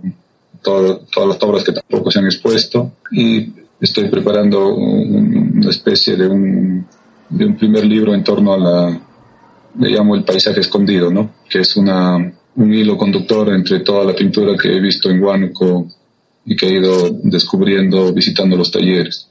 todas 0.62 1.02
las 1.28 1.44
obras 1.44 1.66
que 1.66 1.74
tampoco 1.74 2.10
se 2.10 2.20
han 2.20 2.26
expuesto 2.26 2.94
y 3.12 3.52
estoy 3.82 4.08
preparando 4.08 4.74
una 4.74 5.70
especie 5.70 6.16
de 6.16 6.26
un, 6.26 6.88
de 7.28 7.46
un 7.48 7.58
primer 7.58 7.84
libro 7.84 8.14
en 8.14 8.24
torno 8.24 8.54
a 8.54 8.58
la, 8.58 9.02
le 9.78 9.90
llamo 9.90 10.16
el 10.16 10.24
paisaje 10.24 10.62
escondido, 10.62 11.12
¿no? 11.12 11.32
Que 11.50 11.60
es 11.60 11.76
una, 11.76 12.16
un 12.56 12.74
hilo 12.74 12.96
conductor 12.96 13.50
entre 13.50 13.82
toda 13.82 14.06
la 14.06 14.16
pintura 14.16 14.56
que 14.56 14.78
he 14.78 14.80
visto 14.80 15.10
en 15.10 15.22
Huánuco 15.22 15.99
y 16.46 16.56
que 16.56 16.68
he 16.68 16.72
ido 16.74 17.10
descubriendo 17.24 18.12
visitando 18.14 18.56
los 18.56 18.72
talleres. 18.72 19.30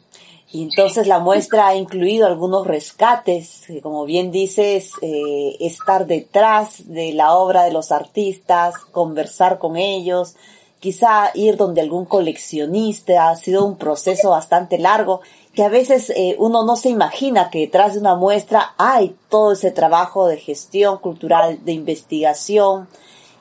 Y 0.50 0.62
entonces 0.62 1.06
la 1.06 1.18
muestra 1.18 1.68
ha 1.68 1.76
incluido 1.76 2.26
algunos 2.26 2.66
rescates, 2.66 3.66
como 3.82 4.06
bien 4.06 4.30
dices, 4.30 4.92
eh, 5.02 5.56
estar 5.60 6.06
detrás 6.06 6.88
de 6.88 7.12
la 7.12 7.34
obra 7.34 7.64
de 7.64 7.72
los 7.72 7.92
artistas, 7.92 8.74
conversar 8.92 9.58
con 9.58 9.76
ellos, 9.76 10.36
quizá 10.80 11.32
ir 11.34 11.56
donde 11.56 11.82
algún 11.82 12.06
coleccionista, 12.06 13.28
ha 13.28 13.36
sido 13.36 13.64
un 13.64 13.76
proceso 13.76 14.30
bastante 14.30 14.78
largo, 14.78 15.20
que 15.52 15.64
a 15.64 15.68
veces 15.68 16.10
eh, 16.10 16.36
uno 16.38 16.64
no 16.64 16.76
se 16.76 16.88
imagina 16.88 17.50
que 17.50 17.60
detrás 17.60 17.94
de 17.94 18.00
una 18.00 18.14
muestra 18.14 18.74
hay 18.78 19.16
todo 19.28 19.52
ese 19.52 19.70
trabajo 19.70 20.28
de 20.28 20.38
gestión 20.38 20.98
cultural, 20.98 21.58
de 21.64 21.72
investigación, 21.72 22.88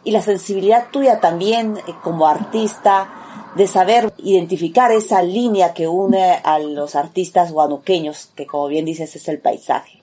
y 0.08 0.12
la 0.12 0.22
sensibilidad 0.22 0.86
tuya 0.89 1.20
también 1.20 1.76
eh, 1.86 1.91
como 2.01 2.28
artista, 2.28 3.51
de 3.58 3.68
saber 3.68 4.14
identificar 4.24 4.89
esa 4.93 5.22
línea 5.22 5.74
que 5.74 5.86
une 5.86 6.32
a 6.43 6.60
los 6.60 6.95
artistas 6.95 7.51
guanuqueños, 7.51 8.30
que 8.34 8.45
como 8.45 8.70
bien 8.70 8.86
dices 8.86 9.14
es 9.18 9.28
el 9.28 9.39
paisaje. 9.39 10.01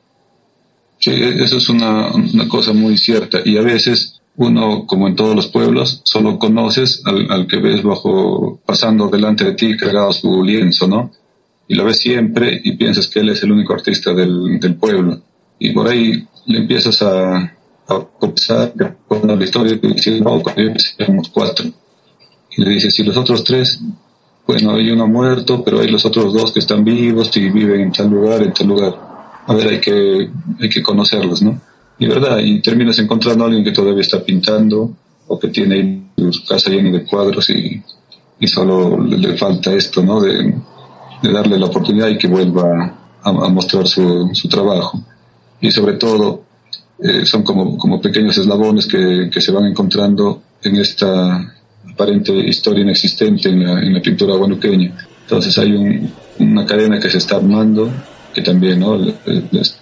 Sí, 0.99 1.13
eso 1.13 1.57
es 1.57 1.69
una, 1.71 2.13
una 2.13 2.47
cosa 2.49 2.75
muy 2.75 2.99
cierta 2.99 3.39
y 3.45 3.57
a 3.57 3.63
veces 3.63 4.21
uno, 4.37 4.87
como 4.87 5.09
en 5.09 5.17
todos 5.17 5.35
los 5.35 5.47
pueblos, 5.47 6.03
solo 6.05 6.39
conoces 6.39 7.01
al, 7.07 7.31
al, 7.31 7.47
que 7.47 7.57
ves 7.57 7.83
bajo, 7.83 8.61
pasando 8.67 9.09
delante 9.09 9.45
de 9.45 9.55
ti 9.55 9.75
cargado 9.75 10.13
su 10.13 10.43
lienzo, 10.43 10.87
¿no? 10.87 11.13
Y 11.67 11.77
lo 11.77 11.85
ves 11.87 11.99
siempre 11.99 12.61
y 12.63 12.73
piensas 12.73 13.07
que 13.09 13.21
él 13.21 13.31
es 13.31 13.43
el 13.43 13.53
único 13.53 13.73
artista 13.73 14.13
del, 14.13 14.61
del 14.61 14.75
pueblo. 14.75 15.23
Y 15.59 15.73
por 15.73 15.89
ahí 15.89 16.27
le 16.45 16.59
empiezas 16.59 17.01
a, 17.01 17.55
a 17.89 18.07
pensar 18.19 18.73
con 19.07 19.27
la 19.27 19.45
historia 19.45 19.79
hicimos 19.83 20.43
cuando 20.43 20.73
éramos 20.99 21.29
cuatro 21.29 21.67
y 22.57 22.63
le 22.63 22.71
dice, 22.71 22.91
si 22.91 23.03
los 23.03 23.17
otros 23.17 23.43
tres, 23.45 23.81
bueno, 24.47 24.73
hay 24.73 24.91
uno 24.91 25.07
muerto, 25.07 25.63
pero 25.65 25.81
hay 25.81 25.89
los 25.89 26.05
otros 26.05 26.33
dos 26.33 26.53
que 26.53 26.61
están 26.61 26.85
vivos 26.85 27.37
y 27.37 27.49
viven 27.49 27.81
en 27.81 27.93
tal 27.93 28.11
lugar, 28.11 28.43
en 28.43 28.53
tal 28.53 28.69
lugar. 28.69 28.95
A 29.47 29.55
ver, 29.55 29.69
hay 29.69 29.81
que, 29.81 30.31
hay 30.61 30.69
que 30.69 30.83
conocerlos, 30.83 31.43
¿no? 31.43 31.61
Y 31.99 32.07
verdad, 32.07 32.39
y 32.39 32.61
terminas 32.61 32.99
encontrando 32.99 33.45
a 33.45 33.47
alguien 33.49 33.65
que 33.65 33.73
todavía 33.73 34.03
está 34.03 34.23
pintando 34.23 34.91
o 35.27 35.39
que 35.39 35.49
tiene 35.49 36.11
su 36.17 36.45
casa 36.47 36.71
llena 36.71 36.91
de 36.91 37.05
cuadros 37.05 37.49
y, 37.51 37.83
y 38.39 38.47
solo 38.47 39.03
le, 39.03 39.37
falta 39.37 39.73
esto, 39.73 40.03
¿no? 40.03 40.21
De, 40.21 40.55
de, 41.23 41.33
darle 41.33 41.59
la 41.59 41.67
oportunidad 41.67 42.09
y 42.09 42.19
que 42.19 42.29
vuelva 42.29 42.95
a, 43.23 43.31
a 43.31 43.49
mostrar 43.49 43.87
su, 43.87 44.31
su 44.33 44.49
trabajo. 44.49 45.01
Y 45.61 45.71
sobre 45.71 45.95
todo, 45.95 46.44
eh, 46.99 47.27
son 47.27 47.43
como, 47.43 47.77
como 47.77 48.01
pequeños 48.01 48.39
eslabones 48.39 48.87
que, 48.87 49.29
que 49.33 49.41
se 49.41 49.53
van 49.53 49.67
encontrando 49.67 50.43
en 50.63 50.77
esta 50.77 51.55
aparente 51.93 52.33
historia 52.33 52.83
inexistente 52.83 53.49
en 53.49 53.65
la, 53.65 53.81
en 53.81 53.95
la 53.95 54.01
pintura 54.01 54.37
guanuqueña. 54.37 54.95
Entonces 55.23 55.57
hay 55.59 55.73
un, 55.73 56.11
una 56.39 56.65
cadena 56.65 56.99
que 57.01 57.11
se 57.11 57.19
está 57.19 57.37
armando, 57.37 57.91
que 58.33 58.43
también 58.43 58.81
¿no? 58.81 58.99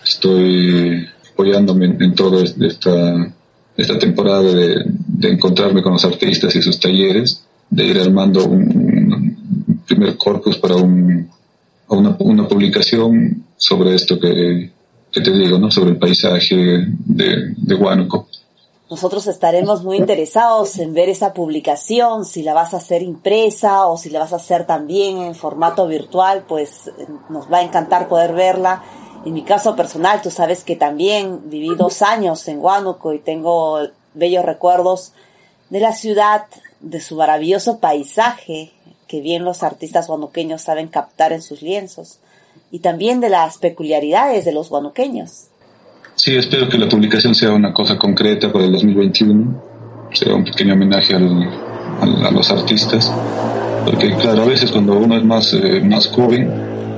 estoy 0.04 1.06
apoyándome 1.32 1.86
en, 1.86 2.14
toda 2.14 2.42
esta, 2.42 3.34
esta 3.76 3.98
temporada 3.98 4.42
de, 4.42 4.84
de, 4.86 5.28
encontrarme 5.28 5.82
con 5.82 5.92
los 5.92 6.04
artistas 6.04 6.54
y 6.54 6.62
sus 6.62 6.78
talleres, 6.78 7.44
de 7.70 7.86
ir 7.86 7.98
armando 7.98 8.44
un, 8.44 9.36
un 9.68 9.82
primer 9.86 10.16
corpus 10.16 10.58
para 10.58 10.76
un, 10.76 11.28
una, 11.88 12.16
una 12.18 12.48
publicación 12.48 13.44
sobre 13.56 13.94
esto 13.94 14.18
que, 14.18 14.70
que 15.12 15.20
te 15.20 15.30
digo, 15.30 15.58
¿no? 15.58 15.70
Sobre 15.70 15.90
el 15.90 15.98
paisaje 15.98 16.86
de, 17.04 17.74
Huánuco. 17.74 18.26
Nosotros 18.90 19.26
estaremos 19.26 19.84
muy 19.84 19.96
interesados 19.96 20.78
en 20.78 20.92
ver 20.92 21.08
esa 21.08 21.32
publicación, 21.32 22.24
si 22.24 22.42
la 22.42 22.52
vas 22.52 22.74
a 22.74 22.78
hacer 22.78 23.02
impresa 23.02 23.86
o 23.86 23.96
si 23.96 24.10
la 24.10 24.20
vas 24.20 24.32
a 24.32 24.36
hacer 24.36 24.66
también 24.66 25.18
en 25.18 25.34
formato 25.34 25.86
virtual, 25.86 26.44
pues 26.46 26.90
nos 27.30 27.50
va 27.50 27.58
a 27.58 27.62
encantar 27.62 28.08
poder 28.08 28.34
verla. 28.34 28.82
En 29.24 29.34
mi 29.34 29.42
caso 29.42 29.76
personal, 29.76 30.20
tú 30.20 30.30
sabes 30.30 30.64
que 30.64 30.76
también 30.76 31.48
viví 31.48 31.74
dos 31.76 32.02
años 32.02 32.46
en 32.48 32.58
Huánuco 32.58 33.14
y 33.14 33.18
tengo 33.18 33.78
bellos 34.14 34.44
recuerdos 34.44 35.12
de 35.70 35.80
la 35.80 35.92
ciudad, 35.92 36.44
de 36.80 37.00
su 37.00 37.16
maravilloso 37.16 37.78
paisaje, 37.78 38.72
que 39.06 39.20
bien 39.20 39.44
los 39.44 39.62
artistas 39.62 40.06
guanuqueños 40.06 40.62
saben 40.62 40.88
captar 40.88 41.32
en 41.32 41.40
sus 41.40 41.62
lienzos 41.62 42.18
y 42.72 42.80
también 42.80 43.20
de 43.20 43.28
las 43.28 43.58
peculiaridades 43.58 44.46
de 44.46 44.52
los 44.52 44.70
guanuqueños. 44.70 45.48
Sí, 46.14 46.34
espero 46.34 46.68
que 46.68 46.78
la 46.78 46.88
publicación 46.88 47.34
sea 47.34 47.52
una 47.52 47.72
cosa 47.72 47.98
concreta 47.98 48.50
para 48.50 48.64
el 48.64 48.72
2021, 48.72 49.62
sea 50.12 50.34
un 50.34 50.42
pequeño 50.42 50.72
homenaje 50.72 51.14
al, 51.14 51.48
a 52.00 52.30
los 52.30 52.50
artistas, 52.50 53.12
porque 53.84 54.14
claro, 54.16 54.42
a 54.42 54.46
veces 54.46 54.70
cuando 54.70 54.98
uno 54.98 55.16
es 55.16 55.24
más, 55.24 55.52
eh, 55.52 55.80
más 55.82 56.08
joven, 56.08 56.50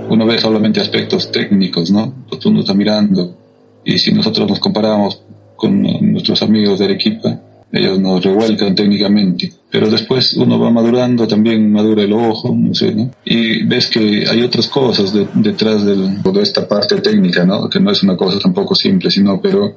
uno 0.08 0.26
ve 0.26 0.38
solamente 0.38 0.80
aspectos 0.80 1.32
técnicos, 1.32 1.90
¿no? 1.90 2.12
Pues 2.28 2.46
uno 2.46 2.60
está 2.60 2.72
mirando, 2.72 3.36
y 3.84 3.98
si 3.98 4.12
nosotros 4.12 4.48
nos 4.48 4.60
comparamos 4.60 5.22
con 5.56 5.82
nuestros 6.12 6.40
amigos 6.42 6.78
de 6.78 6.84
Arequipa, 6.84 7.40
ellos 7.72 7.98
nos 7.98 8.22
revuelcan 8.22 8.76
técnicamente, 8.76 9.52
pero 9.74 9.90
después 9.90 10.34
uno 10.34 10.56
va 10.56 10.70
madurando, 10.70 11.26
también 11.26 11.72
madura 11.72 12.04
el 12.04 12.12
ojo, 12.12 12.54
no 12.56 12.72
sé, 12.72 12.94
¿no? 12.94 13.10
Y 13.24 13.64
ves 13.64 13.88
que 13.88 14.24
hay 14.24 14.40
otras 14.42 14.68
cosas 14.68 15.12
de, 15.12 15.26
detrás 15.34 15.84
del, 15.84 16.22
de 16.22 16.42
esta 16.42 16.68
parte 16.68 17.00
técnica, 17.00 17.44
¿no? 17.44 17.68
Que 17.68 17.80
no 17.80 17.90
es 17.90 18.00
una 18.04 18.16
cosa 18.16 18.38
tampoco 18.38 18.76
simple, 18.76 19.10
sino, 19.10 19.40
pero 19.40 19.76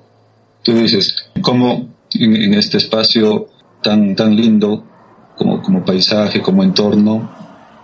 tú 0.62 0.74
dices, 0.74 1.16
¿cómo 1.41 1.89
en, 2.14 2.54
este 2.54 2.78
espacio 2.78 3.48
tan, 3.82 4.16
tan 4.16 4.36
lindo 4.36 4.84
como, 5.36 5.64
como 5.64 5.84
paisaje, 5.84 6.43
como 6.43 6.64
entorno, 6.64 7.32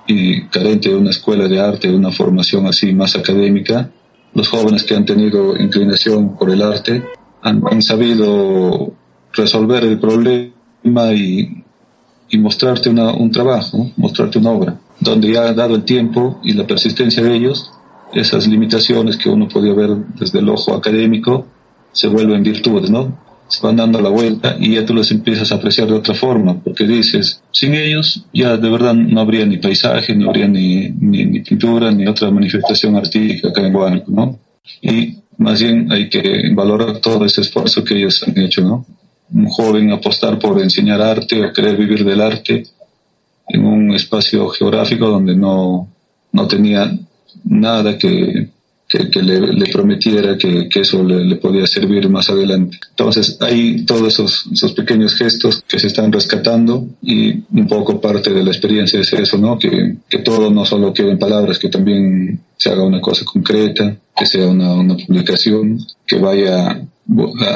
y 0.06 0.44
carente 0.50 0.90
de 0.90 0.96
una 0.98 1.10
escuela 1.10 1.48
de 1.48 1.60
arte, 1.60 1.88
de 1.88 1.96
una 1.96 2.12
formación 2.12 2.68
así 2.68 2.94
más 2.94 3.16
académica, 3.16 3.90
los 4.36 4.50
jóvenes 4.50 4.84
que 4.84 4.96
han 4.96 5.06
tenido 5.06 5.58
inclinación 5.58 6.38
por 6.38 6.52
el 6.52 6.62
arte 6.62 7.04
han 7.42 7.82
sabido 7.82 8.94
resolver 9.34 9.84
el 9.84 10.00
problema 10.00 11.12
y, 11.12 11.63
y 12.30 12.38
mostrarte 12.38 12.90
una, 12.90 13.12
un 13.14 13.32
trabajo, 13.32 13.92
mostrarte 13.98 14.40
una 14.40 14.52
obra, 14.52 14.80
donde 15.00 15.32
ya 15.32 15.54
dado 15.54 15.76
el 15.76 15.84
tiempo 15.84 16.40
y 16.44 16.54
la 16.54 16.66
persistencia 16.66 17.22
de 17.24 17.36
ellos, 17.36 17.72
esas 18.14 18.48
limitaciones 18.48 19.18
que 19.18 19.30
uno 19.30 19.48
podía 19.48 19.74
ver 19.74 19.96
desde 20.20 20.40
el 20.40 20.50
ojo 20.50 20.74
académico 20.74 21.48
se 21.92 22.08
vuelven 22.08 22.44
virtudes, 22.44 22.90
¿no? 22.90 23.18
Se 23.48 23.66
van 23.66 23.76
dando 23.76 24.02
la 24.02 24.10
vuelta 24.10 24.56
y 24.60 24.76
ya 24.76 24.86
tú 24.86 24.94
los 24.94 25.12
empiezas 25.12 25.52
a 25.52 25.56
apreciar 25.56 25.88
de 25.88 25.94
otra 25.94 26.16
forma, 26.16 26.60
porque 26.60 26.86
dices, 26.86 27.44
sin 27.52 27.76
ellos 27.76 28.26
ya 28.34 28.58
de 28.58 28.70
verdad 28.70 28.96
no 28.96 29.22
habría 29.22 29.46
ni 29.46 29.58
paisaje, 29.58 30.16
no 30.16 30.30
habría 30.30 30.48
ni, 30.48 30.90
ni, 30.90 31.26
ni 31.26 31.40
pintura, 31.42 31.92
ni 31.92 32.08
otra 32.08 32.32
manifestación 32.32 32.96
artística 32.96 33.50
acá 33.50 33.62
en 33.66 34.04
¿no? 34.08 34.40
Y 34.82 35.18
más 35.38 35.62
bien 35.62 35.92
hay 35.92 36.10
que 36.10 36.52
valorar 36.54 37.00
todo 37.00 37.26
ese 37.26 37.42
esfuerzo 37.42 37.84
que 37.84 37.98
ellos 37.98 38.24
han 38.28 38.38
hecho, 38.40 38.62
¿no? 38.62 38.86
Un 39.32 39.48
joven 39.48 39.92
apostar 39.92 40.38
por 40.40 40.62
enseñar 40.62 41.02
arte 41.02 41.44
o 41.44 41.54
querer 41.54 41.78
vivir 41.78 42.04
del 42.04 42.22
arte 42.22 42.64
en 43.48 43.66
un 43.66 43.94
espacio 43.94 44.48
geográfico 44.50 45.08
donde 45.08 45.36
no, 45.36 45.90
no 46.32 46.48
tenía 46.48 46.92
nada 47.44 47.98
que, 47.98 48.50
que, 48.88 49.22
le, 49.22 49.66
prometiera 49.72 50.38
que, 50.38 50.70
que 50.70 50.82
eso 50.82 51.04
le, 51.04 51.24
le, 51.26 51.36
podía 51.38 51.66
servir 51.66 52.10
más 52.10 52.30
adelante. 52.30 52.78
Entonces 52.92 53.38
hay 53.42 53.86
todos 53.86 54.14
esos, 54.14 54.46
esos 54.52 54.74
pequeños 54.74 55.16
gestos 55.16 55.64
que 55.68 55.80
se 55.80 55.88
están 55.88 56.12
rescatando 56.12 56.88
y 57.02 57.44
un 57.52 57.68
poco 57.68 58.00
parte 58.00 58.32
de 58.32 58.44
la 58.44 58.52
experiencia 58.52 59.00
es 59.00 59.12
eso, 59.14 59.38
¿no? 59.38 59.58
Que, 59.58 59.98
que 60.08 60.20
todo 60.20 60.52
no 60.52 60.66
solo 60.66 60.94
quede 60.94 61.12
en 61.12 61.20
palabras, 61.20 61.60
que 61.60 61.70
también 61.70 62.40
se 62.58 62.70
haga 62.70 62.84
una 62.84 63.02
cosa 63.02 63.26
concreta, 63.26 63.96
que 64.16 64.26
sea 64.26 64.48
una, 64.48 64.74
una 64.74 64.96
publicación, 64.96 65.80
que 66.06 66.18
vaya 66.18 66.86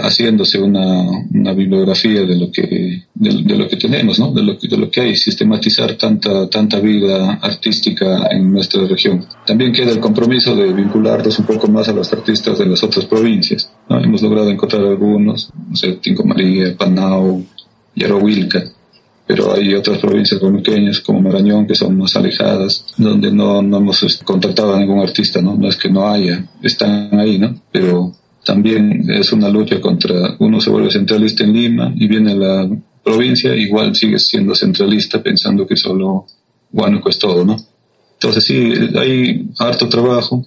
haciéndose 0.03 0.59
una, 0.59 1.53
bibliografía 1.53 2.23
de 2.23 2.35
lo 2.35 2.51
que 2.51 3.03
de, 3.15 3.55
lo 3.55 3.67
que 3.69 3.77
tenemos 3.77 4.19
no 4.19 4.31
de 4.33 4.43
lo 4.43 4.57
que 4.57 4.67
de 4.67 4.77
lo 4.77 4.91
que 4.91 5.01
hay 5.01 5.15
sistematizar 5.15 5.93
tanta 5.93 6.49
tanta 6.49 6.79
vida 6.79 7.39
artística 7.41 8.27
en 8.29 8.51
nuestra 8.51 8.85
región 8.85 9.25
también 9.45 9.71
queda 9.71 9.91
el 9.91 10.01
compromiso 10.01 10.53
de 10.53 10.73
vincularnos 10.73 11.39
un 11.39 11.45
poco 11.45 11.67
más 11.69 11.87
a 11.87 11.93
los 11.93 12.11
artistas 12.11 12.59
de 12.59 12.65
las 12.65 12.83
otras 12.83 13.05
provincias 13.05 13.71
¿no? 13.89 14.03
hemos 14.03 14.21
logrado 14.21 14.49
encontrar 14.49 14.83
algunos 14.83 15.49
no 15.69 15.75
sé 15.75 15.93
Tinco 15.93 16.25
María 16.25 16.75
Panau 16.75 17.45
Yarohuilca 17.95 18.63
pero 19.25 19.53
hay 19.53 19.73
otras 19.73 19.97
provincias 19.99 20.39
pequeñas 20.39 21.01
como 21.01 21.21
Marañón 21.21 21.67
que 21.67 21.75
son 21.75 21.97
más 21.97 22.15
alejadas, 22.15 22.85
donde 22.95 23.29
no, 23.29 23.61
no 23.61 23.77
hemos 23.77 24.01
este, 24.03 24.23
contactado 24.23 24.73
a 24.73 24.79
ningún 24.79 25.01
artista, 25.01 25.41
¿no? 25.41 25.53
No 25.55 25.67
es 25.67 25.75
que 25.75 25.89
no 25.89 26.07
haya, 26.07 26.45
están 26.63 27.09
ahí, 27.19 27.37
¿no? 27.37 27.53
Pero 27.69 28.13
también 28.47 29.11
es 29.11 29.33
una 29.33 29.49
lucha 29.49 29.81
contra, 29.81 30.37
uno 30.39 30.61
se 30.61 30.69
vuelve 30.69 30.89
centralista 30.89 31.43
en 31.43 31.53
Lima 31.53 31.93
y 31.93 32.07
viene 32.07 32.31
a 32.31 32.35
la 32.35 32.69
provincia, 33.03 33.53
igual 33.53 33.93
sigue 33.93 34.17
siendo 34.17 34.55
centralista 34.55 35.21
pensando 35.21 35.67
que 35.67 35.75
solo 35.75 36.25
Huánuco 36.71 37.09
es 37.09 37.19
todo, 37.19 37.43
¿no? 37.43 37.57
Entonces 38.13 38.45
sí, 38.45 38.73
hay 38.97 39.49
harto 39.59 39.89
trabajo 39.89 40.45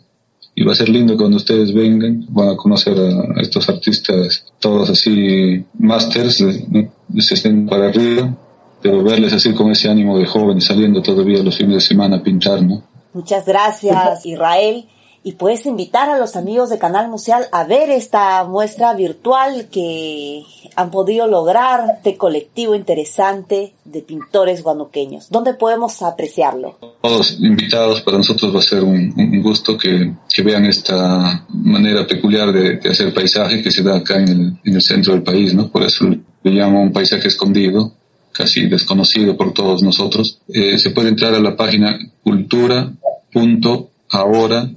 y 0.55 0.65
va 0.65 0.73
a 0.73 0.75
ser 0.75 0.89
lindo 0.89 1.15
cuando 1.15 1.37
ustedes 1.37 1.75
vengan, 1.75 2.25
van 2.31 2.49
a 2.49 2.57
conocer 2.57 2.97
a, 2.99 3.41
estos 3.43 3.69
artistas, 3.69 4.47
todos 4.59 4.89
así, 4.89 5.63
masters, 5.79 6.41
¿no? 6.41 6.91
se 7.19 7.35
estén 7.35 7.67
para 7.67 7.89
arriba, 7.89 8.35
pero 8.81 9.03
verles 9.03 9.35
así 9.35 9.53
con 9.53 9.71
ese 9.71 9.91
ánimo 9.91 10.19
de 10.19 10.25
jóvenes 10.25 10.65
saliendo 10.65 11.03
todavía 11.03 11.43
los 11.43 11.57
fines 11.57 11.75
de 11.75 11.81
semana 11.83 12.17
a 12.17 12.23
pintar, 12.23 12.63
¿no? 12.63 12.83
Muchas 13.13 13.45
gracias, 13.45 14.25
Israel 14.25 14.87
y 15.23 15.33
puedes 15.33 15.67
invitar 15.67 16.09
a 16.09 16.19
los 16.19 16.35
amigos 16.35 16.71
de 16.71 16.79
Canal 16.79 17.11
Museal 17.11 17.45
a 17.53 17.65
ver 17.65 17.91
esta 17.91 18.43
muestra 18.45 18.95
virtual 18.95 19.69
que 19.71 20.45
han 20.77 20.91
podido 20.91 21.27
lograr 21.27 21.97
este 21.97 22.17
colectivo 22.17 22.75
interesante 22.75 23.75
de 23.85 24.01
pintores 24.01 24.63
guanuqueños. 24.63 25.29
¿Dónde 25.29 25.53
podemos 25.53 26.01
apreciarlo? 26.01 26.79
Todos 27.03 27.39
invitados, 27.39 28.01
para 28.01 28.17
nosotros 28.17 28.55
va 28.55 28.61
a 28.61 28.63
ser 28.63 28.83
un, 28.83 29.43
gusto 29.43 29.77
que, 29.77 30.15
que, 30.33 30.43
vean 30.43 30.65
esta 30.65 31.45
manera 31.51 32.07
peculiar 32.07 32.51
de, 32.53 32.81
hacer 32.89 33.13
paisaje 33.13 33.63
que 33.63 33.71
se 33.71 33.83
da 33.83 33.97
acá 33.97 34.17
en 34.17 34.29
el, 34.29 34.59
en 34.65 34.75
el 34.75 34.83
centro 34.83 35.13
del 35.13 35.23
país, 35.23 35.53
¿no? 35.55 35.69
Por 35.69 35.83
eso 35.83 36.07
le 36.07 36.51
llamo 36.51 36.81
un 36.81 36.93
paisaje 36.93 37.29
escondido, 37.29 37.93
casi 38.33 38.69
desconocido 38.69 39.37
por 39.37 39.53
todos 39.53 39.83
nosotros. 39.83 40.41
Eh, 40.49 40.79
se 40.79 40.91
puede 40.91 41.11
entrar 41.11 41.35
a 41.35 41.41
la 41.41 41.57
página 41.57 41.99
cultura.ahora 42.23 44.71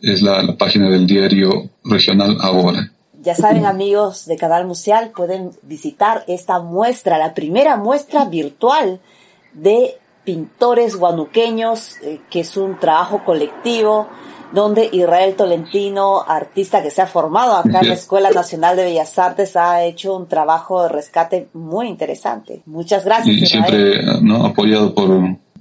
es 0.00 0.22
la, 0.22 0.42
la, 0.42 0.56
página 0.56 0.88
del 0.88 1.06
diario 1.06 1.70
regional 1.84 2.38
ahora. 2.40 2.90
Ya 3.20 3.34
saben 3.36 3.66
amigos 3.66 4.26
de 4.26 4.36
Canal 4.36 4.66
Museal, 4.66 5.12
pueden 5.14 5.50
visitar 5.62 6.24
esta 6.26 6.58
muestra, 6.58 7.18
la 7.18 7.34
primera 7.34 7.76
muestra 7.76 8.24
virtual 8.24 8.98
de 9.52 9.96
pintores 10.24 10.96
guanuqueños, 10.96 11.98
eh, 12.02 12.20
que 12.30 12.40
es 12.40 12.56
un 12.56 12.78
trabajo 12.80 13.22
colectivo 13.24 14.08
donde 14.52 14.88
Israel 14.92 15.34
Tolentino, 15.34 16.22
artista 16.26 16.82
que 16.82 16.90
se 16.90 17.00
ha 17.00 17.06
formado 17.06 17.56
acá 17.56 17.80
en 17.80 17.88
la 17.88 17.94
Escuela 17.94 18.30
Nacional 18.30 18.76
de 18.76 18.84
Bellas 18.84 19.18
Artes, 19.18 19.56
ha 19.56 19.82
hecho 19.82 20.14
un 20.14 20.28
trabajo 20.28 20.82
de 20.82 20.90
rescate 20.90 21.48
muy 21.54 21.88
interesante. 21.88 22.62
Muchas 22.66 23.04
gracias. 23.04 23.34
Y 23.34 23.46
siempre 23.46 24.02
¿no? 24.20 24.44
apoyado 24.44 24.94
por 24.94 25.10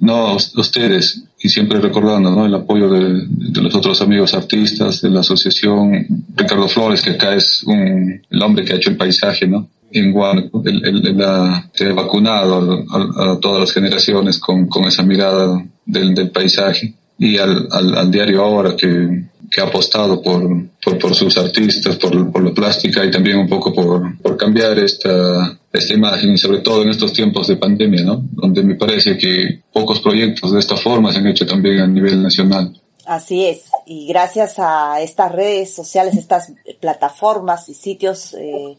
no 0.02 0.36
ustedes 0.36 1.24
y 1.40 1.50
siempre 1.50 1.80
recordando 1.80 2.32
¿no? 2.32 2.46
el 2.46 2.54
apoyo 2.54 2.90
de, 2.90 3.28
los 3.62 3.74
otros 3.74 4.02
amigos 4.02 4.34
artistas 4.34 5.02
de 5.02 5.10
la 5.10 5.22
asociación. 5.22 6.26
Ricardo 6.36 6.68
Flores 6.68 7.02
que 7.02 7.12
acá 7.12 7.34
es 7.34 7.64
un, 7.64 8.22
el 8.30 8.42
hombre 8.42 8.66
que 8.66 8.74
ha 8.74 8.76
hecho 8.76 8.90
el 8.90 8.98
paisaje 8.98 9.48
no 9.48 9.70
en 9.94 10.12
Guanaco 10.12 10.64
él 10.66 11.22
ha, 11.26 11.70
vacunado 11.94 12.86
a, 12.90 12.98
a, 12.98 13.34
a, 13.34 13.40
todas 13.40 13.60
las 13.60 13.74
generaciones 13.74 14.40
con, 14.40 14.68
con 14.68 14.86
esa 14.86 15.04
mirada 15.04 15.64
del, 15.86 16.16
del 16.16 16.32
paisaje. 16.32 16.94
Y 17.18 17.38
al, 17.38 17.68
al, 17.72 17.98
al, 17.98 18.12
diario 18.12 18.44
ahora 18.44 18.76
que, 18.76 19.26
que 19.52 19.60
ha 19.60 19.66
apostado 19.66 20.22
por, 20.22 20.42
por, 20.82 20.98
por 20.98 21.14
sus 21.14 21.38
artistas, 21.38 21.98
por, 21.98 22.32
por, 22.32 22.42
la 22.42 22.54
plástica 22.54 23.04
y 23.04 23.12
también 23.12 23.38
un 23.38 23.50
poco 23.50 23.74
por, 23.74 24.18
por 24.20 24.38
cambiar 24.38 24.80
esta, 24.80 25.60
esta 25.74 25.94
imagen, 25.94 26.38
sobre 26.38 26.60
todo 26.60 26.84
en 26.84 26.90
estos 26.90 27.12
tiempos 27.12 27.48
de 27.48 27.58
pandemia, 27.58 28.04
¿no? 28.04 28.24
Donde 28.32 28.64
me 28.64 28.76
parece 28.76 29.18
que 29.18 29.62
pocos 29.74 30.00
proyectos 30.00 30.54
de 30.54 30.60
esta 30.60 30.78
forma 30.78 31.12
se 31.12 31.20
han 31.20 31.28
hecho 31.28 31.46
también 31.46 31.82
a 31.82 31.88
nivel 31.88 32.24
nacional. 32.24 32.74
Así 33.06 33.46
es, 33.46 33.66
y 33.86 34.08
gracias 34.08 34.56
a 34.58 35.02
estas 35.02 35.32
redes 35.34 35.74
sociales, 35.74 36.16
estas 36.16 36.54
plataformas 36.80 37.68
y 37.68 37.74
sitios 37.74 38.34
eh, 38.36 38.78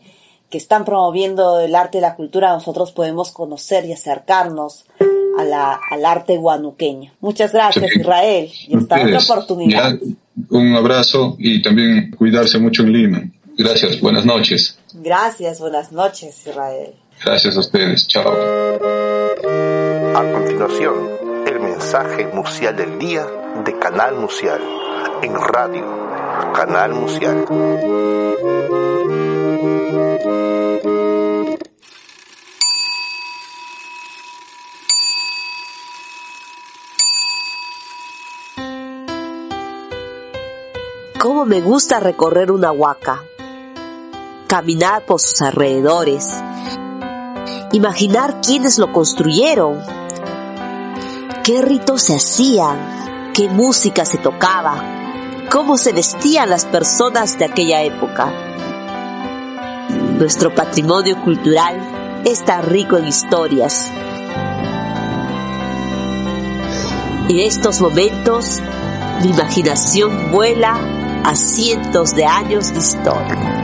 que 0.48 0.56
están 0.56 0.86
promoviendo 0.86 1.60
el 1.60 1.74
arte 1.74 1.98
y 1.98 2.00
la 2.00 2.14
cultura, 2.14 2.52
nosotros 2.52 2.92
podemos 2.92 3.30
conocer 3.30 3.84
y 3.84 3.92
acercarnos 3.92 4.86
a 5.38 5.44
la, 5.44 5.80
al 5.90 6.04
arte 6.06 6.36
guanuqueño. 6.38 7.12
Muchas 7.20 7.52
gracias, 7.52 7.94
Israel, 7.94 8.50
y 8.68 8.76
hasta 8.76 9.02
otra 9.02 9.18
oportunidad. 9.18 9.98
Un 10.50 10.74
abrazo 10.74 11.36
y 11.38 11.62
también 11.62 12.10
cuidarse 12.10 12.58
mucho 12.58 12.82
en 12.82 12.92
Lima. 12.92 13.22
Gracias, 13.56 14.00
buenas 14.00 14.24
noches. 14.24 14.78
Gracias, 14.94 15.60
buenas 15.60 15.92
noches, 15.92 16.46
Israel. 16.46 16.94
Gracias 17.24 17.56
a 17.56 17.60
ustedes, 17.60 18.06
chao. 18.08 18.32
A 20.14 20.32
continuación, 20.32 21.44
el 21.46 21.60
mensaje 21.60 22.26
mucial 22.32 22.76
del 22.76 22.98
día 22.98 23.26
de 23.64 23.78
Canal 23.78 24.16
Mucial, 24.16 24.60
en 25.22 25.34
radio, 25.34 25.84
Canal 26.54 26.94
Mucial. 26.94 27.46
Cómo 41.22 41.44
me 41.44 41.60
gusta 41.60 42.00
recorrer 42.00 42.50
una 42.50 42.72
huaca, 42.72 43.22
caminar 44.48 45.06
por 45.06 45.20
sus 45.20 45.40
alrededores, 45.40 46.26
imaginar 47.70 48.40
quiénes 48.40 48.76
lo 48.76 48.92
construyeron, 48.92 49.80
qué 51.44 51.62
ritos 51.62 52.02
se 52.02 52.16
hacían, 52.16 53.30
qué 53.34 53.48
música 53.48 54.04
se 54.04 54.18
tocaba, 54.18 54.82
cómo 55.48 55.76
se 55.76 55.92
vestían 55.92 56.50
las 56.50 56.64
personas 56.64 57.38
de 57.38 57.44
aquella 57.44 57.82
época. 57.82 58.32
Nuestro 60.18 60.52
patrimonio 60.52 61.22
cultural 61.22 62.22
está 62.24 62.62
rico 62.62 62.96
en 62.96 63.06
historias. 63.06 63.92
En 67.28 67.38
estos 67.38 67.80
momentos, 67.80 68.58
mi 69.22 69.30
imaginación 69.30 70.32
vuela 70.32 71.01
a 71.24 71.34
cientos 71.34 72.14
de 72.14 72.24
años 72.24 72.72
de 72.72 72.78
historia. 72.78 73.62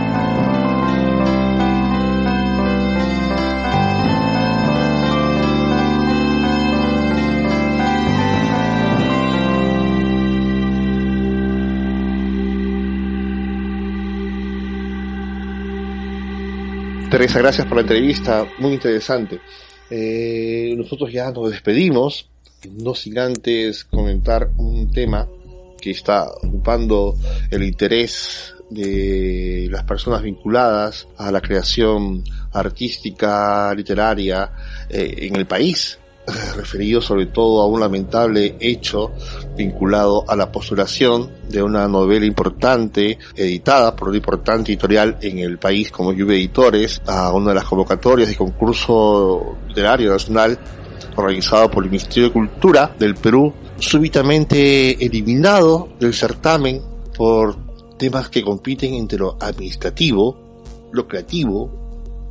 Teresa, 17.10 17.38
gracias 17.38 17.66
por 17.66 17.76
la 17.76 17.82
entrevista, 17.82 18.46
muy 18.58 18.74
interesante. 18.74 19.40
Eh, 19.90 20.74
nosotros 20.76 21.10
ya 21.10 21.32
nos 21.32 21.50
despedimos, 21.50 22.28
no 22.70 22.94
sin 22.94 23.18
antes 23.18 23.84
comentar 23.84 24.50
un 24.58 24.90
tema 24.90 25.26
que 25.80 25.90
está 25.92 26.28
ocupando 26.42 27.14
el 27.50 27.62
interés 27.62 28.54
de 28.70 29.68
las 29.70 29.84
personas 29.84 30.22
vinculadas 30.22 31.08
a 31.16 31.32
la 31.32 31.40
creación 31.40 32.22
artística, 32.52 33.74
literaria 33.74 34.50
eh, 34.88 35.14
en 35.20 35.36
el 35.36 35.46
país, 35.46 35.98
referido 36.56 37.00
sobre 37.00 37.26
todo 37.26 37.62
a 37.62 37.66
un 37.66 37.80
lamentable 37.80 38.56
hecho 38.60 39.12
vinculado 39.56 40.24
a 40.28 40.36
la 40.36 40.52
postulación 40.52 41.30
de 41.48 41.62
una 41.62 41.88
novela 41.88 42.26
importante 42.26 43.18
editada 43.34 43.96
por 43.96 44.08
una 44.08 44.18
importante 44.18 44.72
editorial 44.72 45.16
en 45.22 45.38
el 45.38 45.58
país 45.58 45.90
como 45.90 46.12
Lluvia 46.12 46.36
Editores 46.36 47.00
a 47.06 47.32
una 47.32 47.50
de 47.50 47.54
las 47.54 47.64
convocatorias 47.64 48.28
de 48.28 48.36
concurso 48.36 49.56
literario 49.68 50.12
nacional 50.12 50.58
organizado 51.18 51.70
por 51.70 51.84
el 51.84 51.90
Ministerio 51.90 52.28
de 52.28 52.32
Cultura 52.32 52.94
del 52.98 53.14
Perú 53.14 53.52
súbitamente 53.78 55.04
eliminado 55.04 55.88
del 55.98 56.14
certamen 56.14 56.82
por 57.16 57.56
temas 57.96 58.28
que 58.28 58.42
compiten 58.42 58.94
entre 58.94 59.18
lo 59.18 59.36
administrativo, 59.40 60.88
lo 60.92 61.08
creativo 61.08 61.70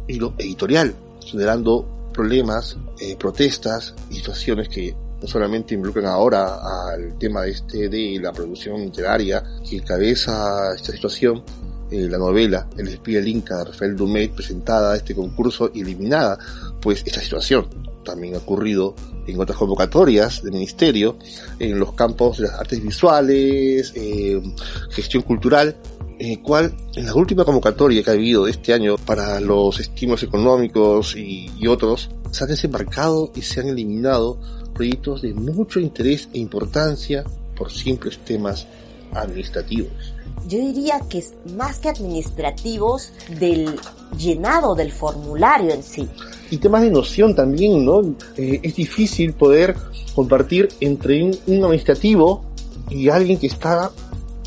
y 0.07 0.15
lo 0.15 0.33
editorial, 0.38 0.95
generando 1.25 1.85
problemas, 2.13 2.77
eh, 2.99 3.15
protestas 3.17 3.93
y 4.09 4.15
situaciones 4.15 4.69
que 4.69 4.95
no 5.21 5.27
solamente 5.27 5.73
involucran 5.73 6.05
ahora 6.05 6.59
al 6.91 7.17
tema 7.17 7.45
este 7.45 7.89
de 7.89 8.19
la 8.21 8.31
producción 8.31 8.81
literaria 8.81 9.43
que 9.67 9.81
cabeza 9.81 10.73
esta 10.75 10.91
situación, 10.91 11.43
eh, 11.89 12.07
la 12.09 12.17
novela 12.17 12.67
El 12.77 12.89
espía 12.89 13.19
del 13.19 13.29
Inca 13.29 13.57
de 13.57 13.65
Rafael 13.65 13.95
Dumet 13.95 14.31
presentada 14.31 14.93
a 14.93 14.97
este 14.97 15.15
concurso 15.15 15.71
eliminada, 15.73 16.38
pues 16.81 17.03
esta 17.05 17.21
situación 17.21 17.86
también 18.08 18.36
ha 18.36 18.38
ocurrido 18.38 18.95
en 19.28 19.39
otras 19.39 19.58
convocatorias 19.58 20.41
del 20.41 20.53
ministerio, 20.53 21.18
en 21.60 21.78
los 21.78 21.93
campos 21.93 22.38
de 22.38 22.47
las 22.47 22.60
artes 22.60 22.82
visuales, 22.82 23.91
eh, 23.95 24.41
gestión 24.89 25.24
cultural, 25.24 25.76
en 26.18 26.32
el 26.32 26.41
cual 26.41 26.74
en 26.95 27.05
la 27.05 27.14
última 27.14 27.43
convocatoria 27.43 28.01
que 28.01 28.10
ha 28.10 28.14
habido 28.14 28.47
este 28.47 28.74
año 28.74 28.95
para 28.97 29.39
los 29.41 29.80
estímulos 29.80 30.24
económicos 30.24 31.16
y, 31.16 31.51
y 31.60 31.68
otros, 31.68 32.10
se 32.32 32.43
han 32.43 32.49
desembarcado 32.49 33.32
y 33.36 33.41
se 33.41 33.60
han 33.60 33.68
eliminado 33.68 34.39
proyectos 34.74 35.22
de 35.22 35.34
mucho 35.34 35.80
interés 35.80 36.30
e 36.34 36.39
importancia 36.39 37.24
por 37.55 37.72
simples 37.72 38.18
temas 38.20 38.66
administrativos 39.12 40.16
yo 40.47 40.59
diría 40.59 41.01
que 41.09 41.19
es 41.19 41.33
más 41.55 41.79
que 41.79 41.89
administrativos 41.89 43.11
del 43.39 43.79
llenado 44.17 44.75
del 44.75 44.91
formulario 44.91 45.73
en 45.73 45.83
sí. 45.83 46.07
Y 46.49 46.57
temas 46.57 46.81
de 46.83 46.91
noción 46.91 47.35
también, 47.35 47.83
¿no? 47.83 48.01
Eh, 48.38 48.59
es 48.63 48.75
difícil 48.75 49.33
poder 49.33 49.75
compartir 50.15 50.69
entre 50.79 51.23
un, 51.23 51.38
un, 51.47 51.63
administrativo 51.63 52.43
y 52.89 53.09
alguien 53.09 53.38
que 53.39 53.47
está 53.47 53.91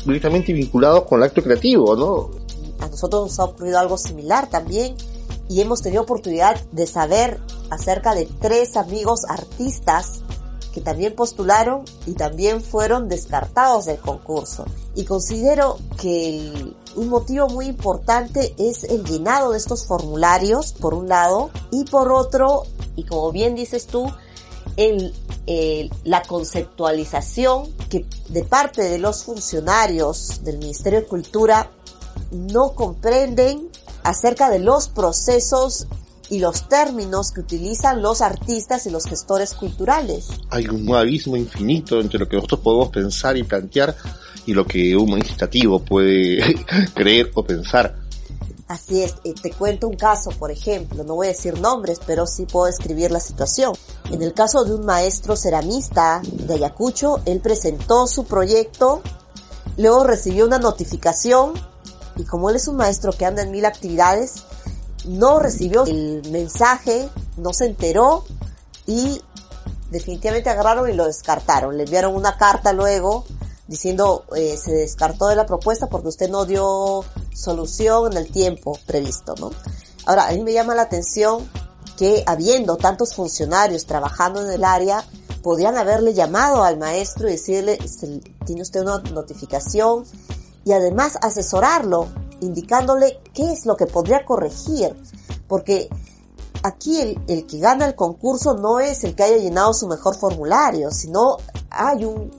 directamente 0.05 0.53
vinculado 0.53 1.05
con 1.05 1.19
el 1.19 1.25
acto 1.25 1.43
creativo, 1.43 1.95
¿no? 1.95 2.31
A 2.79 2.87
nosotros 2.87 3.23
nos 3.23 3.39
ha 3.39 3.43
ocurrido 3.43 3.77
algo 3.77 3.97
similar 3.97 4.49
también 4.49 4.95
y 5.47 5.61
hemos 5.61 5.81
tenido 5.81 6.01
oportunidad 6.03 6.59
de 6.71 6.87
saber 6.87 7.39
acerca 7.69 8.15
de 8.15 8.27
tres 8.39 8.77
amigos 8.77 9.25
artistas 9.27 10.21
que 10.73 10.81
también 10.81 11.13
postularon 11.13 11.83
y 12.05 12.13
también 12.13 12.61
fueron 12.61 13.09
descartados 13.09 13.85
del 13.85 13.97
concurso. 13.97 14.65
Y 14.95 15.05
considero 15.05 15.77
que 15.99 16.73
un 16.95 17.07
motivo 17.09 17.47
muy 17.47 17.67
importante 17.67 18.53
es 18.57 18.83
el 18.83 19.03
llenado 19.05 19.51
de 19.51 19.57
estos 19.57 19.85
formularios, 19.85 20.73
por 20.73 20.93
un 20.93 21.07
lado, 21.07 21.49
y 21.71 21.85
por 21.85 22.11
otro, 22.11 22.63
y 22.95 23.05
como 23.05 23.31
bien 23.31 23.55
dices 23.55 23.87
tú, 23.87 24.11
el, 24.75 25.13
la 26.03 26.21
conceptualización 26.23 27.71
que 27.89 28.05
de 28.29 28.43
parte 28.43 28.83
de 28.83 28.97
los 28.97 29.23
funcionarios 29.23 30.43
del 30.43 30.57
Ministerio 30.59 31.01
de 31.01 31.07
Cultura 31.07 31.71
no 32.31 32.73
comprenden 32.73 33.69
acerca 34.03 34.49
de 34.49 34.59
los 34.59 34.87
procesos 34.89 35.87
y 36.31 36.39
los 36.39 36.69
términos 36.69 37.31
que 37.31 37.41
utilizan 37.41 38.01
los 38.01 38.21
artistas 38.21 38.85
y 38.85 38.89
los 38.89 39.05
gestores 39.05 39.53
culturales. 39.53 40.29
Hay 40.49 40.65
un 40.65 40.95
abismo 40.95 41.35
infinito 41.35 41.99
entre 41.99 42.19
lo 42.19 42.27
que 42.29 42.37
nosotros 42.37 42.61
podemos 42.61 42.87
pensar 42.87 43.35
y 43.35 43.43
plantear 43.43 43.93
y 44.45 44.53
lo 44.53 44.65
que 44.65 44.95
un 44.95 45.09
administrativo 45.09 45.79
puede 45.79 46.55
creer 46.95 47.31
o 47.35 47.43
pensar. 47.43 47.97
Así 48.69 49.03
es, 49.03 49.15
eh, 49.25 49.33
te 49.33 49.51
cuento 49.51 49.89
un 49.89 49.97
caso, 49.97 50.29
por 50.31 50.51
ejemplo, 50.51 51.03
no 51.03 51.15
voy 51.15 51.27
a 51.27 51.31
decir 51.31 51.59
nombres, 51.59 51.99
pero 52.07 52.25
sí 52.25 52.45
puedo 52.45 52.67
describir 52.67 53.11
la 53.11 53.19
situación. 53.19 53.73
En 54.09 54.21
el 54.21 54.33
caso 54.33 54.63
de 54.63 54.73
un 54.73 54.85
maestro 54.85 55.35
ceramista 55.35 56.21
de 56.23 56.53
Ayacucho, 56.53 57.19
él 57.25 57.41
presentó 57.41 58.07
su 58.07 58.23
proyecto, 58.23 59.01
luego 59.75 60.05
recibió 60.05 60.45
una 60.45 60.59
notificación 60.59 61.51
y 62.15 62.23
como 62.23 62.49
él 62.49 62.55
es 62.55 62.69
un 62.69 62.77
maestro 62.77 63.11
que 63.11 63.25
anda 63.25 63.41
en 63.41 63.51
mil 63.51 63.65
actividades, 63.65 64.45
no 65.05 65.39
recibió 65.39 65.85
el 65.85 66.21
mensaje, 66.29 67.09
no 67.37 67.53
se 67.53 67.65
enteró 67.65 68.23
y 68.85 69.21
definitivamente 69.89 70.49
agarraron 70.49 70.89
y 70.89 70.93
lo 70.93 71.05
descartaron. 71.05 71.77
Le 71.77 71.83
enviaron 71.83 72.15
una 72.15 72.37
carta 72.37 72.73
luego 72.73 73.25
diciendo 73.67 74.25
eh, 74.35 74.57
se 74.57 74.71
descartó 74.71 75.27
de 75.27 75.35
la 75.35 75.45
propuesta 75.45 75.87
porque 75.87 76.09
usted 76.09 76.29
no 76.29 76.45
dio 76.45 77.05
solución 77.33 78.11
en 78.11 78.17
el 78.17 78.31
tiempo 78.31 78.77
previsto, 78.85 79.35
¿no? 79.39 79.51
Ahora, 80.05 80.27
a 80.27 80.31
mí 80.31 80.41
me 80.43 80.51
llama 80.51 80.75
la 80.75 80.83
atención 80.83 81.49
que 81.97 82.23
habiendo 82.25 82.77
tantos 82.77 83.15
funcionarios 83.15 83.85
trabajando 83.85 84.41
en 84.41 84.51
el 84.51 84.63
área, 84.63 85.05
podrían 85.41 85.77
haberle 85.77 86.13
llamado 86.13 86.63
al 86.63 86.77
maestro 86.77 87.27
y 87.27 87.33
decirle, 87.33 87.77
tiene 88.45 88.61
usted 88.61 88.81
una 88.81 88.97
notificación 88.97 90.05
y 90.65 90.73
además 90.73 91.17
asesorarlo, 91.21 92.07
indicándole 92.41 93.19
qué 93.33 93.51
es 93.51 93.65
lo 93.65 93.75
que 93.75 93.85
podría 93.85 94.25
corregir, 94.25 94.95
porque 95.47 95.89
aquí 96.63 96.99
el, 96.99 97.21
el, 97.27 97.47
que 97.47 97.59
gana 97.59 97.85
el 97.85 97.95
concurso 97.95 98.53
no 98.55 98.79
es 98.79 99.03
el 99.03 99.15
que 99.15 99.23
haya 99.23 99.37
llenado 99.37 99.73
su 99.73 99.87
mejor 99.87 100.15
formulario, 100.15 100.91
sino 100.91 101.37
hay 101.69 102.05
un 102.05 102.31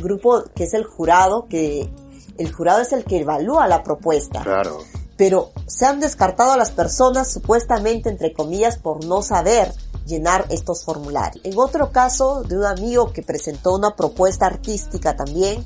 grupo 0.00 0.44
que 0.54 0.64
es 0.64 0.74
el 0.74 0.84
jurado, 0.84 1.46
que 1.48 1.90
el 2.38 2.52
jurado 2.52 2.80
es 2.80 2.92
el 2.92 3.04
que 3.04 3.20
evalúa 3.20 3.66
la 3.66 3.82
propuesta. 3.82 4.42
Claro. 4.42 4.78
Pero 5.16 5.50
se 5.66 5.86
han 5.86 6.00
descartado 6.00 6.52
a 6.52 6.56
las 6.56 6.72
personas 6.72 7.32
supuestamente, 7.32 8.10
entre 8.10 8.32
comillas, 8.32 8.78
por 8.78 9.04
no 9.04 9.22
saber 9.22 9.72
llenar 10.06 10.46
estos 10.50 10.84
formularios. 10.84 11.44
En 11.44 11.58
otro 11.58 11.90
caso, 11.90 12.42
de 12.42 12.58
un 12.58 12.64
amigo 12.64 13.12
que 13.12 13.22
presentó 13.22 13.74
una 13.74 13.96
propuesta 13.96 14.46
artística 14.46 15.16
también, 15.16 15.64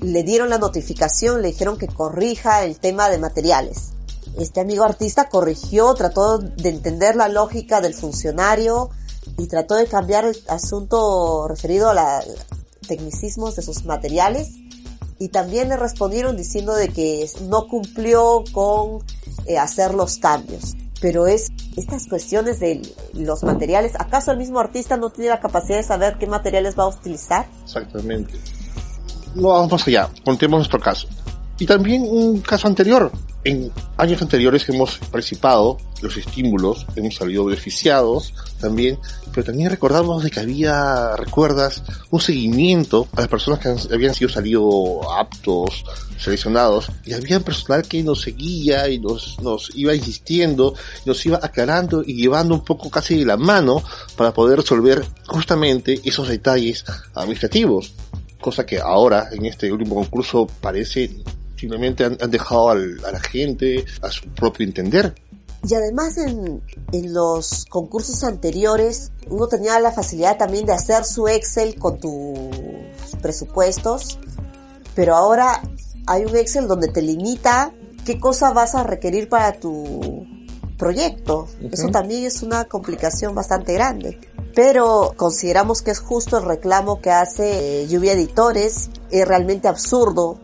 le 0.00 0.22
dieron 0.22 0.50
la 0.50 0.58
notificación, 0.58 1.42
le 1.42 1.48
dijeron 1.48 1.78
que 1.78 1.88
corrija 1.88 2.64
el 2.64 2.78
tema 2.78 3.08
de 3.08 3.18
materiales. 3.18 3.90
Este 4.38 4.60
amigo 4.60 4.84
artista 4.84 5.28
corrigió, 5.28 5.94
trató 5.94 6.38
de 6.38 6.68
entender 6.68 7.16
la 7.16 7.28
lógica 7.28 7.80
del 7.80 7.94
funcionario 7.94 8.90
y 9.36 9.46
trató 9.46 9.74
de 9.74 9.86
cambiar 9.86 10.24
el 10.24 10.36
asunto 10.48 11.48
referido 11.48 11.90
a 11.90 12.22
los 12.24 12.36
tecnicismos 12.86 13.56
de 13.56 13.62
sus 13.62 13.84
materiales 13.84 14.50
y 15.18 15.28
también 15.28 15.68
le 15.68 15.76
respondieron 15.76 16.36
diciendo 16.36 16.74
de 16.74 16.88
que 16.88 17.28
no 17.48 17.66
cumplió 17.66 18.44
con 18.52 19.02
eh, 19.46 19.58
hacer 19.58 19.94
los 19.94 20.18
cambios. 20.18 20.76
Pero 21.00 21.26
es 21.26 21.48
estas 21.76 22.08
cuestiones 22.08 22.58
de 22.58 22.82
los 23.14 23.44
materiales, 23.44 23.92
¿acaso 23.98 24.32
el 24.32 24.38
mismo 24.38 24.58
artista 24.58 24.96
no 24.96 25.10
tiene 25.10 25.30
la 25.30 25.40
capacidad 25.40 25.76
de 25.76 25.84
saber 25.84 26.16
qué 26.18 26.26
materiales 26.26 26.76
va 26.76 26.84
a 26.84 26.88
utilizar? 26.88 27.46
Exactamente. 27.64 28.34
No 29.34 29.48
vamos 29.48 29.72
más 29.72 29.86
allá, 29.86 30.08
contemos 30.24 30.58
nuestro 30.58 30.80
caso. 30.80 31.08
Y 31.58 31.66
también 31.66 32.02
un 32.08 32.40
caso 32.40 32.68
anterior. 32.68 33.10
En 33.44 33.70
años 33.96 34.20
anteriores 34.20 34.68
hemos 34.68 34.98
participado, 34.98 35.78
los 36.02 36.16
estímulos, 36.16 36.86
hemos 36.96 37.14
salido 37.14 37.44
beneficiados 37.44 38.32
también, 38.60 38.98
pero 39.32 39.46
también 39.46 39.70
recordamos 39.70 40.22
de 40.22 40.30
que 40.30 40.40
había, 40.40 41.16
recuerdas, 41.16 41.82
un 42.10 42.20
seguimiento 42.20 43.08
a 43.16 43.20
las 43.20 43.28
personas 43.28 43.60
que 43.60 43.94
habían 43.94 44.14
sido 44.14 44.28
salido 44.28 45.10
aptos, 45.12 45.84
seleccionados, 46.18 46.90
y 47.04 47.12
había 47.12 47.40
personal 47.40 47.82
que 47.82 48.02
nos 48.02 48.22
seguía 48.22 48.88
y 48.88 48.98
nos, 48.98 49.40
nos 49.40 49.70
iba 49.74 49.94
insistiendo, 49.94 50.74
nos 51.06 51.24
iba 51.24 51.38
aclarando 51.42 52.02
y 52.04 52.14
llevando 52.14 52.54
un 52.54 52.64
poco 52.64 52.90
casi 52.90 53.18
de 53.18 53.24
la 53.24 53.36
mano 53.36 53.82
para 54.16 54.34
poder 54.34 54.58
resolver 54.58 55.04
justamente 55.26 56.00
esos 56.04 56.28
detalles 56.28 56.84
administrativos 57.14 57.92
cosa 58.40 58.64
que 58.64 58.78
ahora 58.78 59.28
en 59.32 59.44
este 59.46 59.72
último 59.72 59.96
concurso 59.96 60.46
parece 60.60 61.10
simplemente 61.56 62.04
han, 62.04 62.16
han 62.20 62.30
dejado 62.30 62.70
al, 62.70 63.04
a 63.04 63.12
la 63.12 63.20
gente 63.20 63.84
a 64.02 64.10
su 64.10 64.28
propio 64.28 64.66
entender. 64.66 65.14
Y 65.68 65.74
además 65.74 66.16
en, 66.18 66.62
en, 66.92 67.12
los 67.12 67.66
concursos 67.66 68.22
anteriores 68.22 69.10
uno 69.28 69.48
tenía 69.48 69.80
la 69.80 69.90
facilidad 69.90 70.36
también 70.36 70.66
de 70.66 70.72
hacer 70.72 71.04
su 71.04 71.26
Excel 71.26 71.74
con 71.76 71.98
tus 71.98 73.16
presupuestos, 73.20 74.18
pero 74.94 75.16
ahora 75.16 75.60
hay 76.06 76.24
un 76.24 76.36
Excel 76.36 76.68
donde 76.68 76.88
te 76.88 77.02
limita 77.02 77.72
qué 78.04 78.20
cosa 78.20 78.52
vas 78.52 78.74
a 78.74 78.84
requerir 78.84 79.28
para 79.28 79.58
tu 79.58 80.26
proyecto. 80.78 81.48
Uh 81.60 81.64
-huh. 81.64 81.74
Eso 81.74 81.88
también 81.88 82.24
es 82.24 82.42
una 82.42 82.64
complicación 82.64 83.34
bastante 83.34 83.74
grande. 83.74 84.18
Pero 84.54 85.14
consideramos 85.16 85.82
que 85.82 85.90
es 85.90 86.00
justo 86.00 86.38
el 86.38 86.44
reclamo 86.44 87.00
que 87.00 87.10
hace 87.10 87.82
eh, 87.82 87.86
Lluvia 87.86 88.12
Editores. 88.12 88.90
Es 89.10 89.26
realmente 89.26 89.68
absurdo 89.68 90.38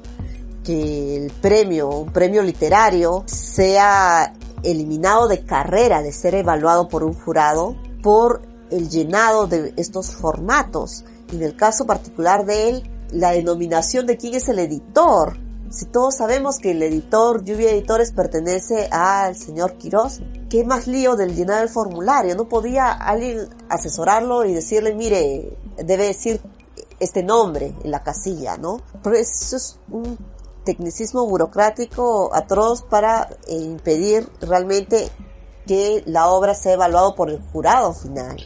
que 0.64 1.16
el 1.16 1.30
premio, 1.30 1.88
un 1.90 2.12
premio 2.12 2.42
literario, 2.42 3.24
sea 3.26 4.32
eliminado 4.62 5.28
de 5.28 5.44
carrera 5.44 6.02
de 6.02 6.12
ser 6.12 6.34
evaluado 6.34 6.88
por 6.88 7.04
un 7.04 7.12
jurado 7.12 7.76
por 8.02 8.42
el 8.70 8.88
llenado 8.88 9.46
de 9.46 9.74
estos 9.76 10.14
formatos. 10.14 11.04
En 11.32 11.42
el 11.42 11.56
caso 11.56 11.86
particular 11.86 12.44
de 12.44 12.68
él, 12.68 12.90
la 13.12 13.32
denominación 13.32 14.06
de 14.06 14.16
quién 14.16 14.34
es 14.34 14.48
el 14.48 14.58
editor. 14.58 15.36
Si 15.70 15.86
todos 15.86 16.16
sabemos 16.16 16.58
que 16.58 16.70
el 16.70 16.82
editor 16.82 17.42
Lluvia 17.44 17.70
Editores 17.70 18.12
pertenece 18.12 18.88
al 18.90 19.36
señor 19.36 19.74
Quiroz, 19.74 20.20
¿qué 20.48 20.64
más 20.64 20.86
lío 20.86 21.16
del 21.16 21.34
llenar 21.34 21.62
el 21.62 21.68
formulario? 21.68 22.36
¿No 22.36 22.48
podía 22.48 22.92
alguien 22.92 23.48
asesorarlo 23.68 24.44
y 24.44 24.54
decirle, 24.54 24.94
mire, 24.94 25.56
debe 25.76 26.06
decir 26.06 26.40
este 27.00 27.22
nombre 27.22 27.74
en 27.82 27.90
la 27.90 28.02
casilla, 28.02 28.56
¿no? 28.56 28.80
Pero 29.02 29.16
eso 29.16 29.56
es 29.56 29.78
un 29.90 30.16
tecnicismo 30.64 31.26
burocrático 31.26 32.34
atroz 32.34 32.82
para 32.82 33.28
eh, 33.46 33.56
impedir 33.56 34.28
realmente 34.40 35.10
que 35.66 36.02
la 36.06 36.28
obra 36.28 36.54
sea 36.54 36.74
evaluado 36.74 37.14
por 37.14 37.30
el 37.30 37.40
jurado 37.52 37.92
final. 37.92 38.36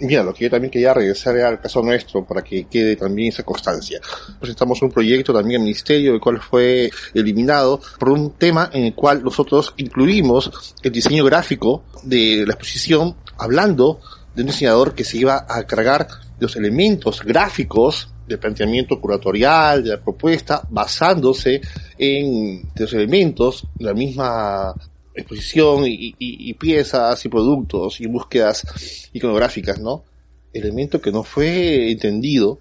Mira, 0.00 0.22
lo 0.22 0.34
que 0.34 0.44
yo 0.44 0.50
también 0.50 0.70
quería 0.70 0.92
regresar 0.92 1.36
al 1.38 1.60
caso 1.60 1.80
nuestro 1.80 2.24
para 2.24 2.42
que 2.42 2.64
quede 2.64 2.96
también 2.96 3.28
esa 3.28 3.44
constancia. 3.44 4.00
Presentamos 4.40 4.82
un 4.82 4.90
proyecto 4.90 5.32
también 5.32 5.60
al 5.60 5.64
ministerio, 5.64 6.14
el 6.14 6.20
cual 6.20 6.40
fue 6.40 6.90
eliminado 7.14 7.80
por 7.98 8.10
un 8.10 8.32
tema 8.32 8.70
en 8.72 8.84
el 8.84 8.94
cual 8.94 9.22
nosotros 9.22 9.74
incluimos 9.76 10.74
el 10.82 10.92
diseño 10.92 11.24
gráfico 11.24 11.84
de 12.02 12.44
la 12.46 12.54
exposición 12.54 13.16
hablando 13.38 14.00
de 14.34 14.42
un 14.42 14.48
diseñador 14.48 14.94
que 14.94 15.04
se 15.04 15.18
iba 15.18 15.46
a 15.48 15.62
cargar 15.64 16.06
los 16.38 16.56
elementos 16.56 17.22
gráficos 17.22 18.08
del 18.26 18.38
planteamiento 18.38 19.00
curatorial, 19.00 19.84
de 19.84 19.90
la 19.90 20.00
propuesta, 20.00 20.62
basándose 20.68 21.60
en 21.96 22.62
los 22.74 22.92
elementos 22.92 23.66
de 23.74 23.84
la 23.84 23.94
misma 23.94 24.74
exposición 25.16 25.84
y, 25.86 26.54
piezas 26.54 27.24
y 27.24 27.28
productos 27.28 28.00
y 28.00 28.06
búsquedas 28.06 29.08
iconográficas, 29.12 29.80
¿no? 29.80 30.04
Elemento 30.52 31.00
que 31.00 31.12
no 31.12 31.22
fue 31.22 31.90
entendido 31.90 32.58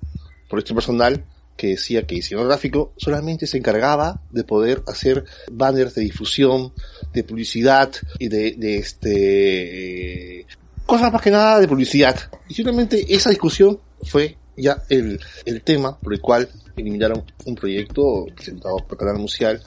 por 0.49 0.59
este 0.59 0.73
personal 0.73 1.23
que 1.55 1.67
decía 1.67 2.05
que 2.05 2.19
gráfico 2.19 2.93
solamente 2.97 3.47
se 3.47 3.57
encargaba 3.57 4.21
de 4.31 4.43
poder 4.43 4.83
hacer 4.87 5.23
banners 5.51 5.95
de 5.95 6.01
difusión, 6.01 6.73
de 7.13 7.23
publicidad 7.23 7.91
y 8.19 8.27
de, 8.27 8.51
de 8.57 8.77
este 8.77 10.45
cosas 10.85 11.11
más 11.11 11.21
que 11.21 11.31
nada 11.31 11.59
de 11.59 11.67
publicidad. 11.67 12.17
Y 12.49 12.53
simplemente 12.53 13.05
esa 13.09 13.29
discusión 13.29 13.79
fue 14.03 14.37
ya 14.57 14.83
el, 14.89 15.19
el 15.45 15.61
tema 15.61 15.97
por 15.97 16.13
el 16.13 16.21
cual 16.21 16.49
eliminaron 16.75 17.23
un 17.45 17.55
proyecto 17.55 18.25
presentado 18.35 18.77
por 18.77 18.97
Canal 18.97 19.17
Musial 19.17 19.61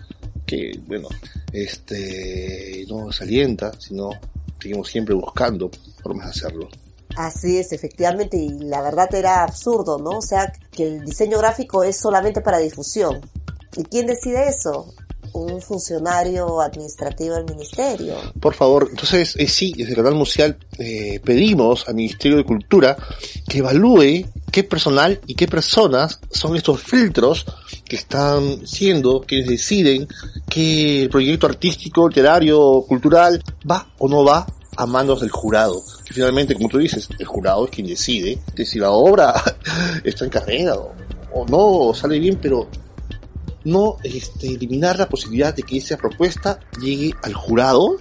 que, 0.46 0.78
bueno, 0.86 1.08
este, 1.52 2.84
no 2.88 3.06
nos 3.06 3.20
alienta, 3.20 3.72
sino 3.78 4.10
seguimos 4.60 4.88
siempre 4.88 5.14
buscando 5.14 5.70
formas 6.02 6.26
de 6.26 6.30
hacerlo. 6.30 6.68
Así 7.16 7.58
es, 7.58 7.72
efectivamente, 7.72 8.36
y 8.36 8.48
la 8.60 8.80
verdad 8.80 9.12
era 9.14 9.42
absurdo, 9.42 9.98
¿no? 9.98 10.18
O 10.18 10.22
sea, 10.22 10.52
que 10.70 10.84
el 10.84 11.04
diseño 11.04 11.38
gráfico 11.38 11.82
es 11.82 11.96
solamente 11.96 12.40
para 12.40 12.58
difusión. 12.58 13.20
¿Y 13.76 13.84
quién 13.84 14.06
decide 14.06 14.48
eso? 14.48 14.94
Un 15.32 15.60
funcionario 15.60 16.60
administrativo 16.60 17.34
del 17.36 17.44
ministerio. 17.44 18.14
Por 18.40 18.54
favor, 18.54 18.88
entonces 18.90 19.36
eh, 19.36 19.48
sí, 19.48 19.72
desde 19.76 19.90
el 19.90 19.96
canal 19.96 20.14
Museal 20.14 20.58
eh, 20.78 21.20
pedimos 21.24 21.88
al 21.88 21.94
Ministerio 21.94 22.36
de 22.36 22.44
Cultura 22.44 22.96
que 23.48 23.58
evalúe 23.58 24.26
qué 24.50 24.64
personal 24.64 25.20
y 25.26 25.34
qué 25.34 25.46
personas 25.46 26.20
son 26.30 26.56
estos 26.56 26.82
filtros 26.82 27.44
que 27.84 27.96
están 27.96 28.66
siendo 28.66 29.20
quienes 29.20 29.48
deciden 29.48 30.08
que 30.48 31.02
el 31.02 31.10
proyecto 31.10 31.46
artístico, 31.46 32.08
literario, 32.08 32.82
cultural 32.88 33.42
va 33.68 33.88
o 33.98 34.08
no 34.08 34.24
va 34.24 34.46
a 34.76 34.86
manos 34.86 35.20
del 35.20 35.30
jurado. 35.30 35.82
Que 36.04 36.14
finalmente, 36.14 36.54
como 36.54 36.68
tú 36.68 36.78
dices, 36.78 37.08
el 37.18 37.26
jurado 37.26 37.64
es 37.64 37.70
quien 37.70 37.86
decide 37.86 38.38
de 38.54 38.64
si 38.64 38.78
la 38.78 38.90
obra 38.90 39.34
está 40.04 40.24
en 40.24 40.30
carrera 40.30 40.76
o, 40.76 40.92
o 41.32 41.46
no, 41.46 41.88
o 41.88 41.94
sale 41.94 42.18
bien, 42.18 42.38
pero 42.40 42.68
no 43.64 43.96
este, 44.02 44.48
eliminar 44.48 44.98
la 44.98 45.08
posibilidad 45.08 45.54
de 45.54 45.62
que 45.62 45.78
esa 45.78 45.96
propuesta 45.96 46.60
llegue 46.80 47.12
al 47.22 47.34
jurado 47.34 47.96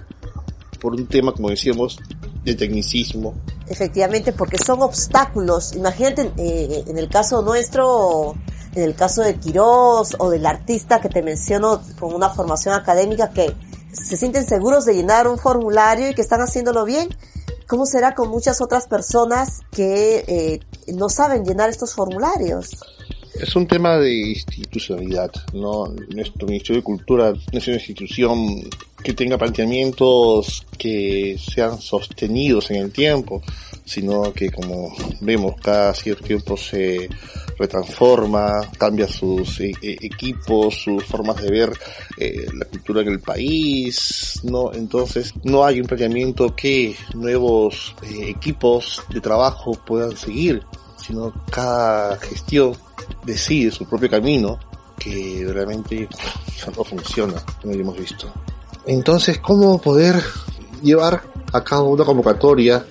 por 0.80 0.94
un 0.94 1.06
tema, 1.06 1.32
como 1.32 1.50
decíamos, 1.50 1.98
de 2.44 2.54
tecnicismo. 2.54 3.34
Efectivamente, 3.66 4.32
porque 4.32 4.58
son 4.58 4.82
obstáculos. 4.82 5.74
Imagínate, 5.74 6.32
eh, 6.36 6.84
en 6.86 6.98
el 6.98 7.08
caso 7.08 7.42
nuestro, 7.42 8.34
en 8.74 8.82
el 8.82 8.94
caso 8.94 9.22
de 9.22 9.36
Quirós 9.36 10.16
o 10.18 10.30
del 10.30 10.46
artista 10.46 11.00
que 11.00 11.08
te 11.08 11.22
menciono 11.22 11.82
con 11.98 12.14
una 12.14 12.30
formación 12.30 12.74
académica 12.74 13.30
que 13.30 13.54
se 13.92 14.16
sienten 14.16 14.46
seguros 14.46 14.84
de 14.84 14.94
llenar 14.94 15.28
un 15.28 15.38
formulario 15.38 16.10
y 16.10 16.14
que 16.14 16.22
están 16.22 16.40
haciéndolo 16.40 16.84
bien. 16.84 17.08
¿Cómo 17.66 17.84
será 17.84 18.14
con 18.14 18.28
muchas 18.30 18.62
otras 18.62 18.86
personas 18.86 19.60
que 19.70 20.24
eh, 20.26 20.60
no 20.94 21.10
saben 21.10 21.44
llenar 21.44 21.68
estos 21.68 21.94
formularios? 21.94 22.70
Es 23.40 23.54
un 23.54 23.66
tema 23.66 23.98
de 23.98 24.12
institucionalidad, 24.30 25.30
¿no? 25.52 25.94
Nuestro 26.14 26.46
Ministerio 26.46 26.80
de 26.80 26.84
Cultura 26.84 27.32
no 27.32 27.58
es 27.58 27.66
una 27.68 27.76
institución 27.76 28.68
que 29.02 29.12
tenga 29.12 29.38
planteamientos 29.38 30.66
que 30.76 31.38
sean 31.38 31.80
sostenidos 31.80 32.70
en 32.72 32.76
el 32.82 32.90
tiempo, 32.90 33.40
sino 33.84 34.32
que 34.32 34.50
como 34.50 34.92
vemos 35.20 35.54
cada 35.60 35.94
cierto 35.94 36.24
tiempo 36.24 36.56
se 36.56 37.08
retransforma, 37.58 38.60
cambia 38.76 39.08
sus 39.08 39.60
eh, 39.60 39.72
eh, 39.82 39.96
equipos, 40.00 40.82
sus 40.82 41.04
formas 41.04 41.40
de 41.42 41.50
ver 41.50 41.72
eh, 42.16 42.46
la 42.54 42.66
cultura 42.66 43.02
en 43.02 43.08
el 43.08 43.20
país, 43.20 44.40
¿no? 44.44 44.72
Entonces 44.72 45.32
no 45.44 45.64
hay 45.64 45.80
un 45.80 45.86
planeamiento 45.86 46.54
que 46.54 46.94
nuevos 47.14 47.94
equipos 48.20 49.02
de 49.10 49.20
trabajo 49.20 49.72
puedan 49.86 50.16
seguir, 50.16 50.62
sino 51.08 51.32
cada 51.50 52.18
gestión 52.18 52.74
decide 53.24 53.72
su 53.72 53.86
propio 53.86 54.10
camino 54.10 54.60
que 54.98 55.46
realmente 55.50 56.08
no 56.76 56.84
funciona, 56.84 57.42
como 57.62 57.72
hemos 57.72 57.98
visto. 57.98 58.30
Entonces, 58.86 59.38
¿cómo 59.38 59.80
poder 59.80 60.22
llevar 60.82 61.22
a 61.52 61.64
cabo 61.64 61.90
una 61.90 62.04
convocatoria 62.04 62.84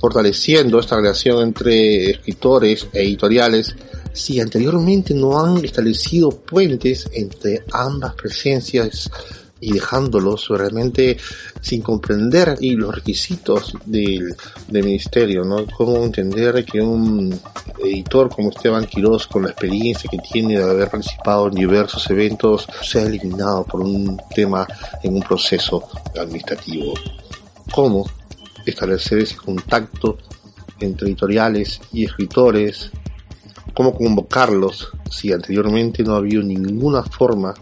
fortaleciendo 0.00 0.78
esta 0.78 0.96
relación 0.96 1.42
entre 1.42 2.10
escritores 2.10 2.86
e 2.92 3.02
editoriales 3.02 3.74
si 4.12 4.40
anteriormente 4.40 5.12
no 5.12 5.38
han 5.38 5.64
establecido 5.64 6.30
puentes 6.30 7.08
entre 7.12 7.64
ambas 7.72 8.14
presencias 8.14 9.10
y 9.60 9.72
dejándolos 9.72 10.48
realmente 10.48 11.16
sin 11.60 11.82
comprender 11.82 12.56
y 12.60 12.72
los 12.72 12.94
requisitos 12.94 13.74
del, 13.86 14.34
del 14.68 14.84
ministerio, 14.84 15.44
¿no? 15.44 15.64
Cómo 15.66 16.04
entender 16.04 16.64
que 16.64 16.80
un 16.80 17.38
editor 17.82 18.28
como 18.28 18.50
Esteban 18.50 18.86
Quiroz, 18.86 19.26
con 19.26 19.44
la 19.44 19.50
experiencia 19.50 20.10
que 20.10 20.18
tiene 20.18 20.58
de 20.58 20.64
haber 20.64 20.90
participado 20.90 21.48
en 21.48 21.54
diversos 21.54 22.08
eventos, 22.10 22.66
sea 22.82 23.02
eliminado 23.02 23.64
por 23.64 23.80
un 23.80 24.20
tema 24.34 24.66
en 25.02 25.14
un 25.14 25.22
proceso 25.22 25.88
administrativo. 26.18 26.94
¿Cómo 27.72 28.06
establecer 28.66 29.18
ese 29.18 29.36
contacto 29.36 30.18
entre 30.80 31.08
editoriales 31.08 31.80
y 31.92 32.04
escritores, 32.04 32.90
cómo 33.74 33.94
convocarlos 33.94 34.90
si 35.10 35.32
anteriormente 35.32 36.02
no 36.02 36.14
había 36.14 36.40
ninguna 36.40 37.02
forma 37.02 37.54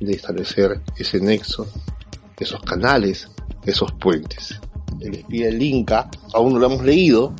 de 0.00 0.12
establecer 0.12 0.80
ese 0.96 1.20
nexo, 1.20 1.66
esos 2.38 2.60
canales, 2.62 3.28
esos 3.64 3.92
puentes. 3.92 4.60
El 5.00 5.16
espía 5.16 5.46
del 5.46 5.62
Inca 5.62 6.08
aún 6.32 6.54
no 6.54 6.58
lo 6.58 6.66
hemos 6.66 6.84
leído, 6.84 7.34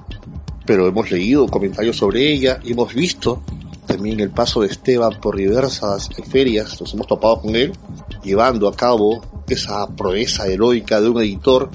pero 0.67 0.87
hemos 0.87 1.11
leído 1.11 1.47
comentarios 1.47 1.97
sobre 1.97 2.33
ella 2.33 2.61
y 2.63 2.73
hemos 2.73 2.95
visto 2.95 3.43
también 3.87 4.21
el 4.21 4.31
paso 4.31 4.61
de 4.61 4.69
Esteban 4.69 5.19
por 5.21 5.37
diversas 5.37 6.11
ferias, 6.31 6.79
nos 6.79 6.93
hemos 6.93 7.07
topado 7.07 7.41
con 7.41 7.57
él, 7.57 7.73
llevando 8.23 8.69
a 8.69 8.77
cabo 8.77 9.23
esa 9.49 9.89
proeza 9.97 10.47
heroica 10.47 11.01
de 11.01 11.09
un 11.09 11.23
editor 11.23 11.71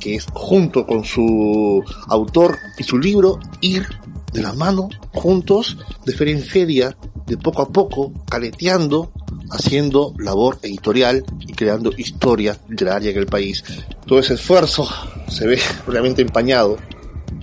que 0.00 0.14
es 0.14 0.26
junto 0.32 0.86
con 0.86 1.04
su 1.04 1.84
autor 2.08 2.56
y 2.78 2.84
su 2.84 2.98
libro 2.98 3.38
ir 3.60 3.86
de 4.32 4.42
la 4.42 4.52
mano 4.52 4.88
juntos 5.12 5.78
de 6.04 6.12
feria 6.12 6.34
en 6.34 6.42
feria, 6.42 6.96
de 7.26 7.36
poco 7.36 7.62
a 7.62 7.68
poco, 7.68 8.12
caleteando, 8.28 9.12
haciendo 9.50 10.14
labor 10.18 10.58
editorial 10.62 11.24
y 11.40 11.52
creando 11.52 11.92
historia 11.96 12.58
literaria 12.68 13.10
en 13.10 13.18
el 13.18 13.26
país. 13.26 13.64
Todo 14.06 14.18
ese 14.20 14.34
esfuerzo 14.34 14.88
se 15.28 15.46
ve 15.46 15.58
realmente 15.86 16.22
empañado 16.22 16.76